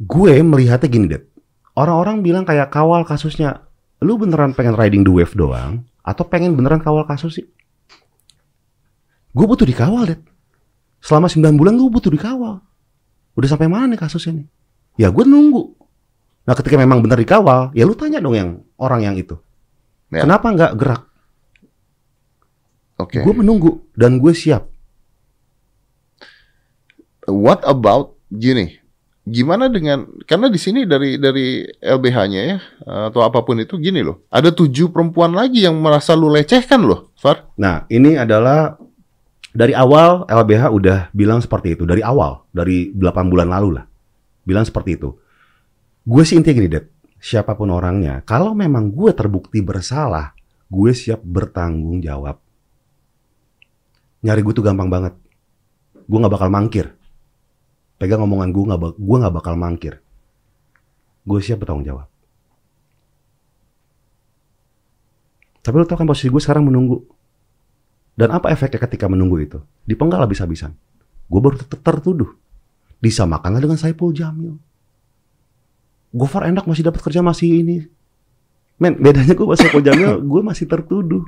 Gue 0.00 0.38
melihatnya 0.40 0.88
gini, 0.88 1.06
Ded. 1.10 1.26
Orang-orang 1.74 2.22
bilang 2.22 2.46
kayak 2.46 2.70
kawal 2.70 3.02
kasusnya. 3.02 3.66
Lu 4.00 4.16
beneran 4.16 4.56
pengen 4.56 4.78
riding 4.78 5.02
the 5.04 5.12
wave 5.12 5.34
doang? 5.36 5.84
Atau 6.00 6.24
pengen 6.24 6.56
beneran 6.56 6.80
kawal 6.80 7.04
kasus 7.04 7.36
sih? 7.36 7.46
Gue 9.34 9.44
butuh 9.44 9.66
dikawal, 9.68 10.08
Ded. 10.08 10.22
Selama 11.02 11.28
9 11.28 11.58
bulan 11.58 11.74
gue 11.76 11.88
butuh 11.90 12.12
dikawal. 12.12 12.62
Udah 13.36 13.48
sampai 13.48 13.68
mana 13.68 13.92
nih 13.92 14.00
kasusnya 14.00 14.40
nih? 14.40 14.46
Ya 15.00 15.08
gue 15.08 15.24
nunggu. 15.24 15.79
Nah 16.50 16.58
ketika 16.58 16.74
memang 16.74 16.98
bener 16.98 17.14
dikawal, 17.22 17.70
ya 17.78 17.86
lu 17.86 17.94
tanya 17.94 18.18
dong 18.18 18.34
yang 18.34 18.66
orang 18.74 19.06
yang 19.06 19.14
itu. 19.14 19.38
Ya. 20.10 20.26
Kenapa 20.26 20.50
nggak 20.50 20.74
gerak? 20.74 21.06
Oke. 22.98 23.22
Gue 23.22 23.34
menunggu 23.38 23.86
dan 23.94 24.18
gue 24.18 24.34
siap. 24.34 24.66
What 27.30 27.62
about 27.62 28.18
gini? 28.34 28.82
Gimana 29.22 29.70
dengan 29.70 30.10
karena 30.26 30.50
di 30.50 30.58
sini 30.58 30.82
dari 30.90 31.14
dari 31.22 31.62
LBH-nya 31.78 32.42
ya 32.42 32.58
atau 32.82 33.22
apa 33.22 33.46
pun 33.46 33.62
itu 33.62 33.78
gini 33.78 34.02
loh. 34.02 34.26
Ada 34.34 34.50
tujuh 34.50 34.90
perempuan 34.90 35.30
lagi 35.30 35.62
yang 35.62 35.78
merasa 35.78 36.18
lu 36.18 36.26
lecehkan 36.34 36.82
loh, 36.82 37.14
Far. 37.14 37.46
Nah, 37.62 37.86
ini 37.86 38.18
adalah 38.18 38.74
dari 39.54 39.70
awal 39.70 40.26
LBH 40.26 40.66
udah 40.66 40.98
bilang 41.14 41.38
seperti 41.38 41.78
itu. 41.78 41.86
Dari 41.86 42.02
awal, 42.02 42.42
dari 42.50 42.90
8 42.90 43.30
bulan 43.30 43.46
lalu 43.46 43.78
lah. 43.78 43.86
Bilang 44.42 44.66
seperti 44.66 44.98
itu. 44.98 45.14
Gue 46.04 46.22
sih 46.24 46.40
intinya 46.40 46.56
gini, 46.56 46.70
Dad. 46.70 46.86
Siapa 47.20 47.52
pun 47.52 47.68
orangnya, 47.68 48.24
kalau 48.24 48.56
memang 48.56 48.88
gue 48.88 49.12
terbukti 49.12 49.60
bersalah, 49.60 50.32
gue 50.72 50.90
siap 50.96 51.20
bertanggung 51.20 52.00
jawab. 52.00 52.40
Nyari 54.24 54.40
gue 54.40 54.54
tuh 54.56 54.64
gampang 54.64 54.88
banget. 54.88 55.14
Gue 56.08 56.18
gak 56.20 56.32
bakal 56.32 56.48
mangkir. 56.48 56.96
pegang 58.00 58.24
omongan 58.24 58.48
gue 58.48 58.64
nggak, 58.64 58.80
gue 58.96 59.16
nggak 59.20 59.34
bakal 59.36 59.54
mangkir. 59.60 60.00
Gue 61.20 61.44
siap 61.44 61.60
bertanggung 61.60 61.84
jawab. 61.84 62.08
Tapi 65.60 65.74
lo 65.76 65.84
tau 65.84 66.00
kan 66.00 66.08
posisi 66.08 66.32
gue 66.32 66.40
sekarang 66.40 66.64
menunggu. 66.64 67.04
Dan 68.16 68.32
apa 68.32 68.48
efeknya 68.48 68.80
ketika 68.80 69.04
menunggu 69.04 69.36
itu? 69.36 69.60
Dipenggal 69.84 70.24
habis-habisan. 70.24 70.72
Gue 71.28 71.40
baru 71.44 71.60
ter 71.60 71.68
tertuduh. 71.76 72.32
Disamakanlah 73.04 73.60
dengan 73.60 73.76
Saipul 73.76 74.16
Jamil. 74.16 74.56
Gofar 76.10 76.50
enak 76.50 76.66
masih 76.66 76.82
dapat 76.82 77.00
kerja 77.06 77.22
masih 77.22 77.62
ini. 77.62 77.86
Men, 78.80 78.96
bedanya 78.96 79.36
gue 79.36 79.46
masih 79.46 79.68
Saipul 79.68 79.84
Jamil, 79.84 80.18
gue 80.32 80.40
masih 80.42 80.66
tertuduh. 80.66 81.24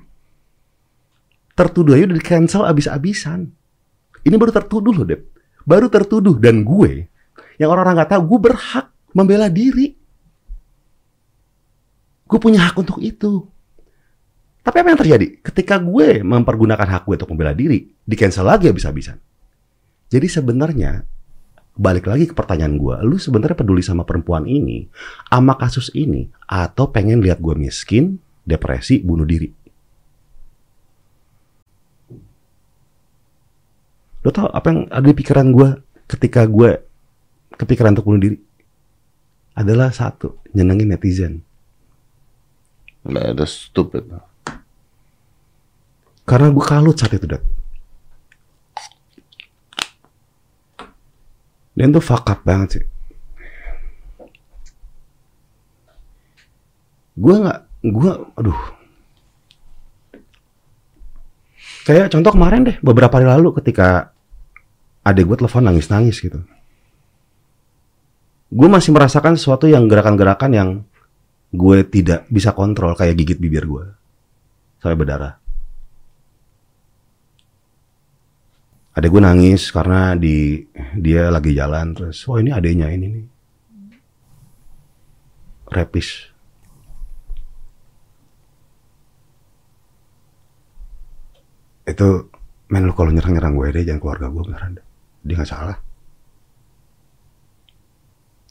Tertuduh 1.53 1.93
aja 1.95 2.09
udah 2.09 2.19
di 2.19 2.25
cancel 2.25 2.65
abis-abisan. 2.65 3.53
Ini 4.25 4.35
baru 4.41 4.51
tertuduh 4.57 4.95
loh, 4.95 5.05
Dep. 5.05 5.29
Baru 5.69 5.93
tertuduh. 5.93 6.41
Dan 6.41 6.65
gue, 6.65 7.07
yang 7.61 7.69
orang-orang 7.71 8.03
gak 8.03 8.17
tahu, 8.17 8.23
gue 8.35 8.39
berhak 8.51 8.87
membela 9.13 9.53
diri. 9.53 9.95
Gue 12.25 12.39
punya 12.41 12.73
hak 12.73 12.81
untuk 12.81 12.99
itu. 13.05 13.45
Tapi 14.65 14.77
apa 14.81 14.89
yang 14.95 15.01
terjadi? 15.05 15.27
Ketika 15.45 15.77
gue 15.77 16.25
mempergunakan 16.25 16.89
hak 16.89 17.05
gue 17.05 17.15
untuk 17.21 17.31
membela 17.37 17.53
diri, 17.53 17.93
di 17.93 18.15
cancel 18.17 18.49
lagi 18.49 18.73
habis-habisan. 18.73 19.21
Jadi 20.09 20.27
sebenarnya 20.31 21.05
balik 21.73 22.05
lagi 22.05 22.29
ke 22.29 22.35
pertanyaan 22.37 22.77
gue, 22.77 22.97
lu 23.05 23.17
sebenarnya 23.17 23.57
peduli 23.57 23.81
sama 23.81 24.05
perempuan 24.05 24.45
ini, 24.45 24.89
sama 25.29 25.57
kasus 25.57 25.89
ini, 25.97 26.29
atau 26.45 26.93
pengen 26.93 27.25
lihat 27.25 27.41
gue 27.41 27.57
miskin, 27.57 28.21
depresi, 28.45 29.01
bunuh 29.01 29.25
diri? 29.25 29.49
Lo 34.23 34.31
tau 34.31 34.47
apa 34.53 34.67
yang 34.71 34.81
ada 34.87 35.03
di 35.03 35.17
pikiran 35.17 35.51
gue 35.51 35.69
ketika 36.07 36.47
gue 36.47 36.79
kepikiran 37.59 37.97
untuk 37.97 38.07
bunuh 38.07 38.23
diri? 38.23 38.39
Adalah 39.53 39.93
satu, 39.93 40.41
nyenengin 40.57 40.93
netizen. 40.95 41.45
Nah, 43.03 43.35
ada 43.35 43.45
stupid. 43.45 44.07
Karena 46.23 46.49
gue 46.55 46.65
kalut 46.65 46.97
saat 46.97 47.19
itu, 47.19 47.27
Dad. 47.27 47.62
Dan 51.73 51.93
tuh 51.93 52.05
fuck 52.05 52.29
banget 52.45 52.69
sih. 52.81 52.85
Gue 57.13 57.35
nggak, 57.37 57.59
gue, 57.85 58.13
aduh. 58.41 58.61
Kayak 61.83 62.15
contoh 62.15 62.33
kemarin 62.33 62.63
deh, 62.63 62.77
beberapa 62.79 63.19
hari 63.19 63.27
lalu 63.27 63.59
ketika 63.59 64.15
adik 65.03 65.27
gue 65.27 65.37
telepon 65.43 65.67
nangis-nangis 65.67 66.23
gitu. 66.23 66.41
Gue 68.53 68.69
masih 68.71 68.95
merasakan 68.95 69.35
sesuatu 69.35 69.67
yang 69.67 69.91
gerakan-gerakan 69.91 70.51
yang 70.55 70.69
gue 71.53 71.85
tidak 71.85 72.25
bisa 72.31 72.55
kontrol 72.55 72.97
kayak 72.97 73.19
gigit 73.19 73.39
bibir 73.41 73.67
gue 73.67 73.85
sampai 74.81 74.97
berdarah. 74.97 75.42
Ada 78.93 79.09
gue 79.09 79.21
nangis 79.25 79.73
karena 79.73 80.13
di 80.21 80.69
dia 81.01 81.33
lagi 81.33 81.57
jalan 81.57 81.97
terus, 81.97 82.29
oh 82.29 82.37
ini 82.37 82.53
adanya 82.53 82.93
ini 82.93 83.07
nih, 83.09 83.27
repis. 85.73 86.29
Itu, 91.89 92.29
men 92.69 92.85
lu 92.85 92.93
kalau 92.93 93.09
nyerang-nyerang 93.17 93.57
gue 93.57 93.69
deh, 93.81 93.85
jangan 93.89 94.01
keluarga 94.05 94.27
gue 94.29 94.43
beneran 94.45 94.77
deh. 94.77 94.87
Dia 95.25 95.35
nggak 95.41 95.49
salah. 95.49 95.79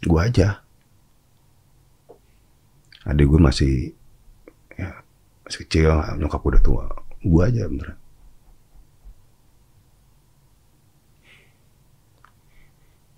Gue 0.01 0.21
aja. 0.25 0.65
Adik 3.05 3.29
gue 3.29 3.37
masih, 3.37 3.93
ya, 4.73 5.05
masih 5.45 5.59
kecil, 5.69 6.01
nyokap 6.17 6.41
udah 6.41 6.61
tua. 6.65 6.85
Gue 7.21 7.45
aja 7.45 7.69
beneran. 7.69 8.00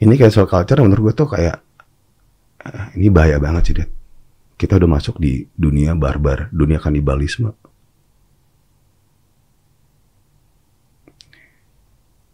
Ini 0.04 0.20
cancel 0.20 0.44
culture 0.44 0.84
menurut 0.84 1.12
gue 1.12 1.14
tuh 1.16 1.30
kayak 1.32 1.58
eh, 2.68 2.86
ini 3.00 3.08
bahaya 3.08 3.40
banget 3.40 3.64
sih, 3.64 3.76
Dad. 3.80 3.90
Kita 4.60 4.76
udah 4.76 4.90
masuk 4.92 5.16
di 5.18 5.48
dunia 5.56 5.96
barbar, 5.96 6.52
dunia 6.52 6.78
kanibalisme. 6.78 7.56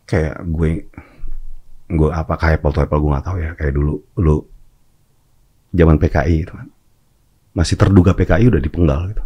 Kayak 0.09 0.41
gue, 0.41 0.89
gue 1.93 2.09
apa 2.09 2.34
kayak 2.34 2.59
Apple 2.59 2.74
to 2.74 2.80
Apple 2.82 3.01
gue 3.01 3.11
gak 3.13 3.26
tahu 3.30 3.38
ya. 3.38 3.51
Kayak 3.53 3.74
dulu, 3.78 3.93
lu 4.17 4.36
zaman 5.70 6.01
PKI 6.01 6.36
itu 6.49 6.53
kan. 6.53 6.67
Masih 7.53 7.78
terduga 7.78 8.17
PKI 8.17 8.49
udah 8.49 8.61
dipenggal 8.61 9.13
gitu. 9.13 9.24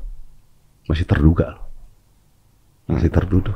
Masih 0.92 1.06
terduga 1.08 1.56
loh. 1.56 1.66
Masih 2.92 3.08
tertuduh. 3.08 3.56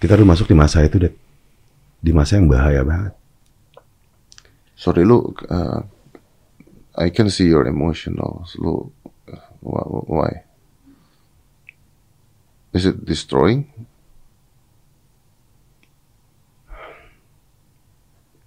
Kita 0.00 0.16
udah 0.16 0.28
masuk 0.28 0.48
di 0.48 0.56
masa 0.56 0.80
itu, 0.80 0.96
Dad 0.96 1.14
di 2.02 2.10
masa 2.10 2.36
yang 2.36 2.50
bahaya 2.50 2.82
banget. 2.82 3.14
Sorry 4.74 5.06
lu, 5.06 5.30
uh, 5.46 5.80
I 6.98 7.08
can 7.14 7.30
see 7.30 7.46
your 7.46 7.70
emotional. 7.70 8.42
Lu, 8.58 8.90
uh, 9.30 10.02
why? 10.10 10.42
Is 12.74 12.90
it 12.90 13.06
destroying? 13.06 13.70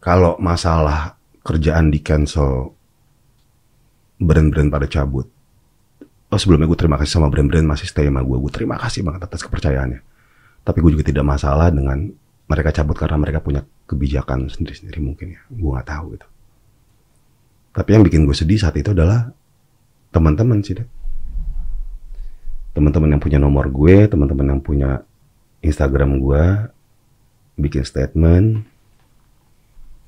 Kalau 0.03 0.37
masalah 0.37 1.17
kerjaan 1.41 1.89
di 1.89 2.03
cancel, 2.03 2.75
brand-brand 4.19 4.69
pada 4.69 4.85
cabut. 4.91 5.25
Oh 6.29 6.37
sebelumnya 6.41 6.67
gue 6.67 6.77
terima 6.77 6.99
kasih 6.99 7.21
sama 7.21 7.31
brand-brand 7.31 7.65
masih 7.65 7.87
stay 7.87 8.05
sama 8.11 8.21
gue. 8.21 8.37
Gue 8.37 8.51
terima 8.51 8.75
kasih 8.75 9.01
banget 9.01 9.23
atas 9.23 9.41
kepercayaannya. 9.45 10.01
Tapi 10.65 10.77
gue 10.81 10.91
juga 10.99 11.05
tidak 11.05 11.25
masalah 11.25 11.71
dengan 11.71 12.11
mereka 12.45 12.69
cabut 12.81 12.97
karena 12.97 13.17
mereka 13.17 13.41
punya 13.41 13.65
kebijakan 13.89 14.49
sendiri-sendiri 14.49 15.01
mungkin 15.01 15.33
ya. 15.33 15.41
Gue 15.49 15.69
nggak 15.73 15.89
tahu 15.89 16.05
gitu. 16.17 16.27
Tapi 17.75 17.89
yang 17.91 18.03
bikin 18.05 18.23
gue 18.23 18.35
sedih 18.37 18.61
saat 18.61 18.77
itu 18.77 18.93
adalah 18.93 19.33
teman-teman 20.13 20.61
sih 20.61 20.77
deh. 20.77 20.87
Teman-teman 22.71 23.17
yang 23.17 23.21
punya 23.23 23.39
nomor 23.41 23.67
gue, 23.71 24.05
teman-teman 24.07 24.55
yang 24.55 24.61
punya 24.61 25.01
Instagram 25.65 26.21
gue, 26.21 26.43
bikin 27.57 27.83
statement 27.83 28.67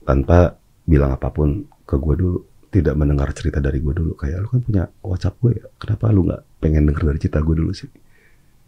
tanpa 0.08 0.56
bilang 0.88 1.16
apa 1.16 1.28
pun 1.34 1.66
ke 1.84 1.96
gue 1.98 2.16
dulu. 2.16 2.40
Tidak 2.68 2.94
mendengar 2.94 3.32
cerita 3.34 3.58
dari 3.64 3.80
gue 3.82 3.96
dulu. 3.96 4.14
Kayak 4.20 4.46
lu 4.46 4.48
kan 4.52 4.62
punya 4.62 4.84
WhatsApp 5.02 5.40
gue 5.42 5.52
ya. 5.58 5.66
Kenapa 5.80 6.12
lu 6.14 6.28
nggak 6.28 6.62
pengen 6.62 6.86
denger 6.86 7.04
dari 7.10 7.20
cerita 7.20 7.40
gue 7.42 7.56
dulu 7.58 7.72
sih? 7.74 7.90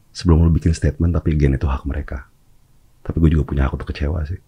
Sebelum 0.10 0.42
lu 0.42 0.50
bikin 0.50 0.74
statement, 0.74 1.14
tapi 1.14 1.38
gen 1.38 1.60
itu 1.60 1.70
hak 1.70 1.86
mereka 1.86 2.26
tapi 3.04 3.18
gue 3.24 3.30
juga 3.34 3.48
punya 3.48 3.66
hak 3.66 3.76
untuk 3.76 3.90
kecewa 3.90 4.22
sih. 4.28 4.40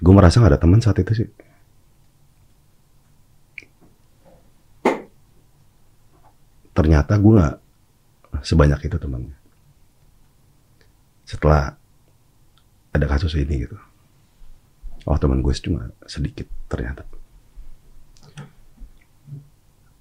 Gue 0.00 0.14
merasa 0.14 0.42
gak 0.42 0.52
ada 0.54 0.60
teman 0.60 0.80
saat 0.82 0.98
itu 1.00 1.24
sih. 1.24 1.28
Ternyata 6.74 7.14
gue 7.16 7.32
gak 7.38 7.56
sebanyak 8.42 8.80
itu 8.90 8.96
temannya. 8.98 9.36
Setelah 11.24 11.78
ada 12.94 13.06
kasus 13.10 13.34
ini 13.38 13.66
gitu. 13.66 13.78
Oh 15.04 15.18
teman 15.20 15.44
gue 15.44 15.54
cuma 15.60 15.92
sedikit 16.06 16.46
ternyata. 16.66 17.06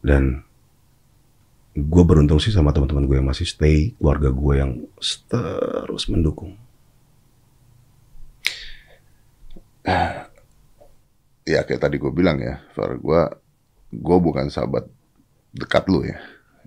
Dan 0.03 0.43
gue 1.73 2.03
beruntung 2.05 2.37
sih 2.37 2.53
sama 2.53 2.69
teman-teman 2.69 3.09
gue 3.09 3.17
yang 3.17 3.25
masih 3.25 3.49
stay, 3.49 3.97
keluarga 3.97 4.29
gue 4.29 4.53
yang 4.53 4.71
terus 5.25 6.05
mendukung. 6.05 6.53
Ya 11.43 11.65
kayak 11.65 11.81
tadi 11.81 11.97
gue 11.97 12.13
bilang 12.13 12.37
ya, 12.39 12.61
Far, 12.77 12.95
gue 12.95 13.21
gue 13.89 14.17
bukan 14.21 14.47
sahabat 14.53 14.85
dekat 15.49 15.89
lu 15.89 16.05
ya. 16.05 16.21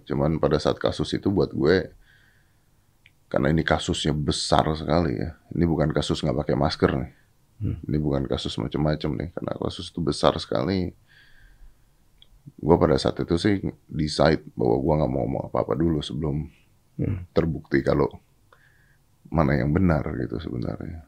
Cuman 0.04 0.42
pada 0.42 0.58
saat 0.58 0.76
kasus 0.76 1.14
itu 1.14 1.30
buat 1.30 1.54
gue, 1.54 1.94
karena 3.30 3.54
ini 3.54 3.62
kasusnya 3.62 4.10
besar 4.10 4.66
sekali 4.74 5.16
ya. 5.16 5.38
Ini 5.54 5.64
bukan 5.70 5.94
kasus 5.94 6.20
nggak 6.20 6.44
pakai 6.44 6.56
masker 6.58 6.90
nih. 6.92 7.12
Hmm. 7.56 7.78
Ini 7.88 7.96
bukan 8.02 8.26
kasus 8.26 8.58
macam-macam 8.58 9.10
nih, 9.22 9.28
karena 9.32 9.52
kasus 9.54 9.88
itu 9.88 10.02
besar 10.02 10.34
sekali 10.42 10.92
gue 12.46 12.76
pada 12.78 12.96
saat 12.98 13.18
itu 13.22 13.36
sih 13.38 13.62
decide 13.90 14.42
bahwa 14.54 14.76
gue 14.82 14.94
nggak 15.02 15.10
mau 15.10 15.22
ngomong 15.26 15.42
apa-apa 15.50 15.72
dulu 15.78 15.98
sebelum 16.02 16.46
hmm. 16.98 17.30
terbukti 17.34 17.82
kalau 17.82 18.10
mana 19.30 19.58
yang 19.58 19.74
benar 19.74 20.06
gitu 20.18 20.38
sebenarnya. 20.38 21.06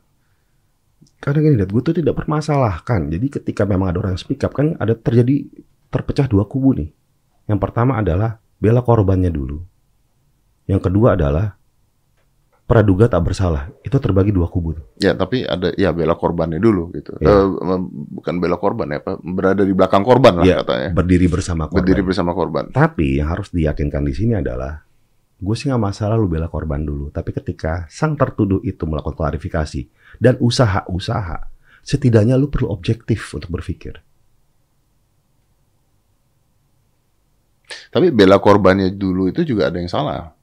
Karena 1.18 1.38
gini, 1.42 1.62
gue 1.62 1.82
tuh 1.82 1.94
tidak 1.94 2.14
permasalahkan. 2.14 3.10
Jadi 3.10 3.26
ketika 3.30 3.62
memang 3.66 3.90
ada 3.90 3.98
orang 4.02 4.12
yang 4.14 4.22
speak 4.22 4.42
up 4.42 4.54
kan 4.54 4.74
ada 4.78 4.94
terjadi 4.94 5.46
terpecah 5.90 6.30
dua 6.30 6.46
kubu 6.46 6.78
nih. 6.78 6.90
Yang 7.50 7.58
pertama 7.62 7.98
adalah 7.98 8.38
bela 8.58 8.82
korbannya 8.82 9.30
dulu. 9.30 9.62
Yang 10.70 10.90
kedua 10.90 11.18
adalah 11.18 11.57
praduga 12.68 13.08
tak 13.08 13.24
bersalah 13.24 13.72
itu 13.80 13.96
terbagi 13.96 14.28
dua 14.28 14.44
kubu 14.44 14.76
tuh. 14.76 14.84
Ya, 15.00 15.16
tapi 15.16 15.40
ada 15.48 15.72
ya 15.72 15.88
bela 15.96 16.12
korbannya 16.20 16.60
dulu 16.60 16.92
gitu. 16.92 17.16
Ya. 17.16 17.48
Eh, 17.48 17.80
bukan 18.12 18.36
bela 18.36 18.60
korban 18.60 18.92
ya, 18.92 19.00
Pak. 19.00 19.24
Berada 19.24 19.64
di 19.64 19.72
belakang 19.72 20.04
korban 20.04 20.36
lah 20.36 20.44
Ya, 20.44 20.60
katanya. 20.60 20.92
berdiri 20.92 21.32
bersama 21.32 21.64
korban. 21.64 21.80
Berdiri 21.80 22.02
bersama 22.04 22.30
korban. 22.36 22.68
Tapi 22.68 23.24
yang 23.24 23.32
harus 23.32 23.48
diyakinkan 23.48 24.04
di 24.04 24.12
sini 24.12 24.36
adalah 24.36 24.84
gue 25.38 25.54
sih 25.56 25.72
nggak 25.72 25.80
masalah 25.80 26.20
lu 26.20 26.28
bela 26.28 26.52
korban 26.52 26.84
dulu. 26.84 27.08
Tapi 27.08 27.32
ketika 27.32 27.88
sang 27.88 28.20
tertuduh 28.20 28.60
itu 28.60 28.84
melakukan 28.84 29.16
klarifikasi 29.16 29.88
dan 30.20 30.36
usaha-usaha, 30.36 31.48
setidaknya 31.80 32.36
lu 32.36 32.52
perlu 32.52 32.68
objektif 32.68 33.32
untuk 33.32 33.48
berpikir. 33.48 33.96
Tapi 37.88 38.12
bela 38.12 38.36
korbannya 38.36 38.92
dulu 38.92 39.32
itu 39.32 39.40
juga 39.40 39.72
ada 39.72 39.80
yang 39.80 39.88
salah. 39.88 40.36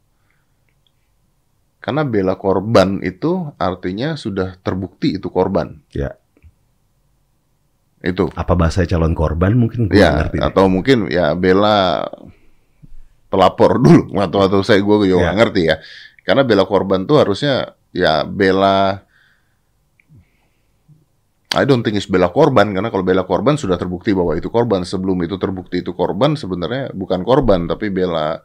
Karena 1.86 2.02
bela 2.02 2.34
korban 2.34 2.98
itu 3.06 3.54
artinya 3.62 4.18
sudah 4.18 4.58
terbukti 4.58 5.22
itu 5.22 5.30
korban. 5.30 5.86
Ya. 5.94 6.18
Itu. 8.02 8.34
Apa 8.34 8.58
bahasa 8.58 8.82
calon 8.90 9.14
korban 9.14 9.54
mungkin 9.54 9.94
Ya, 9.94 10.18
ngerti. 10.26 10.42
deh. 10.42 10.46
atau 10.50 10.66
mungkin 10.66 11.06
ya 11.14 11.38
bela 11.38 12.10
pelapor 13.30 13.78
dulu 13.78 14.18
atau 14.18 14.40
atau 14.50 14.60
saya 14.66 14.82
gue 14.82 15.14
juga 15.14 15.30
Ya. 15.30 15.38
ngerti 15.38 15.62
ya. 15.70 15.78
Karena 16.26 16.42
bela 16.42 16.66
korban 16.66 17.06
tuh 17.06 17.22
harusnya 17.22 17.78
ya 17.94 18.26
bela 18.26 19.06
I 21.56 21.64
don't 21.64 21.86
think 21.86 21.96
it's 21.96 22.10
bela 22.10 22.34
korban 22.34 22.74
karena 22.74 22.90
kalau 22.92 23.06
bela 23.06 23.24
korban 23.24 23.56
sudah 23.56 23.78
terbukti 23.80 24.12
bahwa 24.12 24.34
itu 24.36 24.50
korban. 24.50 24.84
Sebelum 24.84 25.22
itu 25.22 25.38
terbukti 25.38 25.86
itu 25.86 25.94
korban 25.94 26.34
sebenarnya 26.36 26.92
bukan 26.92 27.22
korban 27.22 27.70
tapi 27.70 27.94
bela 27.94 28.42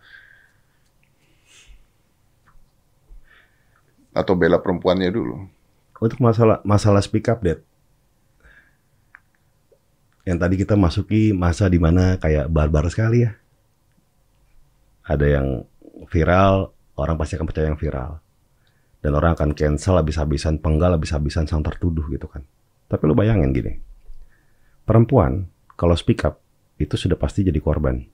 atau 4.21 4.37
bela 4.37 4.61
perempuannya 4.61 5.09
dulu. 5.09 5.49
Untuk 6.01 6.21
masalah 6.21 6.61
masalah 6.64 7.01
speak 7.01 7.29
up, 7.29 7.41
Dad. 7.41 7.61
Yang 10.25 10.39
tadi 10.41 10.55
kita 10.61 10.75
masuki 10.77 11.33
masa 11.33 11.68
di 11.68 11.81
mana 11.81 12.21
kayak 12.21 12.53
barbar 12.53 12.89
sekali 12.93 13.25
ya. 13.25 13.33
Ada 15.05 15.27
yang 15.41 15.47
viral, 16.12 16.71
orang 16.97 17.16
pasti 17.16 17.35
akan 17.41 17.49
percaya 17.49 17.66
yang 17.73 17.81
viral. 17.81 18.21
Dan 19.01 19.16
orang 19.16 19.33
akan 19.33 19.57
cancel 19.57 19.97
habis-habisan, 19.97 20.61
penggal 20.61 20.93
habis-habisan 20.93 21.49
sang 21.49 21.64
tertuduh 21.64 22.05
gitu 22.12 22.29
kan. 22.29 22.45
Tapi 22.87 23.03
lu 23.09 23.16
bayangin 23.16 23.57
gini. 23.57 23.81
Perempuan 24.85 25.49
kalau 25.75 25.97
speak 25.97 26.29
up 26.29 26.45
itu 26.77 27.01
sudah 27.01 27.16
pasti 27.16 27.41
jadi 27.41 27.57
korban. 27.61 28.05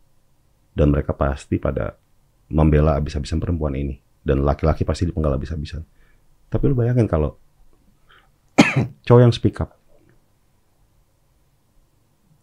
Dan 0.77 0.95
mereka 0.95 1.17
pasti 1.17 1.59
pada 1.59 1.99
membela 2.47 2.95
habis-habisan 2.95 3.43
perempuan 3.43 3.75
ini. 3.75 4.06
Dan 4.27 4.43
laki-laki 4.43 4.83
pasti 4.83 5.07
dipenggal 5.07 5.39
habis-habisan. 5.39 5.87
Tapi 6.51 6.65
lu 6.67 6.75
bayangin 6.75 7.07
kalau 7.07 7.39
cowok 9.07 9.21
yang 9.23 9.31
speak 9.31 9.63
up. 9.63 9.79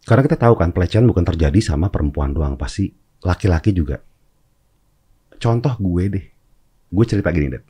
Karena 0.04 0.24
kita 0.24 0.36
tahu 0.40 0.56
kan 0.56 0.72
pelecehan 0.72 1.08
bukan 1.08 1.24
terjadi 1.24 1.60
sama 1.64 1.88
perempuan 1.88 2.32
doang, 2.32 2.56
pasti 2.60 2.92
laki-laki 3.24 3.72
juga. 3.72 4.04
Contoh 5.40 5.76
gue 5.80 6.04
deh, 6.12 6.26
gue 6.92 7.06
cerita 7.08 7.32
gini 7.32 7.52
deh. 7.52 7.64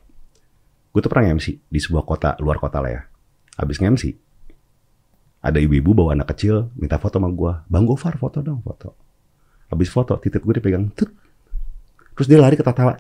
Gue 0.94 1.02
tuh 1.02 1.10
pernah 1.10 1.34
MC 1.34 1.62
di 1.66 1.80
sebuah 1.82 2.06
kota, 2.06 2.38
luar 2.42 2.58
kota 2.62 2.82
lah 2.82 2.92
ya. 2.94 3.02
Habis 3.58 3.82
MC, 3.82 4.14
ada 5.46 5.58
ibu-ibu 5.62 5.94
bawa 5.94 6.18
anak 6.18 6.34
kecil 6.34 6.74
minta 6.74 6.98
foto 6.98 7.22
sama 7.22 7.30
gue. 7.30 7.54
Bang 7.70 7.86
Gofar 7.86 8.18
foto 8.18 8.42
dong, 8.42 8.66
foto. 8.66 8.98
Habis 9.70 9.90
foto, 9.90 10.18
titik 10.18 10.42
gue 10.42 10.58
dipegang. 10.58 10.90
Tut. 10.94 11.10
Terus 12.18 12.28
dia 12.30 12.38
lari 12.42 12.58
ketawa. 12.58 12.98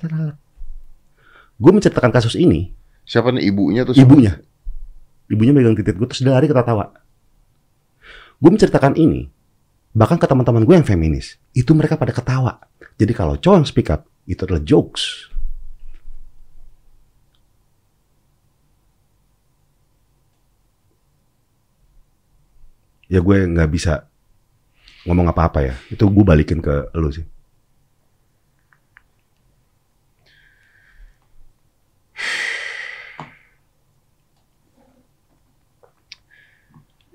Gue 1.57 1.71
menceritakan 1.71 2.11
kasus 2.11 2.33
ini, 2.35 2.73
Siapa 3.03 3.29
nih 3.35 3.51
ibunya 3.51 3.83
tuh? 3.83 3.93
ibunya. 3.95 4.39
Ibunya 5.27 5.51
megang 5.55 5.75
titik 5.75 5.95
gue 5.99 6.07
terus 6.07 6.23
dia 6.23 6.33
lari 6.33 6.47
ketawa. 6.47 6.91
Gue 8.39 8.49
menceritakan 8.51 8.95
ini, 8.99 9.27
bahkan 9.95 10.19
ke 10.19 10.27
teman-teman 10.27 10.63
gue 10.67 10.75
yang 10.75 10.87
feminis, 10.87 11.39
itu 11.55 11.71
mereka 11.71 11.95
pada 11.95 12.11
ketawa. 12.11 12.59
Jadi 12.99 13.11
kalau 13.15 13.35
cowok 13.39 13.55
yang 13.63 13.67
speak 13.67 13.89
up, 13.91 14.03
itu 14.27 14.43
adalah 14.43 14.63
jokes. 14.63 15.31
Ya 23.11 23.19
gue 23.21 23.37
nggak 23.45 23.69
bisa 23.69 24.07
ngomong 25.05 25.29
apa-apa 25.29 25.59
ya. 25.61 25.75
Itu 25.91 26.09
gue 26.09 26.25
balikin 26.25 26.63
ke 26.63 26.89
lu 26.97 27.11
sih. 27.11 27.25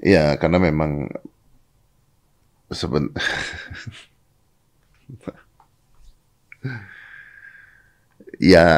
Ya, 0.09 0.33
karena 0.41 0.57
memang 0.57 1.05
seben 2.73 3.13
ya 8.53 8.69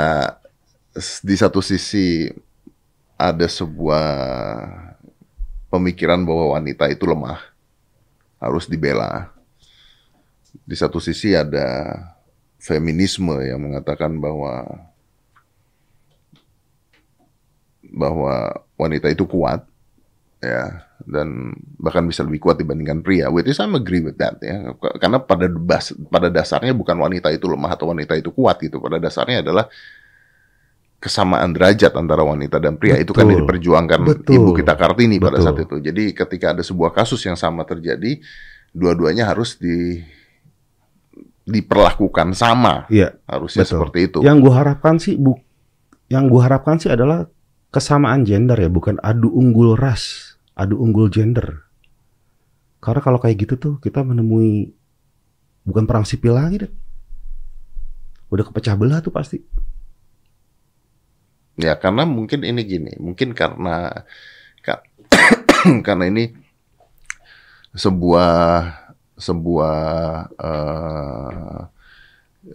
di 1.22 1.34
satu 1.38 1.62
sisi 1.62 2.34
ada 3.14 3.46
sebuah 3.46 4.10
pemikiran 5.70 6.26
bahwa 6.26 6.58
wanita 6.58 6.90
itu 6.90 7.06
lemah, 7.06 7.38
harus 8.42 8.66
dibela. 8.66 9.30
Di 10.66 10.74
satu 10.74 10.98
sisi 10.98 11.30
ada 11.38 11.94
feminisme 12.58 13.38
yang 13.46 13.62
mengatakan 13.62 14.18
bahwa 14.18 14.66
bahwa 17.86 18.66
wanita 18.74 19.06
itu 19.14 19.22
kuat 19.30 19.69
ya 20.40 20.88
dan 21.04 21.52
bahkan 21.80 22.04
bisa 22.04 22.24
lebih 22.24 22.40
kuat 22.40 22.56
dibandingkan 22.60 23.00
pria. 23.04 23.28
Which 23.28 23.48
is 23.48 23.60
I'm 23.60 23.76
agree 23.76 24.04
with 24.04 24.20
that 24.20 24.40
ya. 24.40 24.72
Karena 25.00 25.20
pada 25.20 25.48
bas, 25.48 25.92
pada 26.08 26.28
dasarnya 26.28 26.76
bukan 26.76 26.96
wanita 26.96 27.32
itu 27.32 27.48
lemah 27.48 27.72
atau 27.72 27.92
wanita 27.92 28.16
itu 28.16 28.32
kuat 28.32 28.60
gitu. 28.60 28.80
Pada 28.80 29.00
dasarnya 29.00 29.44
adalah 29.44 29.68
kesamaan 31.00 31.56
derajat 31.56 31.96
antara 31.96 32.20
wanita 32.20 32.60
dan 32.60 32.76
pria 32.76 33.00
itu 33.00 33.16
kan 33.16 33.24
Betul. 33.24 33.32
yang 33.32 33.40
diperjuangkan 33.48 34.00
Betul. 34.04 34.36
ibu 34.36 34.50
kita 34.52 34.76
Kartini 34.76 35.16
pada 35.16 35.40
Betul. 35.40 35.44
saat 35.48 35.58
itu. 35.64 35.76
Jadi 35.80 36.04
ketika 36.12 36.46
ada 36.52 36.60
sebuah 36.60 36.92
kasus 36.92 37.24
yang 37.24 37.40
sama 37.40 37.64
terjadi, 37.64 38.20
dua-duanya 38.76 39.24
harus 39.24 39.56
di 39.56 40.04
diperlakukan 41.48 42.36
sama. 42.36 42.84
Iya. 42.92 43.16
Harusnya 43.24 43.64
Betul. 43.64 43.72
seperti 43.72 43.98
itu. 44.12 44.18
Yang 44.20 44.38
gue 44.44 44.54
harapkan 44.54 44.94
sih 45.00 45.16
bu, 45.16 45.40
yang 46.12 46.28
gue 46.28 46.40
harapkan 46.44 46.76
sih 46.76 46.92
adalah 46.92 47.26
kesamaan 47.72 48.22
gender 48.28 48.60
ya, 48.60 48.68
bukan 48.68 49.00
adu 49.00 49.32
unggul 49.32 49.74
ras, 49.80 50.29
adu 50.60 50.76
unggul 50.76 51.08
gender. 51.08 51.64
Karena 52.84 53.00
kalau 53.00 53.16
kayak 53.16 53.48
gitu 53.48 53.54
tuh 53.56 53.74
kita 53.80 54.04
menemui 54.04 54.76
bukan 55.64 55.88
perang 55.88 56.04
sipil 56.04 56.36
lagi 56.36 56.68
deh. 56.68 56.72
Udah 58.28 58.44
kepecah 58.44 58.76
belah 58.76 59.00
tuh 59.00 59.12
pasti. 59.12 59.40
Ya 61.60 61.76
karena 61.76 62.04
mungkin 62.04 62.44
ini 62.44 62.60
gini, 62.64 62.92
mungkin 63.00 63.36
karena 63.36 64.04
ka- 64.64 64.84
karena 65.86 66.08
ini 66.08 66.32
sebuah 67.76 68.64
sebuah 69.20 69.80
eh, 70.40 71.60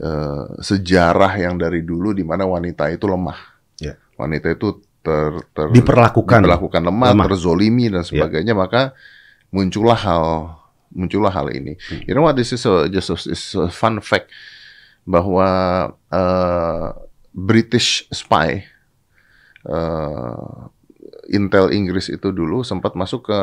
eh, 0.01 0.45
sejarah 0.57 1.33
yang 1.37 1.61
dari 1.61 1.85
dulu 1.85 2.17
di 2.17 2.25
mana 2.25 2.49
wanita 2.49 2.89
itu 2.89 3.05
lemah. 3.05 3.37
Ya. 3.77 3.93
Wanita 4.17 4.49
itu 4.49 4.81
ter, 5.05 5.29
ter- 5.53 5.69
Diperlakukan. 5.69 6.41
diperlakukan 6.41 6.81
lemah, 6.81 7.13
Lemah. 7.13 7.25
terzolimi 7.29 7.87
dan 7.87 8.01
sebagainya, 8.01 8.51
maka 8.51 8.97
muncullah 9.53 9.95
hal 9.95 10.25
muncullah 10.89 11.29
hal 11.29 11.53
ini. 11.53 11.77
You 12.03 12.17
know 12.17 12.23
what? 12.23 12.33
This 12.33 12.51
is 12.51 12.65
a, 12.65 12.89
just 12.89 13.07
a, 13.07 13.17
is 13.21 13.53
a 13.53 13.69
fun 13.69 14.01
fact 14.01 14.33
bahwa 15.03 15.45
eh, 16.09 16.87
British 17.29 18.09
spy 18.09 18.65
eh, 19.63 20.55
Intel 21.27 21.69
Inggris 21.69 22.07
itu 22.07 22.29
dulu 22.29 22.61
sempat 22.61 22.93
masuk 22.93 23.27
ke 23.27 23.39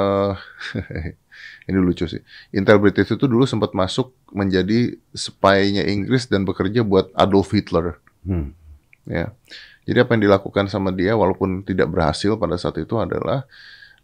ini 1.69 1.79
lucu 1.79 2.07
sih. 2.07 2.23
Intel 2.51 2.79
British 2.79 3.11
itu 3.11 3.27
dulu 3.27 3.43
sempat 3.43 3.75
masuk 3.75 4.15
menjadi 4.31 4.95
spy-nya 5.13 5.83
Inggris 5.85 6.27
dan 6.27 6.43
bekerja 6.43 6.83
buat 6.83 7.11
Adolf 7.13 7.51
Hitler. 7.51 7.99
Hmm. 8.23 8.55
Ya. 9.03 9.35
Jadi 9.83 9.99
apa 9.99 10.15
yang 10.15 10.23
dilakukan 10.31 10.71
sama 10.71 10.95
dia 10.95 11.19
walaupun 11.19 11.67
tidak 11.67 11.91
berhasil 11.91 12.39
pada 12.39 12.55
saat 12.55 12.79
itu 12.79 12.95
adalah 12.99 13.45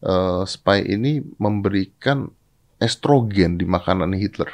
eh, 0.02 0.42
spy 0.46 0.82
ini 0.90 1.22
memberikan 1.38 2.26
estrogen 2.78 3.58
di 3.58 3.66
makanan 3.66 4.14
Hitler. 4.14 4.50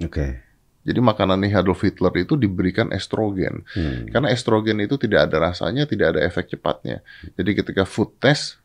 Oke. 0.00 0.40
Jadi 0.82 0.98
makanan 0.98 1.46
Adolf 1.46 1.86
Hitler 1.86 2.10
itu 2.26 2.34
diberikan 2.34 2.90
estrogen. 2.90 3.62
Hmm. 3.70 4.10
Karena 4.10 4.34
estrogen 4.34 4.82
itu 4.82 4.98
tidak 4.98 5.30
ada 5.30 5.38
rasanya, 5.52 5.86
tidak 5.86 6.16
ada 6.16 6.20
efek 6.26 6.50
cepatnya. 6.50 7.06
Jadi 7.38 7.50
ketika 7.62 7.86
food 7.86 8.18
test 8.18 8.58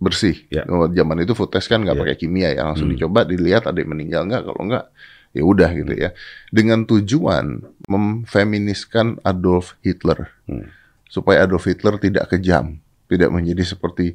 bersih. 0.00 0.48
Ya. 0.48 0.64
Oh, 0.72 0.88
zaman 0.88 1.20
itu 1.20 1.36
food 1.36 1.52
test 1.52 1.68
kan 1.68 1.84
nggak 1.84 1.92
Ya. 1.92 2.00
pakai 2.00 2.16
kimia 2.16 2.48
ya, 2.56 2.64
langsung 2.64 2.88
Hmm. 2.88 2.96
dicoba, 2.96 3.28
dilihat 3.28 3.68
ada 3.68 3.76
yang 3.76 3.92
meninggal 3.92 4.24
nggak. 4.24 4.42
Kalau 4.48 4.62
nggak, 4.64 4.84
ya 5.36 5.42
udah 5.44 5.70
gitu 5.76 5.92
ya. 5.92 6.10
Dengan 6.48 6.88
tujuan 6.88 7.60
memfeminiskan 7.84 9.20
Adolf 9.20 9.76
Hitler. 9.84 10.32
Hmm. 10.48 10.72
Supaya 11.10 11.42
Adolf 11.42 11.66
Hitler 11.66 11.98
tidak 11.98 12.30
kejam, 12.30 12.78
tidak 13.10 13.34
menjadi 13.34 13.66
seperti 13.66 14.14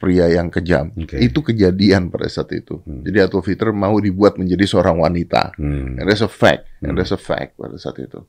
pria 0.00 0.26
yang 0.32 0.48
kejam. 0.48 0.90
Oke. 0.96 1.20
Itu 1.20 1.44
kejadian 1.44 2.08
pada 2.08 2.26
saat 2.26 2.50
itu. 2.56 2.80
Jadi 2.84 3.24
Adolf 3.24 3.46
Hitler 3.46 3.70
mau 3.76 3.96
dibuat 4.00 4.40
menjadi 4.40 4.64
seorang 4.64 5.04
wanita. 5.04 5.54
Hmm. 5.60 6.00
And 6.00 6.04
that's 6.08 6.24
a 6.24 6.28
fact. 6.28 6.68
And 6.84 6.96
that's 6.96 7.14
a 7.14 7.20
fact 7.20 7.60
pada 7.60 7.76
saat 7.76 8.00
itu. 8.00 8.24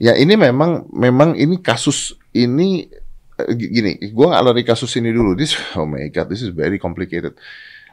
Ya 0.00 0.16
ini 0.16 0.32
memang 0.32 0.88
memang 0.92 1.36
ini 1.36 1.60
kasus 1.60 2.16
ini 2.32 2.88
eh, 3.36 3.52
gini, 3.52 4.00
gua 4.16 4.32
nggak 4.32 4.44
lari 4.48 4.64
kasus 4.64 4.92
ini 4.96 5.12
dulu. 5.12 5.36
This 5.36 5.52
oh 5.76 5.84
my 5.84 6.08
god, 6.08 6.32
this 6.32 6.40
is 6.40 6.52
very 6.52 6.80
complicated. 6.80 7.36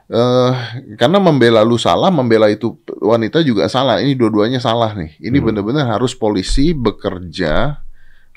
eh 0.08 0.54
karena 0.95 1.20
membela 1.20 1.68
lu 1.68 1.76
salah, 1.76 2.08
membela 2.08 2.48
itu 2.48 2.80
wanita 3.04 3.43
juga 3.43 3.68
salah. 3.68 4.00
Ini 4.00 4.16
dua-duanya 4.16 4.64
salah 4.64 4.95
nih. 4.95 5.20
Ini 5.20 5.36
benar-benar 5.43 5.84
harus 6.00 6.16
polisi 6.16 6.72
bekerja 6.72 7.84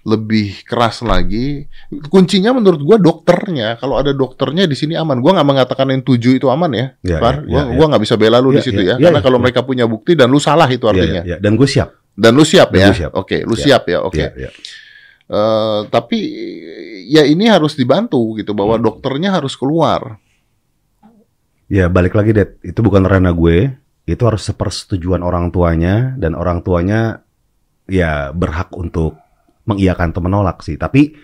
lebih 0.00 0.64
keras 0.64 1.04
lagi. 1.04 1.68
Kuncinya 2.08 2.56
menurut 2.56 2.80
gua 2.80 2.96
dokternya. 2.96 3.76
Kalau 3.76 4.00
ada 4.00 4.16
dokternya 4.16 4.64
di 4.64 4.72
sini 4.72 4.96
aman. 4.96 5.20
Gua 5.20 5.36
nggak 5.36 5.48
mengatakan 5.48 5.92
yang 5.92 6.00
tujuh 6.00 6.40
itu 6.40 6.48
aman 6.48 6.72
ya, 6.72 6.86
Ya, 7.04 7.18
ya, 7.20 7.40
gua 7.44 7.62
ya, 7.68 7.76
gua 7.76 7.86
nggak 7.92 8.02
bisa 8.02 8.14
bela 8.16 8.40
lu 8.40 8.50
di 8.50 8.60
Ya, 8.60 8.64
situ 8.64 8.80
ya, 8.80 8.94
ya. 8.94 8.94
ya, 8.96 9.04
Karena 9.08 9.20
ya, 9.20 9.24
kalau 9.24 9.38
ya. 9.38 9.42
mereka 9.44 9.60
punya 9.62 9.84
bukti 9.84 10.16
dan 10.16 10.32
lu 10.32 10.40
salah 10.40 10.68
itu 10.72 10.88
Iya, 10.88 10.92
artinya. 10.96 11.22
iya, 11.24 11.30
iya. 11.34 11.36
Dan 11.38 11.54
gue 11.60 11.68
siap. 11.68 11.92
Dan 12.16 12.32
lu 12.32 12.44
siap 12.44 12.68
Dan 12.72 12.92
ya. 12.96 13.08
Oke, 13.12 13.44
lu 13.44 13.54
Ya. 13.56 13.62
siap 13.64 13.82
ya. 13.88 13.98
Oke. 14.00 14.20
Iya, 14.24 14.30
iya. 14.36 14.50
Eh, 15.30 15.80
tapi 15.94 16.18
ya 17.06 17.22
ini 17.22 17.46
harus 17.46 17.78
dibantu 17.78 18.34
gitu 18.34 18.50
bahwa 18.50 18.74
Hmm. 18.74 18.82
dokternya 18.82 19.30
harus 19.30 19.54
keluar. 19.54 20.18
Ya 21.70 21.86
balik 21.86 22.18
lagi 22.18 22.34
Det, 22.34 22.58
itu 22.66 22.82
bukan 22.82 23.06
ranah 23.06 23.30
gue, 23.30 23.70
itu 24.10 24.22
harus 24.26 24.42
sepersetujuan 24.42 25.22
orang 25.22 25.54
tuanya 25.54 26.18
dan 26.18 26.34
orang 26.34 26.66
tuanya 26.66 27.22
ya 27.86 28.34
berhak 28.34 28.74
untuk 28.74 29.14
mengiyakan 29.70 30.10
atau 30.10 30.20
menolak 30.20 30.60
sih. 30.60 30.74
Tapi 30.74 31.14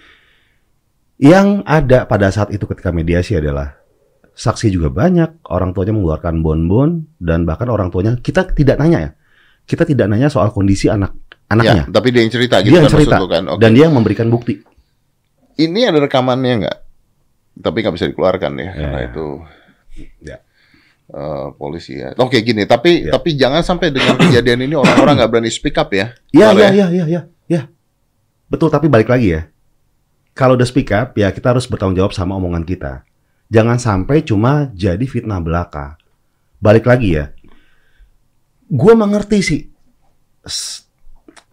yang 1.17 1.65
ada 1.65 2.05
pada 2.05 2.29
saat 2.29 2.53
itu 2.53 2.65
ketika 2.67 2.93
mediasi 2.93 3.35
adalah 3.35 3.81
saksi 4.33 4.69
juga 4.69 4.93
banyak, 4.93 5.49
orang 5.49 5.73
tuanya 5.73 5.97
mengeluarkan 5.97 6.45
bon-bon 6.45 6.91
dan 7.17 7.43
bahkan 7.43 7.67
orang 7.67 7.89
tuanya 7.89 8.15
kita 8.17 8.45
tidak 8.53 8.77
nanya 8.77 8.99
ya. 9.01 9.11
Kita 9.65 9.83
tidak 9.83 10.07
nanya 10.07 10.29
soal 10.29 10.53
kondisi 10.53 10.87
anak 10.87 11.17
Ya, 11.47 11.55
anaknya. 11.55 11.85
tapi 11.89 12.11
dia 12.11 12.23
yang 12.27 12.31
cerita 12.31 12.59
gitu 12.59 12.71
Dia 12.71 12.79
yang 12.79 12.87
kan 12.87 12.95
cerita 12.99 13.17
kan. 13.23 13.43
Oke. 13.49 13.61
dan 13.63 13.71
dia 13.73 13.85
yang 13.87 13.95
memberikan 13.95 14.27
bukti. 14.27 14.59
Ini 15.57 15.89
ada 15.89 15.99
rekamannya 16.01 16.55
nggak? 16.63 16.79
Tapi 17.57 17.77
nggak 17.81 17.95
bisa 17.97 18.07
dikeluarkan 18.11 18.53
ya, 18.61 18.71
karena 18.75 18.99
Ya. 19.01 19.07
itu 19.09 19.27
Ya. 20.21 20.37
eh, 21.07 21.47
polisi 21.55 21.97
ya. 21.97 22.13
Oke 22.19 22.43
gini, 22.43 22.67
tapi 22.67 23.07
Ya. 23.07 23.15
tapi 23.15 23.39
jangan 23.39 23.63
sampai 23.63 23.89
dengan 23.89 24.19
kejadian 24.19 24.67
ini 24.67 24.75
orang-orang 24.75 25.17
nggak 25.17 25.31
berani 25.33 25.49
speak 25.49 25.79
up 25.79 25.89
ya. 25.89 26.13
Iya, 26.29 26.51
iya, 26.53 26.69
iya, 26.69 26.87
iya, 26.93 27.05
iya, 27.07 27.21
iya. 27.49 27.63
Betul, 28.47 28.71
tapi 28.71 28.87
balik 28.87 29.11
lagi 29.11 29.35
ya. 29.35 29.43
Kalau 30.37 30.55
udah 30.55 30.69
speak 30.69 30.93
up, 30.93 31.17
ya 31.17 31.33
kita 31.33 31.57
harus 31.57 31.65
bertanggung 31.65 31.97
jawab 31.97 32.13
sama 32.13 32.37
omongan 32.37 32.63
kita. 32.63 33.03
Jangan 33.49 33.79
sampai 33.79 34.23
cuma 34.27 34.69
jadi 34.75 35.03
fitnah 35.07 35.41
belaka. 35.41 35.97
Balik 36.61 36.87
lagi 36.87 37.17
ya. 37.17 37.33
Gue 38.67 38.93
mengerti 38.93 39.39
sih. 39.41 39.61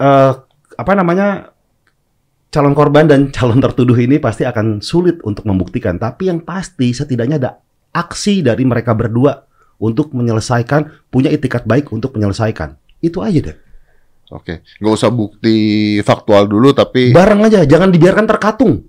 Eh, 0.01 0.33
apa 0.73 0.93
namanya 0.97 1.53
calon 2.49 2.75
korban 2.75 3.09
dan 3.09 3.29
calon 3.35 3.61
tertuduh 3.63 3.97
ini 3.97 4.19
pasti 4.19 4.43
akan 4.43 4.83
sulit 4.83 5.23
untuk 5.23 5.47
membuktikan. 5.47 5.95
Tapi 5.95 6.27
yang 6.27 6.43
pasti 6.43 6.91
setidaknya 6.91 7.37
ada 7.39 7.51
aksi 7.93 8.43
dari 8.43 8.65
mereka 8.65 8.91
berdua 8.97 9.47
untuk 9.79 10.11
menyelesaikan, 10.11 11.09
punya 11.13 11.29
itikat 11.31 11.65
baik 11.65 11.89
untuk 11.93 12.13
menyelesaikan. 12.17 12.75
Itu 12.99 13.23
aja 13.23 13.39
deh. 13.51 13.57
Oke, 14.33 14.65
nggak 14.81 14.93
usah 14.97 15.13
bukti 15.13 15.55
faktual 16.01 16.49
dulu, 16.49 16.73
tapi 16.73 17.13
Bareng 17.13 17.45
aja, 17.45 17.61
jangan 17.63 17.93
dibiarkan 17.93 18.25
terkatung. 18.25 18.81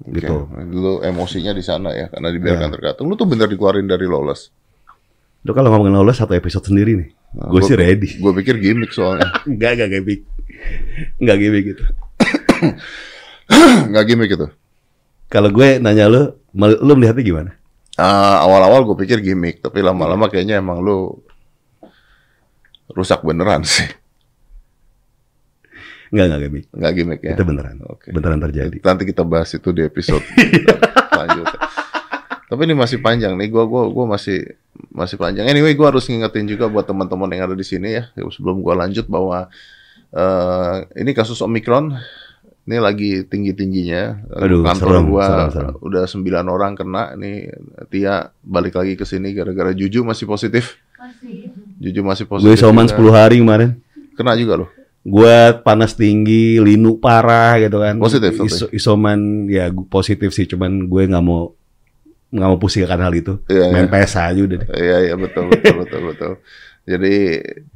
Oke, 0.00 0.20
Gitu. 0.20 0.36
Lu 0.72 1.00
emosinya 1.00 1.52
di 1.52 1.60
sana 1.60 1.92
ya, 1.92 2.08
karena 2.08 2.32
dibiarkan 2.32 2.68
Ya. 2.68 2.74
terkatung. 2.80 3.08
Lu 3.08 3.16
tuh 3.16 3.28
bener 3.28 3.48
dikeluarin 3.48 3.84
dari 3.84 4.08
lawless. 4.08 4.48
Itu 5.40 5.52
kalau 5.52 5.68
ngomongin 5.72 5.94
lolos 5.94 6.16
satu 6.16 6.32
episode 6.32 6.64
sendiri 6.64 6.96
nih. 6.96 7.10
Nah, 7.36 7.52
gue 7.52 7.60
sih 7.60 7.76
ready. 7.76 8.16
Gue 8.16 8.32
pikir 8.34 8.56
gimmick 8.56 8.90
soalnya. 8.96 9.28
Enggak, 9.48 9.76
enggak 9.76 9.90
gimmick. 9.92 10.20
Enggak 11.20 11.36
gimmick 11.38 11.64
gitu. 11.76 11.84
nggak 13.92 14.04
gimmick 14.08 14.30
itu. 14.32 14.46
Kalau 15.28 15.50
gue 15.52 15.76
nanya 15.78 16.08
lu, 16.08 16.22
lu 16.56 16.92
melihatnya 16.96 17.22
gimana? 17.22 17.50
Ah, 17.96 18.44
awal-awal 18.44 18.84
gue 18.84 18.96
pikir 19.04 19.20
gimmick, 19.20 19.60
tapi 19.60 19.80
lama-lama 19.80 20.28
kayaknya 20.28 20.58
emang 20.60 20.80
lu 20.80 21.20
rusak 22.92 23.20
beneran 23.22 23.62
sih. 23.62 23.86
Enggak, 26.12 26.24
enggak 26.30 26.40
gimmick. 26.46 26.64
Nggak 26.70 26.92
gimmick 26.94 27.20
ya. 27.22 27.34
Itu 27.34 27.44
beneran. 27.44 27.76
Oke. 27.86 28.08
Beneran 28.14 28.38
terjadi. 28.42 28.76
Nanti 28.82 29.02
kita 29.06 29.22
bahas 29.26 29.50
itu 29.50 29.68
di 29.74 29.82
episode 29.82 30.22
selanjutnya. 31.12 31.60
Tapi 32.46 32.60
ini 32.62 32.74
masih 32.78 33.02
panjang 33.02 33.34
nih, 33.34 33.50
gua 33.50 33.66
gua 33.66 33.90
gua 33.90 34.14
masih 34.14 34.54
masih 34.94 35.18
panjang. 35.18 35.50
Anyway, 35.50 35.74
gua 35.74 35.90
harus 35.90 36.06
ngingetin 36.06 36.46
juga 36.46 36.70
buat 36.70 36.86
teman-teman 36.86 37.26
yang 37.34 37.50
ada 37.50 37.56
di 37.58 37.66
sini 37.66 37.98
ya, 37.98 38.06
sebelum 38.14 38.62
gua 38.62 38.86
lanjut 38.86 39.10
bahwa 39.10 39.50
eh 40.14 40.76
ini 41.02 41.10
kasus 41.10 41.42
Omicron 41.42 41.98
ini 42.66 42.78
lagi 42.82 43.22
tinggi-tingginya. 43.26 44.26
Aduh, 44.42 44.62
Kantor 44.66 44.90
serem, 44.90 45.04
gua 45.06 45.26
serem, 45.26 45.50
serem. 45.54 45.74
udah 45.82 46.04
sembilan 46.06 46.44
orang 46.50 46.72
kena. 46.74 47.14
Nih 47.14 47.50
Tia 47.90 48.26
balik 48.42 48.74
lagi 48.78 48.98
ke 48.98 49.06
sini 49.06 49.30
gara-gara 49.34 49.70
Juju 49.70 50.02
masih 50.02 50.26
positif. 50.26 50.78
Masih. 50.98 51.50
Juju 51.78 52.00
masih 52.02 52.26
positif. 52.26 52.50
Gue 52.50 52.58
isoman 52.58 52.90
juga. 52.90 52.98
10 52.98 53.18
hari 53.22 53.36
kemarin. 53.38 53.70
Kena 54.18 54.34
juga 54.34 54.66
loh. 54.66 54.70
Gue 55.06 55.36
panas 55.62 55.94
tinggi, 55.94 56.58
linu 56.58 56.98
parah 56.98 57.54
gitu 57.56 57.78
kan. 57.78 57.94
Positif? 57.96 58.34
Iso- 58.42 58.70
isoman 58.70 59.46
ya 59.46 59.70
positif 59.86 60.34
sih, 60.34 60.44
cuman 60.44 60.90
gue 60.90 61.02
nggak 61.06 61.22
mau 61.22 61.54
nggak 62.26 62.48
mau 62.50 62.58
pusing 62.58 62.82
akan 62.82 63.00
hal 63.00 63.14
itu. 63.14 63.38
Iya, 63.46 63.70
Main 63.70 63.86
iya. 63.86 63.92
PS 64.02 64.12
aja 64.18 64.40
udah 64.42 64.56
deh. 64.58 64.68
Iya 64.74 64.96
iya 65.06 65.14
betul 65.14 65.46
betul 65.46 65.74
betul 65.78 66.00
betul. 66.10 66.32
Jadi 66.86 67.14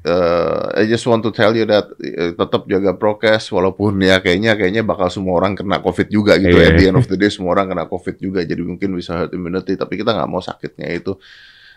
eh, 0.07 0.63
I 0.75 0.87
just 0.87 1.03
want 1.05 1.23
to 1.23 1.31
tell 1.31 1.51
you 1.51 1.67
that 1.67 1.87
eh, 1.99 2.31
tetap 2.31 2.67
jaga 2.67 2.95
prokes 2.95 3.51
walaupun 3.51 3.99
ya 3.99 4.19
kayaknya 4.19 4.55
kayaknya 4.55 4.83
bakal 4.83 5.07
semua 5.07 5.35
orang 5.35 5.55
kena 5.55 5.79
covid 5.79 6.07
juga 6.07 6.35
gitu 6.35 6.55
Iya. 6.55 6.67
at 6.67 6.75
the 6.79 6.87
end 6.87 6.99
of 6.99 7.07
the 7.07 7.15
day 7.15 7.27
semua 7.27 7.55
orang 7.55 7.71
kena 7.71 7.87
covid 7.87 8.19
juga 8.19 8.43
jadi 8.43 8.63
mungkin 8.63 8.95
bisa 8.95 9.19
herd 9.19 9.35
immunity 9.35 9.75
tapi 9.75 9.99
kita 9.99 10.15
nggak 10.15 10.31
mau 10.31 10.39
sakitnya 10.39 10.87
itu 10.91 11.19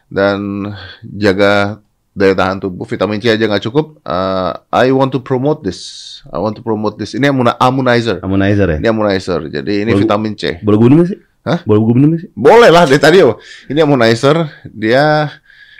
dan 0.09 0.69
jaga 1.01 1.81
daya 2.13 2.37
tahan 2.37 2.61
tubuh 2.61 2.85
vitamin 2.85 3.17
C 3.17 3.33
aja 3.33 3.45
nggak 3.45 3.65
cukup. 3.65 3.97
Eh, 4.05 4.51
I 4.85 4.93
want 4.93 5.09
to 5.11 5.19
promote 5.19 5.65
this. 5.65 5.81
I 6.29 6.37
want 6.37 6.53
to 6.55 6.63
promote 6.63 6.95
this. 6.95 7.17
Ini 7.17 7.33
ammoni- 7.33 7.57
ammonizer. 7.57 8.21
Ammonizer 8.21 8.67
ya. 8.69 8.77
Ini 8.79 8.87
ammonizer. 8.87 9.39
Jadi 9.49 9.73
ini 9.83 9.91
Boleh- 9.91 10.01
vitamin 10.05 10.33
C. 10.37 10.61
Boleh 10.61 10.77
gue 10.79 10.89
minum 10.93 11.05
sih? 11.09 11.19
Hah? 11.43 11.59
Boleh 11.67 11.81
gue 11.83 11.93
minum 11.97 12.09
sih? 12.15 12.29
Boleh 12.31 12.69
lah 12.71 12.87
dari 12.87 13.01
tadi 13.01 13.19
ya. 13.19 13.33
Ini 13.67 13.79
ammonizer, 13.83 14.47
dia 14.69 15.27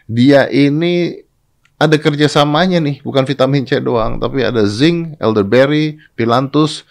dia 0.04 0.52
ini 0.52 1.24
ada 1.80 1.96
kerjasamanya 1.96 2.80
nih, 2.80 3.00
bukan 3.00 3.24
vitamin 3.24 3.64
C 3.64 3.80
doang, 3.80 4.16
tapi 4.20 4.44
ada 4.44 4.64
zinc, 4.68 5.16
elderberry, 5.20 6.00
pilantus, 6.16 6.84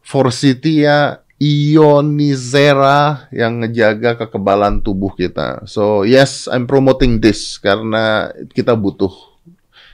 forsythia, 0.00 1.20
ionizera 1.40 3.26
yang 3.32 3.64
ngejaga 3.64 4.20
kekebalan 4.20 4.78
tubuh 4.78 5.10
kita. 5.10 5.64
So 5.64 6.04
yes, 6.04 6.44
I'm 6.46 6.68
promoting 6.68 7.18
this 7.18 7.56
karena 7.56 8.28
kita 8.52 8.76
butuh 8.76 9.10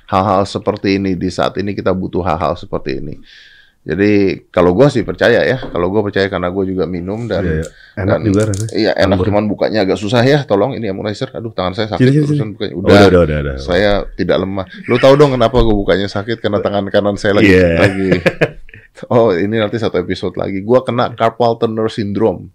hal-hal 0.07 0.43
seperti 0.45 0.99
ini 0.99 1.15
di 1.15 1.31
saat 1.31 1.55
ini 1.57 1.73
kita 1.73 1.91
butuh 1.91 2.21
hal-hal 2.21 2.55
seperti 2.55 2.99
ini. 2.99 3.17
Jadi 3.87 4.43
kalau 4.51 4.75
gue 4.75 4.91
sih 4.91 5.07
percaya 5.07 5.47
ya, 5.47 5.63
kalau 5.63 5.87
gue 5.87 6.03
percaya 6.03 6.27
karena 6.27 6.51
gue 6.51 6.65
juga 6.67 6.91
minum 6.91 7.31
dan 7.31 7.47
Iya, 7.47 7.55
iya. 7.55 7.67
Enak 7.97 8.11
dan- 8.11 8.25
juga 8.27 8.41
rasanya. 8.51 8.71
Iya 8.75 8.93
enak 8.99 9.19
cuman 9.23 9.45
bukanya 9.47 9.79
agak 9.87 9.95
susah 9.97 10.27
ya. 10.27 10.43
Tolong 10.43 10.75
ini 10.75 10.91
ammonizer. 10.91 11.31
Aduh 11.31 11.55
tangan 11.55 11.71
saya 11.73 11.95
sakit 11.95 12.03
Sini, 12.03 12.11
sini, 12.13 12.27
terusan 12.27 12.49
bukanya. 12.51 12.73
Oh, 12.75 12.79
Udah, 12.83 12.91
udah, 12.91 13.07
udah, 13.07 13.23
udah, 13.23 13.39
udah. 13.47 13.57
saya 13.63 13.93
tidak 14.13 14.43
lemah. 14.43 14.67
Lu 14.85 14.99
tahu 14.99 15.15
dong 15.15 15.39
kenapa 15.39 15.63
gue 15.63 15.71
bukanya 15.73 16.11
sakit 16.11 16.43
karena 16.43 16.59
tangan 16.59 16.91
kanan 16.91 17.15
saya 17.15 17.39
lagi 17.39 17.55
Iya. 17.55 17.71
lagi. 17.79 18.11
Oh 19.13 19.33
ini 19.35 19.61
nanti 19.61 19.77
satu 19.77 20.01
episode 20.01 20.37
lagi. 20.41 20.65
Gua 20.65 20.81
kena 20.81 21.13
carpal 21.13 21.61
tunnel 21.61 21.89
syndrome. 21.93 22.49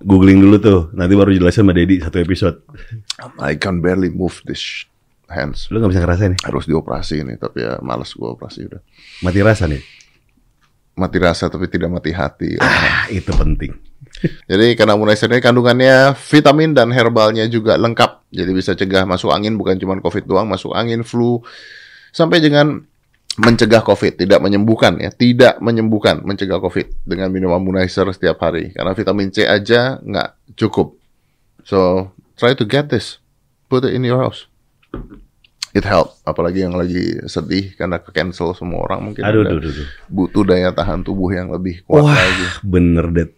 Googling 0.00 0.40
dulu 0.40 0.56
tuh, 0.56 0.80
nanti 0.96 1.12
baru 1.12 1.32
jelasin 1.32 1.64
sama 1.64 1.76
Dedi 1.76 2.00
satu 2.00 2.20
episode. 2.20 2.64
I 3.40 3.56
can 3.60 3.84
barely 3.84 4.08
move 4.08 4.40
this 4.48 4.88
hands. 5.28 5.68
Lu 5.68 5.80
nggak 5.80 5.92
bisa 5.92 6.00
ngerasain 6.04 6.30
nih, 6.36 6.40
Harus 6.44 6.64
dioperasi 6.64 7.20
ini 7.20 7.36
tapi 7.36 7.64
ya 7.64 7.80
males 7.84 8.12
gua 8.16 8.32
operasi 8.32 8.68
udah. 8.68 8.80
mati 9.24 9.40
rasa 9.44 9.68
nih. 9.68 9.80
Mati 10.96 11.16
rasa 11.20 11.48
tapi 11.48 11.68
tidak 11.68 11.88
mati 11.92 12.12
hati. 12.12 12.60
Ah, 12.60 13.08
itu 13.08 13.32
penting. 13.32 13.72
Jadi 14.50 14.76
karena 14.76 14.96
ammonizer 14.96 15.30
ini 15.32 15.40
kandungannya 15.40 16.12
vitamin 16.16 16.76
dan 16.76 16.92
herbalnya 16.92 17.44
juga 17.48 17.76
lengkap. 17.76 18.32
Jadi 18.32 18.50
bisa 18.52 18.72
cegah 18.76 19.04
masuk 19.08 19.32
angin 19.32 19.56
bukan 19.56 19.80
cuma 19.80 19.96
COVID 20.00 20.24
doang, 20.28 20.48
masuk 20.48 20.76
angin, 20.76 21.04
flu 21.04 21.40
sampai 22.10 22.42
dengan 22.42 22.82
mencegah 23.38 23.84
COVID, 23.84 24.18
tidak 24.18 24.40
menyembuhkan 24.42 24.98
ya, 24.98 25.10
tidak 25.14 25.62
menyembuhkan, 25.62 26.24
mencegah 26.26 26.58
COVID 26.58 27.06
dengan 27.06 27.30
minum 27.30 27.54
ammonizer 27.54 28.08
setiap 28.10 28.42
hari. 28.42 28.74
Karena 28.74 28.96
vitamin 28.96 29.30
C 29.30 29.46
aja 29.46 30.02
nggak 30.02 30.58
cukup. 30.58 30.98
So 31.62 32.10
try 32.34 32.58
to 32.58 32.66
get 32.66 32.90
this, 32.90 33.22
put 33.70 33.86
it 33.86 33.94
in 33.94 34.02
your 34.02 34.18
house. 34.18 34.50
it 35.70 35.86
help 35.86 36.18
apalagi 36.26 36.66
yang 36.66 36.74
lagi 36.74 37.22
sedih 37.30 37.74
karena 37.78 38.02
ke 38.02 38.10
cancel 38.10 38.50
semua 38.58 38.90
orang 38.90 39.10
mungkin 39.10 39.22
aduh, 39.22 39.46
aduh, 39.46 39.62
aduh. 39.62 39.86
butuh 40.10 40.42
daya 40.42 40.74
tahan 40.74 41.06
tubuh 41.06 41.30
yang 41.30 41.46
lebih 41.50 41.86
kuat 41.86 42.10
Wah, 42.10 42.18
lagi 42.18 42.46
bener 42.66 43.06
deh. 43.14 43.28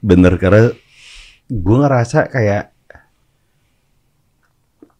Bener 0.00 0.32
karena 0.40 0.70
gue 1.50 1.76
ngerasa 1.76 2.30
kayak 2.30 2.72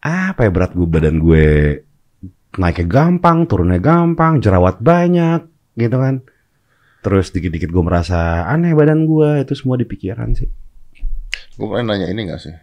apa 0.01 0.39
ya 0.43 0.51
berat 0.51 0.73
gue 0.75 0.87
badan 0.87 1.17
gue 1.21 1.45
naiknya 2.55 2.87
gampang, 2.87 3.47
turunnya 3.47 3.79
gampang, 3.79 4.39
jerawat 4.39 4.79
banyak, 4.79 5.45
gitu 5.75 5.95
kan. 5.95 6.25
Terus 7.01 7.31
dikit-dikit 7.31 7.71
gue 7.71 7.83
merasa 7.83 8.43
aneh 8.45 8.73
badan 8.73 9.05
gue, 9.05 9.43
itu 9.43 9.53
semua 9.55 9.75
di 9.75 9.85
pikiran 9.85 10.33
sih. 10.33 10.49
gue 11.51 11.67
pengen 11.67 11.93
nanya 11.93 12.07
ini 12.09 12.25
gak 12.25 12.41
sih 12.41 12.55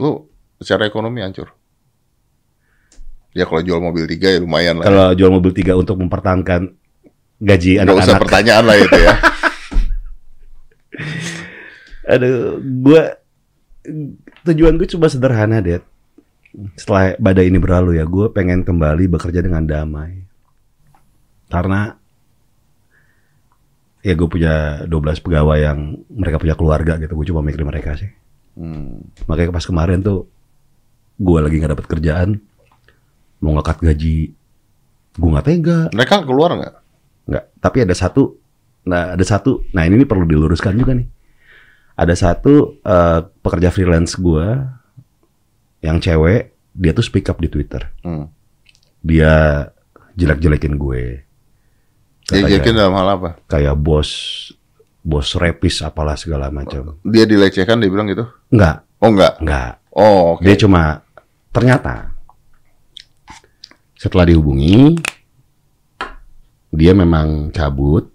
lu 0.00 0.24
secara 0.58 0.88
ekonomi 0.88 1.20
hancur 1.20 1.52
ya 3.36 3.44
kalau 3.44 3.60
jual 3.62 3.78
mobil 3.78 4.08
tiga 4.08 4.34
ya 4.34 4.40
lumayan 4.40 4.80
lah 4.80 4.84
Kalau 4.88 5.06
jual 5.14 5.30
mobil 5.30 5.52
tiga 5.52 5.76
untuk 5.76 6.00
mempertahankan 6.00 6.72
gaji 7.38 7.78
Nggak 7.78 7.86
usah 7.86 8.18
anak-anak, 8.18 8.22
pertanyaan 8.24 8.64
lah 8.66 8.76
itu 8.80 8.96
ya 8.98 9.14
aduh, 12.12 12.58
gue 12.58 13.02
tujuan 14.42 14.74
gue 14.74 14.88
cuma 14.90 15.06
sederhana 15.06 15.62
deh. 15.62 15.78
Setelah 16.76 17.16
badai 17.16 17.48
ini 17.48 17.56
berlalu 17.56 17.96
ya, 17.96 18.04
gue 18.04 18.28
pengen 18.28 18.60
kembali 18.60 19.08
bekerja 19.08 19.40
dengan 19.40 19.64
damai. 19.64 20.20
Karena 21.48 21.96
ya 24.04 24.12
gue 24.12 24.28
punya 24.28 24.84
12 24.84 25.24
pegawai 25.24 25.58
yang 25.62 25.78
mereka 26.12 26.36
punya 26.36 26.52
keluarga 26.58 27.00
gitu. 27.00 27.12
Gue 27.16 27.26
cuma 27.32 27.40
mikirin 27.40 27.68
mereka 27.68 27.96
sih. 27.96 28.10
hmm. 28.60 29.24
Makanya 29.30 29.50
pas 29.54 29.64
kemarin 29.64 30.04
tuh 30.04 30.28
gue 31.16 31.38
lagi 31.40 31.56
nggak 31.56 31.72
dapat 31.72 31.86
kerjaan, 31.88 32.28
mau 33.40 33.56
ngekat 33.56 33.78
gaji, 33.80 34.18
gue 35.16 35.28
nggak 35.32 35.46
tega. 35.46 35.78
mereka 35.94 36.24
keluar 36.24 36.52
nggak 36.56 36.74
Nggak. 37.22 37.44
Tapi 37.62 37.76
ada 37.86 37.94
satu, 37.94 38.34
nah 38.82 39.14
ada 39.14 39.22
satu, 39.22 39.62
nah 39.70 39.86
ini 39.86 40.02
nih 40.02 40.08
perlu 40.10 40.26
diluruskan 40.26 40.74
juga 40.74 40.98
nih. 40.98 41.06
Ada 41.94 42.14
satu 42.18 42.82
eh, 42.82 43.20
pekerja 43.40 43.70
freelance 43.70 44.18
gue 44.18 44.46
yang 45.82 45.98
cewek, 45.98 46.54
dia 46.72 46.94
tuh 46.94 47.04
speak 47.04 47.28
up 47.28 47.36
di 47.36 47.50
Twitter. 47.50 47.90
hmm. 48.00 48.26
Dia 49.02 49.66
jelek-jelekin 50.14 50.78
gue. 50.78 51.02
dia 52.22 52.46
yakin 52.46 52.78
dalam 52.78 52.94
hal 52.94 53.08
apa 53.18 53.30
kayak 53.50 53.74
bos, 53.74 54.08
bos 55.02 55.34
repis 55.34 55.82
apalah 55.82 56.14
segala 56.14 56.48
macam. 56.48 56.96
dia 57.02 57.26
dilecehkan 57.26 57.82
dia 57.82 57.90
bilang 57.90 58.06
gitu 58.06 58.24
Enggak, 58.48 58.86
oh 59.02 59.10
enggak 59.10 59.34
enggak. 59.42 59.72
oh 59.90 60.38
oke 60.38 60.46
Dia 60.46 60.54
cuma 60.54 61.02
ternyata 61.50 62.14
setelah 63.98 64.30
dihubungi 64.30 64.96
dia 66.72 66.94
memang 66.96 67.50
cabut 67.50 68.06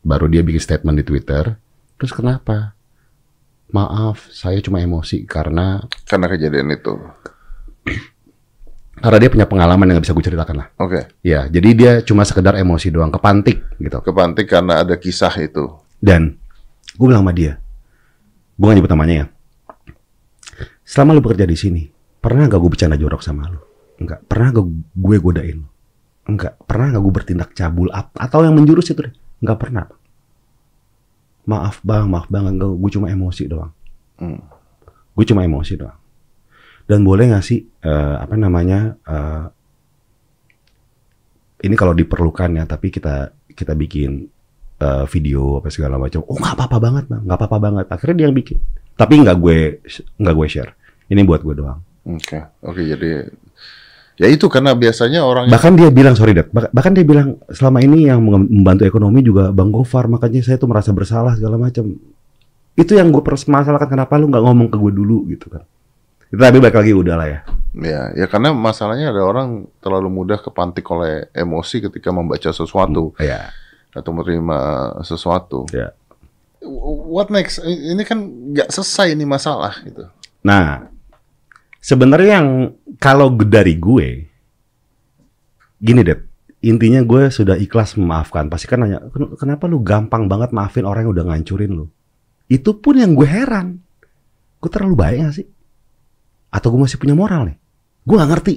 baru 0.00 0.28
dia 0.28 0.40
bikin 0.44 0.60
statement 0.62 1.00
di 1.00 1.04
Twitter. 1.04 1.56
Terus 1.98 2.12
kenapa? 2.14 2.72
Maaf, 3.70 4.30
saya 4.34 4.58
cuma 4.58 4.82
emosi 4.82 5.22
karena 5.26 5.82
karena 6.06 6.26
kejadian 6.26 6.74
itu 6.74 6.94
karena 9.00 9.16
dia 9.16 9.30
punya 9.32 9.46
pengalaman 9.48 9.88
yang 9.88 9.96
nggak 9.96 10.06
bisa 10.10 10.16
gue 10.16 10.26
ceritakan 10.26 10.56
lah. 10.60 10.68
oke 10.76 11.00
Ya, 11.24 11.48
jadi 11.48 11.68
dia 11.72 11.92
cuma 12.04 12.26
sekedar 12.26 12.58
emosi 12.58 12.92
doang, 12.92 13.08
kepantik 13.08 13.62
gitu. 13.80 14.02
kepantik 14.04 14.50
karena 14.50 14.84
ada 14.84 14.98
kisah 14.98 15.32
itu 15.40 15.72
Dan 16.00 16.36
gue 16.96 17.06
bilang 17.06 17.24
sama 17.24 17.32
dia, 17.36 17.60
gue 18.56 18.64
gak 18.64 18.76
nyebut 18.76 18.92
namanya 18.92 19.14
ya. 19.14 19.26
Selama 20.84 21.14
lu 21.16 21.22
bekerja 21.22 21.46
di 21.46 21.54
sini, 21.54 21.82
pernah 22.18 22.48
gak 22.48 22.58
gue 22.58 22.70
bercanda 22.72 22.96
jorok 22.98 23.22
sama 23.22 23.46
lu? 23.46 23.60
Enggak. 24.00 24.24
Pernah 24.26 24.48
gak 24.56 24.66
gue 24.96 25.16
godain 25.20 25.56
lu? 25.60 25.68
Enggak. 26.26 26.56
Pernah 26.64 26.96
gak 26.96 27.02
gue 27.04 27.14
bertindak 27.14 27.50
cabul 27.52 27.92
atau 27.92 28.40
yang 28.42 28.56
menjurus 28.56 28.90
itu 28.90 29.06
deh? 29.06 29.14
Enggak 29.44 29.58
pernah. 29.60 29.84
Maaf 31.50 31.82
bang, 31.82 32.06
maaf 32.06 32.30
banget. 32.30 32.54
Gue 32.62 32.90
cuma 32.94 33.10
emosi 33.10 33.50
doang. 33.50 33.74
Hmm. 34.22 34.38
Gue 35.18 35.24
cuma 35.26 35.42
emosi 35.42 35.74
doang. 35.74 35.98
Dan 36.86 37.02
boleh 37.02 37.34
gak 37.34 37.42
sih, 37.42 37.58
eh, 37.62 38.16
apa 38.18 38.38
namanya, 38.38 38.94
eh, 39.02 39.44
ini 41.66 41.74
kalau 41.74 41.94
diperlukan 41.94 42.50
ya, 42.54 42.64
tapi 42.70 42.94
kita 42.94 43.34
kita 43.50 43.74
bikin 43.74 44.30
eh, 44.80 45.04
video 45.10 45.60
apa 45.60 45.68
segala 45.68 46.00
macam. 46.00 46.24
Oh 46.24 46.38
nggak 46.38 46.54
apa-apa 46.56 46.78
banget 46.80 47.04
bang, 47.10 47.22
nggak 47.26 47.38
apa-apa 47.38 47.58
banget. 47.60 47.86
Akhirnya 47.92 48.16
dia 48.16 48.26
yang 48.30 48.36
bikin. 48.38 48.58
Tapi 48.96 49.14
nggak 49.20 49.36
gue 49.36 49.58
nggak 50.16 50.34
gue 50.38 50.46
share. 50.48 50.72
Ini 51.10 51.20
buat 51.26 51.42
gue 51.44 51.54
doang. 51.58 51.80
oke 52.00 52.64
oke 52.64 52.80
jadi 52.80 53.28
ya 54.16 54.26
itu 54.26 54.46
karena 54.46 54.72
biasanya 54.72 55.22
orang 55.22 55.46
yang- 55.46 55.54
Bahkan 55.54 55.72
dia 55.74 55.88
bilang 55.88 56.14
sorry 56.14 56.32
Dad, 56.32 56.48
bah- 56.48 56.70
bahkan 56.70 56.90
dia 56.90 57.02
bilang 57.02 57.38
selama 57.46 57.78
ini 57.78 58.06
yang 58.06 58.18
mem- 58.18 58.50
membantu 58.50 58.82
ekonomi 58.84 59.20
juga 59.20 59.50
Bang 59.50 59.70
Gofar, 59.70 60.06
makanya 60.06 60.40
saya 60.40 60.56
tuh 60.56 60.66
merasa 60.66 60.90
bersalah 60.90 61.34
segala 61.34 61.54
macam. 61.56 61.94
Itu 62.72 62.94
yang 62.94 63.10
gue 63.10 63.20
permasalahkan 63.20 63.88
kenapa 63.88 64.16
lu 64.16 64.26
nggak 64.26 64.40
ngomong 64.40 64.68
ke 64.68 64.76
gue 64.76 64.92
dulu 64.94 65.28
gitu 65.28 65.46
kan. 65.48 65.62
Itu 66.26 66.38
tapi 66.38 66.58
balik 66.58 66.78
lagi 66.78 66.92
udah 66.94 67.14
lah 67.14 67.26
ya. 67.26 67.40
Ya, 67.72 68.02
ya 68.14 68.26
karena 68.26 68.50
masalahnya 68.50 69.10
ada 69.10 69.20
orang 69.20 69.48
terlalu 69.78 70.08
mudah 70.08 70.38
kepantik 70.38 70.86
oleh 70.86 71.26
emosi 71.30 71.82
ketika 71.82 72.10
membaca 72.10 72.50
sesuatu 72.50 73.14
Ya, 73.18 73.50
atau 73.90 74.10
menerima 74.10 74.58
sesuatu. 75.02 75.66
ya. 75.70 75.90
What 77.10 77.30
next? 77.30 77.58
Ini 77.62 78.02
kan 78.04 78.20
nggak 78.52 78.68
selesai 78.68 79.12
ini 79.12 79.24
masalah 79.24 79.74
gitu. 79.80 80.06
Nah, 80.40 80.86
sebenarnya 81.80 82.30
yang 82.40 82.48
kalau 83.00 83.32
dari 83.34 83.76
gue, 83.80 84.08
gini 85.80 86.00
deh, 86.04 86.20
intinya 86.60 87.00
gue 87.00 87.32
sudah 87.32 87.56
ikhlas 87.56 87.96
memaafkan. 87.96 88.52
Pasti 88.52 88.68
kan 88.68 88.84
nanya, 88.84 89.00
"Ken- 89.10 89.34
kenapa 89.34 89.64
lu 89.66 89.80
gampang 89.80 90.28
banget 90.28 90.52
maafin 90.52 90.84
orang 90.84 91.08
yang 91.08 91.12
udah 91.16 91.24
ngancurin 91.32 91.72
lu? 91.72 91.86
Itu 92.46 92.78
pun 92.78 93.00
yang 93.00 93.16
gue 93.16 93.26
heran. 93.26 93.80
Gue 94.60 94.70
terlalu 94.70 94.94
baik 94.94 95.18
gak 95.24 95.34
sih? 95.40 95.46
Atau 96.52 96.76
gue 96.76 96.80
masih 96.84 97.00
punya 97.00 97.16
moral 97.16 97.48
nih? 97.48 97.56
Gue 98.04 98.14
gak 98.20 98.30
ngerti. 98.30 98.54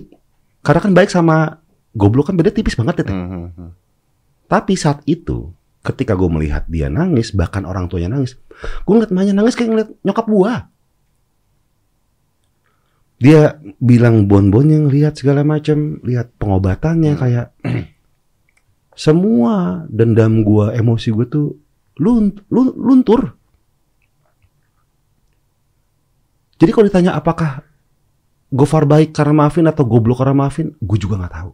Karena 0.59 0.79
kan 0.83 0.91
baik 0.91 1.09
sama 1.13 1.63
goblok 1.95 2.27
kan 2.27 2.35
beda 2.35 2.51
tipis 2.51 2.75
banget 2.75 3.03
ya. 3.03 3.03
Teh. 3.07 3.15
Hmm. 3.15 3.71
Tapi 4.49 4.73
saat 4.75 5.05
itu, 5.07 5.53
ketika 5.85 6.17
gue 6.17 6.27
melihat 6.27 6.67
dia 6.67 6.91
nangis, 6.91 7.31
bahkan 7.31 7.63
orang 7.63 7.87
tuanya 7.87 8.17
nangis, 8.17 8.35
gue 8.83 8.93
ngeliat 8.93 9.11
emaknya 9.13 9.33
nangis 9.37 9.55
kayak 9.55 9.69
ngeliat 9.71 9.89
nyokap 10.03 10.25
gue. 10.27 10.53
Dia 13.21 13.61
bilang 13.79 14.25
bon-bon 14.27 14.67
yang 14.67 14.85
lihat 14.89 15.19
segala 15.19 15.45
macam, 15.45 16.01
lihat 16.03 16.33
pengobatannya 16.37 17.13
kayak 17.15 17.47
semua 19.05 19.85
dendam 19.89 20.43
gue, 20.43 20.65
emosi 20.75 21.09
gue 21.13 21.25
tuh 21.29 21.47
lun, 22.01 22.33
lun- 22.49 22.77
luntur. 22.77 23.37
Jadi 26.57 26.69
kalau 26.71 26.87
ditanya 26.87 27.17
apakah 27.17 27.73
Gofar 28.53 28.85
baik 28.85 29.17
karena 29.17 29.33
maafin 29.33 29.65
atau 29.65 29.81
goblok 29.81 30.21
karena 30.21 30.45
maafin, 30.45 30.77
gue 30.77 30.97
juga 31.01 31.17
nggak 31.17 31.33
tahu. 31.33 31.51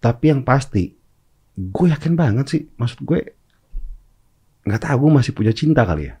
Tapi 0.00 0.24
yang 0.32 0.40
pasti, 0.48 0.96
gue 1.52 1.86
yakin 1.92 2.16
banget 2.16 2.46
sih. 2.48 2.62
Maksud 2.72 3.04
gue, 3.04 3.20
nggak 4.64 4.80
tahu 4.80 4.96
gue 5.04 5.12
masih 5.12 5.36
punya 5.36 5.52
cinta 5.52 5.84
kali 5.84 6.08
ya. 6.08 6.16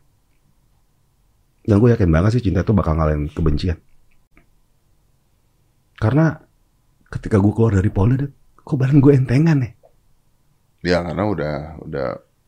Dan 1.68 1.84
gue 1.84 1.92
yakin 1.92 2.08
banget 2.08 2.40
sih 2.40 2.48
cinta 2.48 2.64
itu 2.64 2.72
bakal 2.72 2.96
ngalahin 2.96 3.28
kebencian. 3.28 3.76
Karena 6.00 6.40
ketika 7.12 7.36
gue 7.36 7.52
keluar 7.52 7.76
dari 7.76 7.92
Polda, 7.92 8.24
kok 8.56 8.78
badan 8.80 9.04
gue 9.04 9.12
entengan 9.12 9.60
ya? 9.60 9.70
Ya 10.80 10.98
karena 11.04 11.28
udah 11.28 11.54
udah 11.84 12.06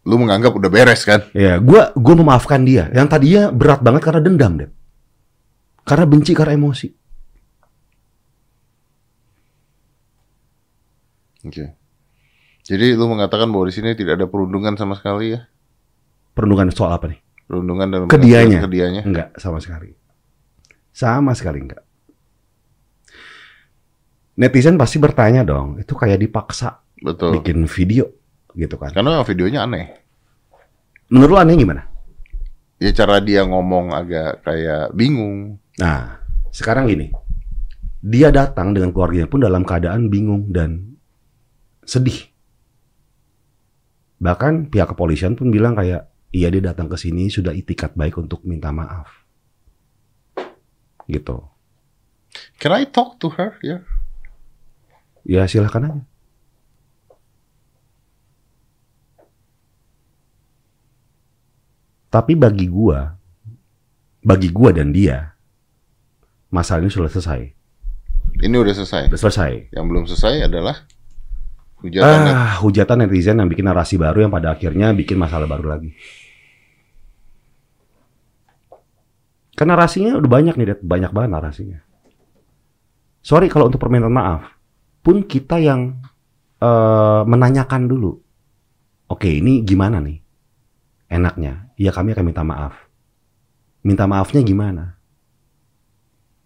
lu 0.08 0.16
menganggap 0.16 0.56
udah 0.56 0.70
beres 0.72 1.04
kan? 1.04 1.20
Ya, 1.36 1.60
gue 1.60 1.82
gue 1.92 2.14
memaafkan 2.16 2.64
dia. 2.64 2.88
Yang 2.96 3.06
tadinya 3.12 3.42
berat 3.52 3.84
banget 3.84 4.02
karena 4.08 4.20
dendam, 4.24 4.52
Dad. 4.56 4.72
Karena 5.84 6.04
benci, 6.08 6.32
karena 6.32 6.56
emosi. 6.56 6.88
Oke. 11.44 11.64
Jadi 12.64 12.86
lu 12.96 13.04
mengatakan 13.04 13.52
bahwa 13.52 13.68
di 13.68 13.74
sini 13.74 13.92
tidak 13.92 14.16
ada 14.16 14.26
perundungan 14.30 14.80
sama 14.80 14.96
sekali 14.96 15.36
ya? 15.36 15.44
Perundungan 16.32 16.72
soal 16.72 16.94
apa 16.96 17.10
nih? 17.10 17.20
Perundungan 17.50 17.86
dalam 17.90 18.06
Ke 18.06 18.14
dianya. 18.14 18.62
ke 18.62 18.70
dianya. 18.70 19.02
Enggak, 19.02 19.34
sama 19.42 19.58
sekali. 19.58 19.90
Sama 20.94 21.34
sekali 21.34 21.66
enggak. 21.66 21.82
Netizen 24.38 24.78
pasti 24.78 25.02
bertanya 25.02 25.42
dong, 25.42 25.82
itu 25.82 25.98
kayak 25.98 26.22
dipaksa 26.22 26.78
Betul. 27.02 27.42
bikin 27.42 27.66
video 27.66 28.06
gitu 28.54 28.78
kan. 28.78 28.94
Karena 28.94 29.26
videonya 29.26 29.66
aneh. 29.66 29.98
Menurut 31.10 31.30
lo 31.34 31.38
aneh 31.42 31.58
gimana? 31.58 31.82
Ya 32.78 32.94
cara 32.94 33.18
dia 33.18 33.42
ngomong 33.42 33.92
agak 33.92 34.46
kayak 34.46 34.94
bingung. 34.94 35.58
Nah, 35.82 36.22
sekarang 36.54 36.86
gini. 36.86 37.10
Dia 38.00 38.30
datang 38.32 38.72
dengan 38.72 38.94
keluarganya 38.94 39.26
pun 39.26 39.42
dalam 39.42 39.66
keadaan 39.66 40.06
bingung 40.08 40.54
dan 40.54 40.96
sedih. 41.84 42.30
Bahkan 44.22 44.70
pihak 44.70 44.94
kepolisian 44.94 45.34
pun 45.34 45.50
bilang 45.52 45.74
kayak, 45.76 46.08
iya 46.30 46.50
dia 46.50 46.62
datang 46.62 46.86
ke 46.86 46.96
sini 46.98 47.30
sudah 47.30 47.54
itikat 47.54 47.94
baik 47.94 48.18
untuk 48.18 48.42
minta 48.46 48.70
maaf. 48.70 49.10
Gitu. 51.10 51.42
Can 52.62 52.72
I 52.74 52.86
talk 52.86 53.18
to 53.18 53.34
her? 53.34 53.58
Yeah. 53.62 53.82
Ya 55.26 55.44
silahkan 55.50 55.86
aja. 55.86 56.02
Tapi 62.10 62.34
bagi 62.34 62.66
gua, 62.66 63.14
bagi 64.18 64.50
gua 64.50 64.74
dan 64.74 64.90
dia, 64.90 65.30
masalah 66.50 66.82
ini 66.82 66.90
sudah 66.90 67.06
selesai. 67.06 67.54
Ini 68.42 68.54
udah 68.58 68.74
selesai. 68.74 69.14
Sudah 69.14 69.22
selesai. 69.30 69.52
Yang 69.70 69.84
belum 69.86 70.04
selesai 70.10 70.34
adalah 70.50 70.90
hujatan 71.80 72.18
net. 72.24 72.34
Ah, 72.36 72.54
hujatan 72.60 72.96
netizen 73.04 73.40
yang 73.40 73.48
bikin 73.48 73.66
narasi 73.66 73.96
baru 73.96 74.28
yang 74.28 74.32
pada 74.32 74.52
akhirnya 74.52 74.92
bikin 74.92 75.16
masalah 75.16 75.48
baru 75.48 75.76
lagi. 75.76 75.90
Karena 79.56 79.76
narasinya 79.76 80.16
udah 80.16 80.30
banyak 80.30 80.54
nih, 80.56 80.66
banyak 80.80 81.10
banget 81.12 81.30
narasinya. 81.32 81.78
Sorry 83.20 83.52
kalau 83.52 83.68
untuk 83.68 83.80
permintaan 83.80 84.12
maaf, 84.12 84.56
pun 85.04 85.24
kita 85.24 85.60
yang 85.60 86.00
eh, 86.60 87.22
menanyakan 87.24 87.88
dulu. 87.88 88.16
Oke, 89.10 89.28
ini 89.28 89.60
gimana 89.66 89.98
nih? 90.00 90.22
Enaknya, 91.10 91.74
ya 91.74 91.90
kami 91.90 92.14
akan 92.14 92.24
minta 92.24 92.46
maaf. 92.46 92.78
Minta 93.82 94.06
maafnya 94.06 94.40
gimana? 94.46 94.99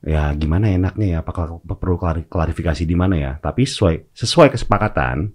Ya 0.05 0.29
gimana 0.37 0.69
enaknya 0.69 1.07
ya? 1.07 1.19
Apakah 1.25 1.65
perlu 1.65 1.97
klari- 1.97 2.29
klarifikasi 2.29 2.85
di 2.85 2.93
mana 2.93 3.17
ya? 3.17 3.33
Tapi 3.41 3.65
sesuai 3.65 4.13
sesuai 4.13 4.53
kesepakatan 4.53 5.33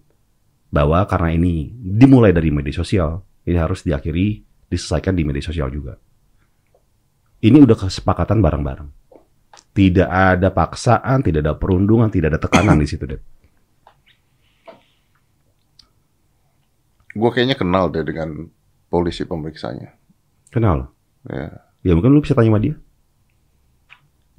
bahwa 0.69 1.01
karena 1.09 1.33
ini 1.33 1.73
dimulai 1.73 2.29
dari 2.29 2.53
media 2.53 2.77
sosial, 2.77 3.25
ini 3.49 3.57
harus 3.57 3.81
diakhiri 3.81 4.45
diselesaikan 4.69 5.17
di 5.17 5.25
media 5.25 5.41
sosial 5.41 5.73
juga. 5.73 5.97
Ini 7.41 7.57
udah 7.65 7.77
kesepakatan 7.89 8.37
bareng-bareng. 8.45 8.89
Tidak 9.73 10.05
ada 10.05 10.53
paksaan, 10.53 11.25
tidak 11.25 11.41
ada 11.41 11.53
perundungan, 11.57 12.13
tidak 12.13 12.37
ada 12.37 12.39
tekanan 12.41 12.77
di 12.77 12.85
situ, 12.85 13.09
Dep. 13.09 13.21
Gue 17.09 17.29
kayaknya 17.33 17.57
kenal 17.57 17.89
deh 17.89 18.05
dengan 18.05 18.45
polisi 18.85 19.25
pemeriksanya. 19.25 19.97
Kenal? 20.53 20.93
Ya. 21.25 21.65
Ya 21.81 21.91
mungkin 21.97 22.13
lu 22.13 22.21
bisa 22.21 22.37
tanya 22.37 22.53
sama 22.53 22.61
dia. 22.61 22.77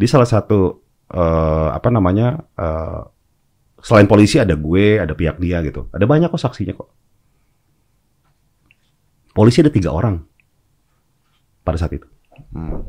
Dia 0.01 0.09
salah 0.09 0.24
satu 0.24 0.80
eh, 1.12 1.68
apa 1.76 1.92
namanya 1.92 2.40
eh, 2.57 3.01
selain 3.84 4.09
polisi 4.09 4.40
ada 4.40 4.57
gue, 4.57 4.96
ada 4.96 5.12
pihak 5.12 5.36
dia 5.36 5.61
gitu. 5.61 5.92
Ada 5.92 6.09
banyak 6.09 6.32
kok 6.32 6.40
saksinya 6.40 6.72
kok. 6.72 6.88
Polisi 9.36 9.61
ada 9.61 9.68
tiga 9.68 9.92
orang 9.92 10.24
pada 11.61 11.76
saat 11.76 11.92
itu. 11.92 12.09
Hmm. 12.57 12.80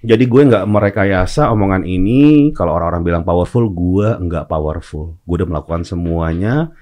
Jadi 0.00 0.24
gue 0.24 0.42
nggak 0.48 0.64
merekayasa 0.64 1.52
omongan 1.52 1.84
ini. 1.84 2.52
Kalau 2.56 2.72
orang-orang 2.72 3.04
bilang 3.04 3.24
powerful, 3.24 3.68
gue 3.68 4.16
nggak 4.16 4.48
powerful. 4.48 5.20
Gue 5.28 5.44
udah 5.44 5.48
melakukan 5.48 5.84
semuanya 5.84 6.72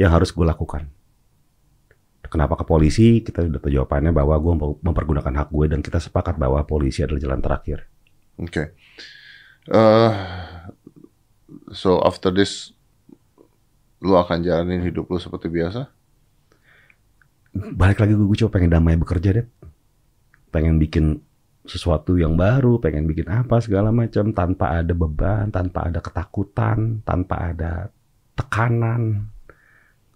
yang 0.00 0.08
harus 0.08 0.32
gue 0.32 0.46
lakukan. 0.48 0.93
Kenapa 2.34 2.58
ke 2.58 2.66
polisi? 2.66 3.22
Kita 3.22 3.46
udah 3.46 3.62
tahu 3.62 3.70
jawabannya 3.70 4.10
bahwa 4.10 4.34
gue 4.42 4.54
mempergunakan 4.82 5.30
hak 5.38 5.54
gue 5.54 5.70
dan 5.70 5.78
kita 5.86 6.02
sepakat 6.02 6.34
bahwa 6.34 6.58
polisi 6.66 7.06
adalah 7.06 7.22
jalan 7.22 7.38
terakhir. 7.38 7.86
Oke. 8.42 8.74
Eh, 9.70 10.12
so 11.70 12.02
after 12.02 12.34
this, 12.34 12.74
lu 14.02 14.18
akan 14.18 14.42
jalanin 14.42 14.82
hidup 14.82 15.06
lu 15.14 15.22
seperti 15.22 15.46
biasa? 15.46 15.86
Balik 17.54 18.02
lagi 18.02 18.18
gue, 18.18 18.26
gue 18.26 18.38
coba 18.42 18.58
pengen 18.58 18.74
damai 18.74 18.98
bekerja 18.98 19.30
deh. 19.38 19.46
Pengen 20.50 20.82
bikin 20.82 21.22
sesuatu 21.62 22.18
yang 22.18 22.34
baru, 22.34 22.82
pengen 22.82 23.06
bikin 23.06 23.30
apa 23.30 23.62
segala 23.62 23.94
macam 23.94 24.34
tanpa 24.34 24.82
ada 24.82 24.90
beban, 24.90 25.54
tanpa 25.54 25.86
ada 25.86 26.02
ketakutan, 26.02 26.98
tanpa 27.06 27.54
ada 27.54 27.94
tekanan. 28.34 29.30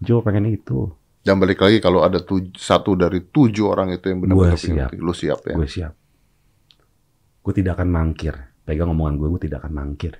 Gue 0.03 0.19
pengen 0.19 0.51
itu. 0.51 0.98
Dan 1.19 1.35
balik 1.35 1.59
lagi 1.59 1.83
kalau 1.83 2.01
ada 2.01 2.23
tuj- 2.23 2.55
satu 2.55 2.95
dari 2.95 3.19
tujuh 3.21 3.67
orang 3.67 3.91
itu 3.91 4.07
yang 4.07 4.23
benar-benar 4.23 4.55
siap. 4.55 4.89
lu 4.95 5.11
siap 5.11 5.39
ya? 5.45 5.55
Gue 5.59 5.67
siap. 5.67 5.93
Gue 7.43 7.53
tidak 7.53 7.75
akan 7.79 7.89
mangkir. 7.91 8.35
Pegang 8.63 8.93
omongan 8.93 9.19
gue, 9.19 9.27
gue 9.35 9.41
tidak 9.49 9.65
akan 9.65 9.73
mangkir. 9.75 10.13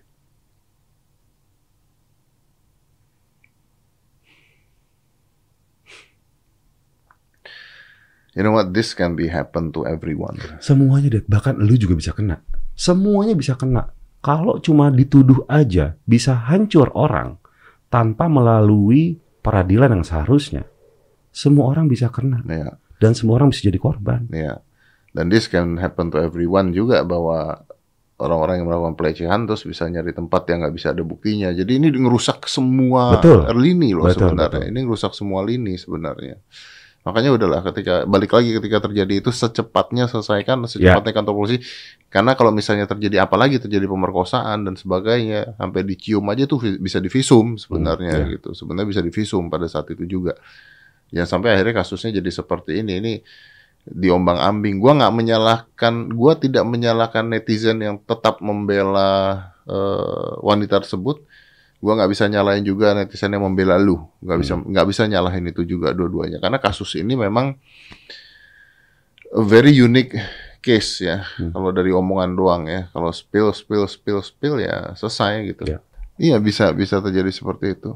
You 8.37 8.45
know 8.45 8.53
what? 8.53 8.71
This 8.71 8.93
can 8.93 9.17
be 9.17 9.27
happen 9.27 9.73
to 9.73 9.83
everyone. 9.89 10.37
Semuanya 10.61 11.19
deh, 11.19 11.23
bahkan 11.25 11.57
lu 11.57 11.73
juga 11.75 11.97
bisa 11.97 12.13
kena. 12.13 12.45
Semuanya 12.77 13.33
bisa 13.33 13.57
kena. 13.57 13.91
Kalau 14.21 14.61
cuma 14.61 14.91
dituduh 14.93 15.43
aja, 15.49 15.97
bisa 16.05 16.35
hancur 16.37 16.91
orang 16.93 17.39
tanpa 17.89 18.29
melalui 18.29 19.17
peradilan 19.41 19.99
yang 19.99 20.05
seharusnya. 20.05 20.67
Semua 21.29 21.69
orang 21.69 21.85
bisa 21.85 22.09
kena. 22.09 22.41
Ya, 22.43 22.75
Dan 22.97 23.13
semua 23.13 23.37
orang 23.37 23.49
bisa 23.49 23.63
jadi 23.63 23.77
korban. 23.77 24.27
ya. 24.29 24.59
Dan 25.09 25.27
this 25.27 25.45
can 25.45 25.75
happen 25.75 26.09
to 26.09 26.17
everyone 26.17 26.69
juga 26.69 27.01
bahwa 27.01 27.65
orang-orang 28.15 28.61
yang 28.61 28.67
melakukan 28.67 28.93
pelecehan 28.93 29.47
terus 29.47 29.63
bisa 29.63 29.87
nyari 29.87 30.11
tempat 30.11 30.43
yang 30.45 30.61
nggak 30.61 30.75
bisa 30.75 30.91
ada 30.91 31.01
buktinya. 31.01 31.49
Jadi 31.49 31.79
ini 31.79 31.87
ngerusak 31.89 32.45
semua 32.45 33.17
Betul. 33.17 33.47
lini 33.55 33.95
loh 33.95 34.05
Betul, 34.05 34.35
sebenarnya. 34.35 34.59
betul. 34.59 34.71
Ini 34.75 34.79
ngerusak 34.85 35.13
semua 35.13 35.41
lini 35.41 35.73
sebenarnya. 35.75 36.35
Makanya 36.99 37.31
udahlah 37.31 37.63
ketika 37.63 38.03
balik 38.03 38.35
lagi 38.35 38.51
ketika 38.53 38.83
terjadi 38.83 39.23
itu 39.23 39.31
secepatnya 39.31 40.05
selesaikan 40.05 40.67
secepatnya 40.67 41.15
kantor 41.15 41.33
polisi 41.33 41.57
karena 42.11 42.35
kalau 42.35 42.51
misalnya 42.51 42.85
terjadi 42.85 43.23
apa 43.23 43.39
lagi 43.39 43.55
terjadi 43.55 43.87
pemerkosaan 43.87 44.67
dan 44.67 44.75
sebagainya 44.75 45.55
sampai 45.55 45.87
dicium 45.87 46.27
aja 46.27 46.43
tuh 46.43 46.59
bisa 46.75 46.99
divisum 46.99 47.55
sebenarnya 47.55 48.13
Hmm, 48.13 48.27
iya. 48.27 48.33
gitu 48.35 48.51
sebenarnya 48.51 48.89
bisa 48.91 49.01
divisum 49.01 49.47
pada 49.47 49.65
saat 49.65 49.87
itu 49.89 50.03
juga 50.05 50.35
ya 51.09 51.25
sampai 51.25 51.57
akhirnya 51.57 51.81
kasusnya 51.81 52.17
jadi 52.21 52.29
seperti 52.29 52.81
ini. 52.81 53.01
Ini 53.01 53.13
diombang 53.89 54.37
ambing 54.37 54.77
gua 54.77 54.97
nggak 54.97 55.13
menyalahkan 55.13 55.93
gua 56.13 56.37
tidak 56.37 56.67
menyalahkan 56.67 57.25
netizen 57.25 57.81
yang 57.81 57.97
tetap 58.01 58.41
membela 58.43 59.51
eh, 59.65 60.31
wanita 60.43 60.81
tersebut. 60.85 61.25
Gua 61.79 61.95
nggak 61.95 62.11
bisa 62.11 62.27
nyalahin 62.27 62.67
juga 62.67 62.91
netizen 62.91 63.33
yang 63.33 63.45
membela 63.47 63.79
lu. 63.79 63.97
Nggak 64.21 64.37
bisa 64.43 64.53
nggak 64.59 64.87
bisa 64.87 65.01
nyalahin 65.07 65.45
itu 65.49 65.61
juga 65.65 65.95
dua-duanya. 65.95 66.37
Karena 66.43 66.59
kasus 66.59 66.93
ini 66.99 67.15
memang 67.15 67.55
a 69.33 69.43
very 69.45 69.71
unique 69.71 70.13
case 70.59 71.07
ya. 71.07 71.23
Hmm. 71.39 71.55
kalau 71.55 71.71
dari 71.71 71.95
omongan 71.95 72.31
doang 72.35 72.63
ya. 72.67 72.91
Kalau 72.91 73.09
spill 73.15 73.55
spill 73.55 73.87
spill 73.87 74.19
spill 74.19 74.59
ya 74.59 74.91
selesai 74.93 75.55
gitu. 75.55 75.63
Ya. 75.65 75.79
iya 76.19 76.35
bisa 76.37 76.75
bisa 76.75 76.99
terjadi 76.99 77.31
seperti 77.31 77.79
itu 77.79 77.95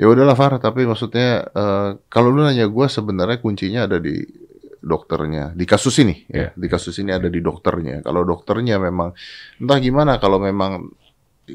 ya 0.00 0.08
udahlah 0.08 0.32
Far 0.32 0.56
tapi 0.56 0.88
maksudnya 0.88 1.44
eh, 1.52 1.88
kalau 2.08 2.32
lu 2.32 2.40
nanya 2.40 2.64
gua 2.72 2.88
sebenarnya 2.88 3.36
kuncinya 3.44 3.84
ada 3.84 4.00
di 4.00 4.24
dokternya 4.80 5.52
di 5.52 5.68
kasus 5.68 6.00
ini 6.00 6.24
ya 6.32 6.48
Ya. 6.48 6.48
di 6.56 6.66
kasus 6.72 6.96
ini 6.96 7.12
ada 7.12 7.28
di 7.28 7.44
dokternya 7.44 8.00
kalau 8.00 8.24
dokternya 8.24 8.80
memang 8.80 9.12
entah 9.60 9.76
gimana 9.76 10.16
kalau 10.16 10.40
memang 10.40 10.88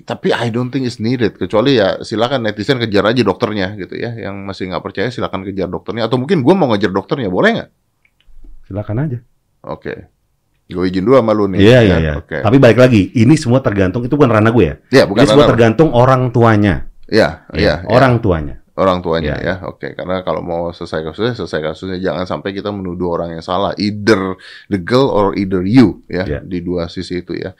tapi 0.05 0.29
I 0.29 0.53
don't 0.53 0.69
think 0.69 0.85
it's 0.85 1.01
needed 1.01 1.33
kecuali 1.41 1.81
ya 1.81 2.05
silakan 2.05 2.45
netizen 2.45 2.77
kejar 2.77 3.01
aja 3.09 3.25
dokternya 3.25 3.73
gitu 3.81 3.97
ya 3.97 4.13
yang 4.13 4.45
masih 4.45 4.69
nggak 4.69 4.83
percaya 4.85 5.09
silakan 5.09 5.41
kejar 5.41 5.65
dokternya 5.65 6.05
atau 6.05 6.21
mungkin 6.21 6.45
gua 6.45 6.53
mau 6.53 6.69
ngejar 6.69 6.93
dokternya 6.93 7.33
boleh 7.33 7.49
nggak 7.57 7.69
Silakan 8.65 8.97
aja. 9.05 9.17
Oke. 9.61 10.09
Gue 10.65 10.89
izin 10.89 11.05
dulu 11.05 11.21
sama 11.21 11.37
lu 11.37 11.45
nih. 11.53 11.61
Iya, 11.61 11.69
ya 11.69 11.81
iya, 11.85 11.95
iya. 12.01 12.13
Oke. 12.17 12.41
Tapi 12.41 12.57
balik 12.57 12.81
lagi, 12.81 13.13
ini 13.13 13.37
semua 13.37 13.61
tergantung, 13.61 14.01
itu 14.01 14.17
bukan 14.17 14.33
ranah 14.33 14.49
gue 14.49 14.65
ya. 14.65 14.75
Ya, 14.89 15.03
bukan 15.05 15.21
ini 15.21 15.29
semua 15.29 15.45
tergantung 15.45 15.93
orang 15.93 16.33
tuanya. 16.33 16.89
Iya, 17.05 17.45
iya, 17.53 17.81
iya. 17.81 17.87
Orang 17.87 18.19
tuanya. 18.19 18.59
orang 18.75 18.99
tuanya 18.99 19.39
Iya. 19.39 19.63
ya. 19.63 19.71
Oke, 19.71 19.95
karena 19.95 20.19
kalau 20.19 20.43
mau 20.43 20.67
selesai 20.69 20.99
kasusnya, 21.01 21.31
selesai 21.33 21.59
kasusnya 21.63 21.95
jangan 21.97 22.27
sampai 22.27 22.51
kita 22.51 22.69
menuduh 22.69 23.07
orang 23.09 23.31
yang 23.31 23.39
salah, 23.39 23.71
either 23.77 24.35
the 24.67 24.75
girl 24.75 25.07
or 25.07 25.31
either 25.33 25.63
you 25.63 26.03
ya 26.05 26.27
Iya. 26.27 26.39
di 26.43 26.59
dua 26.59 26.85
sisi 26.85 27.21
itu 27.21 27.33
ya. 27.33 27.55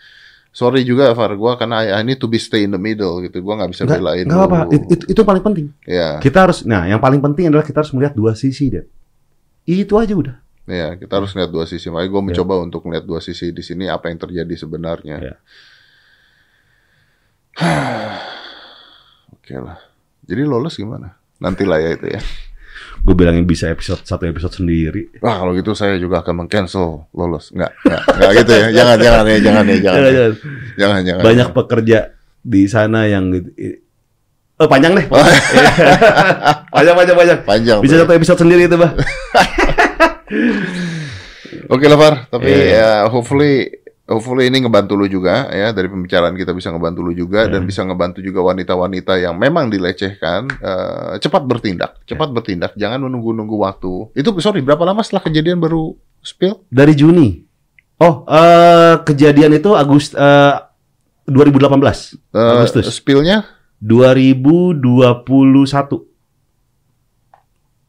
Sorry 0.51 0.83
juga 0.83 1.11
Far 1.11 1.35
gua 1.35 1.55
karena 1.55 1.83
I, 1.83 1.99
I 1.99 2.03
need 2.03 2.15
to 2.17 2.27
be 2.27 2.35
stay 2.35 2.63
in 2.63 2.71
the 2.71 2.79
middle 2.79 3.19
gitu. 3.21 3.39
Gua 3.39 3.55
nggak 3.55 3.71
bisa 3.71 3.83
Enggak, 3.83 3.99
belain 3.99 4.23
enggak 4.23 4.39
apa-apa. 4.41 4.59
lu. 4.65 4.75
It- 4.75 4.87
Itu, 4.91 5.03
itu 5.11 5.21
paling 5.23 5.43
penting. 5.43 5.65
Ya, 5.83 6.19
Kita 6.19 6.37
harus, 6.47 6.63
nah 6.63 6.83
yang 6.83 6.99
paling 6.99 7.19
penting 7.19 7.47
adalah 7.47 7.63
kita 7.63 7.79
harus 7.79 7.91
melihat 7.91 8.11
dua 8.11 8.35
sisi, 8.35 8.67
deh. 8.67 8.83
Itu 9.63 9.95
aja 9.95 10.11
udah. 10.11 10.35
ya 10.65 10.97
kita 10.97 11.13
harus 11.15 11.29
lihat 11.31 11.47
dua 11.47 11.63
sisi. 11.63 11.87
Makanya 11.87 12.09
gue 12.09 12.17
Iya. 12.17 12.27
mencoba 12.27 12.53
untuk 12.57 12.81
melihat 12.87 13.05
dua 13.05 13.21
sisi 13.21 13.53
di 13.53 13.61
sini 13.61 13.85
apa 13.85 14.09
yang 14.09 14.17
terjadi 14.17 14.55
sebenarnya. 14.57 15.15
Iya. 15.21 15.35
Oke 19.45 19.61
lah. 19.61 19.77
Jadi 20.25 20.41
lolos 20.41 20.73
gimana? 20.73 21.13
Nantilah 21.37 21.77
ya 21.77 21.93
itu 21.93 22.09
ya. 22.09 22.21
Gue 23.05 23.13
bilangin 23.13 23.45
bisa 23.45 23.69
episode 23.69 24.01
satu 24.01 24.25
episode 24.25 24.57
sendiri. 24.57 25.13
Wah 25.21 25.37
kalau 25.37 25.53
gitu 25.53 25.77
saya 25.77 26.01
juga 26.01 26.25
akan 26.25 26.49
meng-cancel 26.49 27.05
lolos. 27.13 27.53
Enggak, 27.53 27.77
enggak, 27.85 28.01
enggak 28.09 28.31
gitu 28.41 28.51
ya. 28.57 28.67
Jangan, 28.73 28.97
jangan 28.97 29.23
ya, 29.29 29.37
jangan 29.37 29.63
ya, 29.69 29.77
jangan. 29.77 30.01
ya. 30.01 30.09
Jangan, 30.09 30.33
Jangan, 30.81 30.99
jangan. 31.05 31.21
Banyak 31.21 31.49
pekerja 31.53 31.97
di 32.41 32.63
sana 32.65 33.05
yang 33.05 33.29
gitu. 33.29 33.49
Oh, 34.57 34.65
panjang 34.65 34.97
deh. 34.97 35.05
panjang, 36.73 36.95
panjang, 36.97 37.13
panjang. 37.13 37.39
Panjang. 37.45 37.77
Bisa 37.85 38.01
satu 38.01 38.17
episode 38.17 38.39
sendiri 38.41 38.65
itu, 38.65 38.77
Bah. 38.81 38.97
Oke 41.69 41.85
lah, 41.85 41.97
Far. 41.97 42.13
Tapi 42.33 42.49
Iya. 42.49 42.65
ya 42.73 42.89
hopefully 43.13 43.84
hopefully 44.05 44.47
ini 44.47 44.61
ngebantu 44.61 44.93
lu 44.93 45.05
juga 45.05 45.49
ya 45.49 45.73
dari 45.73 45.89
pembicaraan 45.89 46.33
kita 46.33 46.53
bisa 46.53 46.69
ngebantu 46.69 47.01
lu 47.01 47.11
juga 47.11 47.49
Ya. 47.49 47.57
dan 47.57 47.65
bisa 47.65 47.81
ngebantu 47.81 48.21
juga 48.21 48.45
wanita-wanita 48.45 49.17
yang 49.17 49.33
memang 49.35 49.67
dilecehkan 49.67 50.47
eh, 50.61 51.13
cepat 51.17 51.41
bertindak, 51.43 51.97
cepat 52.05 52.29
bertindak, 52.29 52.71
jangan 52.77 53.01
menunggu-nunggu 53.01 53.57
waktu. 53.57 54.13
Itu 54.13 54.29
sorry 54.39 54.61
berapa 54.61 54.85
lama 54.85 55.01
setelah 55.01 55.25
kejadian 55.25 55.57
baru 55.57 55.97
spill? 56.21 56.61
Dari 56.69 56.93
Juni. 56.93 57.41
Oh, 57.97 58.27
eh, 58.27 58.95
kejadian 59.01 59.57
itu 59.57 59.73
Agust 59.73 60.13
eh, 60.13 60.53
2018. 61.25 62.13
Eh, 62.29 62.37
Agustus. 62.37 62.85
Spillnya? 62.93 63.41
2021. 63.81 66.05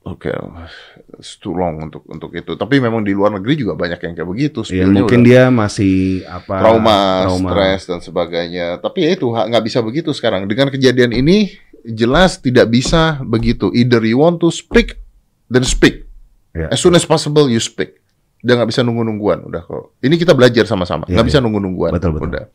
Oke, 0.06 0.30
it's 0.30 0.95
too 1.18 1.52
long 1.52 1.80
untuk 1.80 2.04
untuk 2.06 2.30
itu. 2.30 2.54
Tapi 2.54 2.78
memang 2.78 3.00
di 3.00 3.12
luar 3.12 3.32
negeri 3.32 3.56
juga 3.56 3.72
banyak 3.72 3.98
yang 3.98 4.12
kayak 4.14 4.28
begitu. 4.28 4.60
Ya, 4.68 4.84
mungkin 4.84 5.20
udah 5.20 5.28
dia 5.28 5.42
masih 5.48 6.22
apa 6.24 6.54
trauma, 6.60 6.98
trauma. 7.24 7.48
stres 7.50 7.80
dan 7.86 7.98
sebagainya. 8.00 8.78
Tapi 8.78 9.04
ya 9.04 9.10
itu 9.12 9.26
nggak 9.28 9.64
bisa 9.64 9.80
begitu 9.80 10.10
sekarang. 10.10 10.44
Dengan 10.44 10.68
kejadian 10.68 11.10
ini 11.10 11.52
jelas 11.82 12.36
tidak 12.36 12.68
bisa 12.68 13.22
begitu. 13.22 13.70
Either 13.72 14.02
you 14.02 14.18
want 14.18 14.38
to 14.38 14.48
speak, 14.48 14.98
then 15.46 15.62
speak. 15.62 16.04
Ya. 16.52 16.68
As 16.68 16.78
soon 16.78 16.92
as 16.92 17.04
possible 17.04 17.46
you 17.46 17.58
speak. 17.58 18.00
Udah 18.40 18.62
nggak 18.62 18.70
bisa 18.70 18.80
nunggu-nungguan. 18.80 19.42
Udah 19.44 19.60
kok. 19.60 19.96
Ini 20.00 20.14
kita 20.14 20.30
belajar 20.32 20.64
sama-sama. 20.64 21.04
Iya, 21.06 21.18
Nggak 21.18 21.26
bisa 21.28 21.38
iya. 21.38 21.44
nunggu-nungguan. 21.44 21.90
Betul, 21.92 22.10
betul. 22.14 22.30
Udah. 22.30 22.44
Dan 22.46 22.52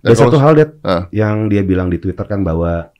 Dan 0.00 0.12
kalau- 0.14 0.22
satu 0.30 0.38
hal 0.38 0.52
dia 0.54 0.66
Ah. 0.82 1.02
yang 1.10 1.46
dia 1.46 1.62
bilang 1.62 1.88
di 1.88 1.98
Twitter 1.98 2.22
kan 2.22 2.42
bahwa 2.42 2.90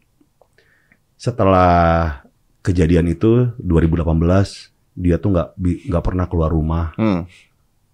setelah 1.14 2.22
kejadian 2.62 3.08
itu 3.08 3.50
2018 3.58 4.70
dia 4.98 5.16
tuh 5.16 5.30
nggak 5.30 5.48
nggak 5.86 6.04
pernah 6.04 6.26
keluar 6.26 6.50
rumah, 6.50 6.90
Hmm. 6.94 7.22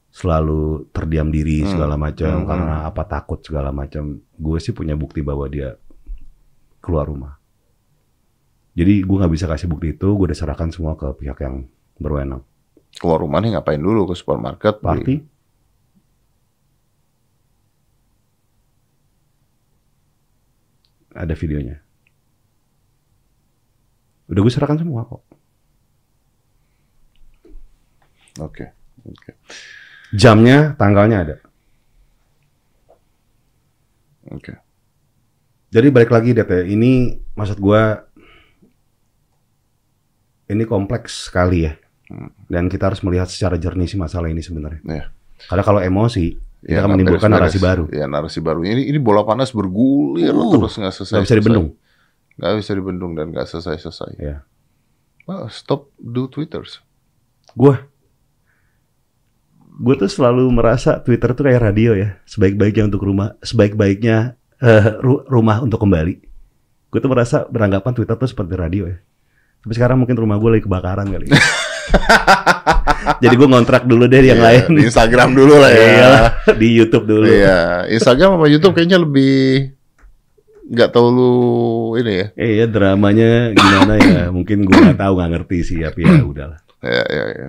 selalu 0.09 0.89
terdiam 0.89 1.29
diri 1.29 1.61
Hmm. 1.61 1.69
segala 1.69 1.95
macam 1.97 2.33
Hmm. 2.35 2.49
karena 2.49 2.75
apa 2.85 3.03
takut 3.05 3.39
segala 3.39 3.69
macam. 3.71 4.03
Gue 4.35 4.59
sih 4.59 4.73
punya 4.73 4.95
bukti 4.95 5.21
bahwa 5.21 5.45
dia 5.47 5.77
keluar 6.81 7.05
rumah. 7.05 7.37
Jadi 8.73 9.05
gue 9.05 9.17
nggak 9.17 9.31
bisa 9.31 9.47
kasih 9.47 9.69
bukti 9.69 9.93
itu, 9.93 10.09
gue 10.09 10.27
udah 10.27 10.35
serahkan 10.35 10.73
semua 10.73 10.95
ke 10.95 11.07
pihak 11.15 11.39
yang 11.41 11.69
berwenang. 11.95 12.43
Keluar 12.95 13.21
rumah 13.21 13.39
nih 13.39 13.55
ngapain 13.55 13.79
dulu 13.79 14.09
ke 14.09 14.15
supermarket? 14.15 14.79
beli- 14.79 14.83
Party, 14.83 15.15
ada 21.15 21.35
videonya. 21.35 21.79
Udah 24.27 24.41
gue 24.41 24.53
serahkan 24.53 24.81
semua 24.81 25.05
kok. 25.05 25.23
Oke. 28.43 28.75
Oke. 29.05 29.31
Jamnya, 30.15 30.79
tanggalnya 30.79 31.19
ada. 31.23 31.37
Oke. 34.31 34.55
Jadi 35.75 35.91
balik 35.91 36.15
lagi 36.15 36.31
DT, 36.31 36.71
ini 36.71 37.19
maksud 37.35 37.59
gua 37.59 38.07
ini 40.47 40.63
kompleks 40.65 41.27
sekali 41.31 41.67
ya. 41.67 41.75
Hmm. 42.07 42.31
Dan 42.47 42.71
kita 42.71 42.93
harus 42.93 43.03
melihat 43.03 43.27
secara 43.27 43.59
jernih 43.59 43.91
sih 43.91 43.99
masalah 43.99 44.31
ini 44.31 44.39
sebenarnya. 44.39 44.81
Iya. 44.87 45.05
Karena 45.51 45.63
kalau 45.67 45.81
emosi, 45.83 46.25
kita 46.65 46.79
akan 46.81 46.91
menimbulkan 46.97 47.29
beres-beres. 47.29 47.59
narasi 47.59 47.59
baru. 47.59 47.85
Ya 47.91 48.05
narasi 48.09 48.39
baru. 48.41 48.61
Ini 48.65 48.89
ini 48.89 48.99
bola 49.03 49.27
panas 49.27 49.53
bergulir 49.53 50.33
Uh, 50.33 50.49
terus 50.57 50.79
nggak 50.81 50.95
selesai. 50.95 51.15
Nggak 51.19 51.27
bisa 51.27 51.37
dibendung. 51.37 51.69
Nggak 52.39 52.53
bisa 52.61 52.73
dibendung 52.73 53.13
dan 53.19 53.27
nggak 53.35 53.47
selesai 53.51 53.75
selesai. 53.83 54.11
Ya. 54.17 54.37
Well, 55.29 55.49
stop 55.53 55.93
do 56.01 56.29
twitters. 56.29 56.81
Gua 57.57 57.85
gue 59.75 59.95
tuh 59.97 60.07
selalu 60.07 60.47
merasa 60.49 60.99
Twitter 60.99 61.35
tuh 61.35 61.45
kayak 61.45 61.63
radio 61.63 61.93
ya. 61.93 62.19
Sebaik-baiknya 62.25 62.87
untuk 62.87 63.03
rumah, 63.03 63.35
sebaik-baiknya 63.41 64.39
eh, 64.59 64.87
ru- 64.99 65.27
rumah 65.27 65.61
untuk 65.61 65.79
kembali. 65.79 66.15
Gue 66.89 66.99
tuh 66.99 67.11
merasa 67.11 67.43
beranggapan 67.45 67.91
Twitter 67.91 68.15
tuh 68.15 68.27
seperti 68.27 68.55
radio 68.55 68.87
ya. 68.87 68.99
Tapi 69.61 69.73
sekarang 69.73 69.99
mungkin 69.99 70.15
rumah 70.15 70.39
gue 70.39 70.51
lagi 70.55 70.65
kebakaran 70.65 71.09
kali. 71.09 71.27
Jadi 73.21 73.35
gue 73.35 73.49
ngontrak 73.49 73.85
dulu 73.85 74.05
deh 74.07 74.21
yang 74.21 74.41
Iya, 74.41 74.45
lain. 74.45 74.65
Di 74.77 74.83
Instagram 74.87 75.31
dulu 75.33 75.55
lah 75.59 75.71
ya. 75.73 75.85
Iya, 75.85 76.11
di 76.61 76.69
YouTube 76.73 77.05
dulu. 77.05 77.25
Iya, 77.27 77.89
Instagram 77.91 78.37
sama 78.37 78.47
YouTube 78.49 78.73
kayaknya 78.77 78.99
lebih 79.01 79.73
nggak 80.65 80.91
tahu 80.91 81.07
lu 81.13 81.33
ini 82.01 82.13
ya. 82.15 82.27
Iya 82.35 82.65
dramanya 82.65 83.53
gimana 83.53 83.93
ya? 84.01 84.23
Mungkin 84.33 84.65
gue 84.65 84.73
nggak 84.73 84.97
tahu 84.97 85.13
nggak 85.21 85.31
ngerti 85.37 85.59
sih 85.61 85.79
tapi 85.81 86.05
ya 86.05 86.25
udahlah. 86.25 86.59
Ya, 86.81 87.05
ya, 87.09 87.25
ya. 87.33 87.49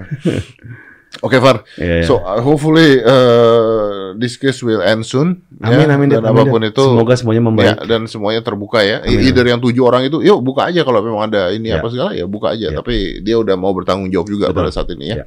Oke, 1.26 1.42
Far. 1.42 1.66
Iya, 1.76 1.96
iya. 2.00 2.06
So 2.06 2.22
uh, 2.22 2.38
hopefully 2.38 3.02
uh, 3.02 4.14
this 4.16 4.38
case 4.38 4.62
will 4.62 4.80
end 4.80 5.02
soon. 5.02 5.42
amin 5.58 5.90
ya. 5.90 5.96
amin 5.98 6.08
Dan 6.14 6.22
amin, 6.22 6.38
apa 6.38 6.42
pun 6.46 6.62
Dad. 6.62 6.70
itu. 6.70 6.84
Semoga 6.86 7.14
semuanya 7.18 7.42
Ya, 7.42 7.48
membaik. 7.50 7.76
dan 7.90 8.02
semuanya 8.06 8.42
terbuka 8.46 8.80
ya. 8.80 9.02
Amin. 9.02 9.26
Either 9.26 9.42
yang 9.44 9.58
tujuh 9.58 9.82
orang 9.82 10.06
itu, 10.06 10.22
yuk 10.22 10.40
buka 10.40 10.70
aja 10.70 10.86
kalau 10.86 11.02
memang 11.02 11.26
ada 11.26 11.50
ini 11.50 11.74
Ya. 11.74 11.82
apa 11.82 11.90
segala 11.90 12.14
ya 12.14 12.30
buka 12.30 12.54
aja. 12.54 12.70
Ya. 12.70 12.78
Tapi 12.78 13.26
dia 13.26 13.36
udah 13.36 13.58
mau 13.58 13.74
bertanggung 13.74 14.14
jawab 14.14 14.30
juga 14.30 14.54
Betul. 14.54 14.58
pada 14.62 14.70
saat 14.70 14.88
ini 14.94 15.06
ya. 15.10 15.18
Ya. 15.22 15.26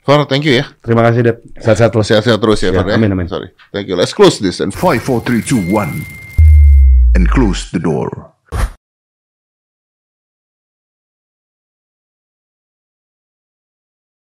Far, 0.00 0.24
thank 0.24 0.44
you 0.44 0.52
ya. 0.52 0.68
Terima 0.84 1.00
kasih 1.04 1.20
Dad. 1.24 1.36
Sehat-sehat 1.60 1.90
terus. 1.90 2.06
Sehat-sehat 2.08 2.40
terus 2.40 2.60
ya, 2.60 2.68
Ya, 2.68 2.80
Far. 2.80 2.88
ya. 2.88 2.96
amin, 2.96 3.10
amin. 3.12 3.26
Sorry. 3.26 3.48
Thank 3.72 3.88
you. 3.88 3.96
Let's 3.96 4.12
close 4.12 4.36
this 4.36 4.60
and 4.60 4.72
5, 4.72 5.00
4, 5.00 5.24
3, 5.24 5.40
2, 5.40 5.72
1. 5.72 7.16
And 7.16 7.26
close 7.26 7.68
the 7.70 7.80
door. 7.80 8.29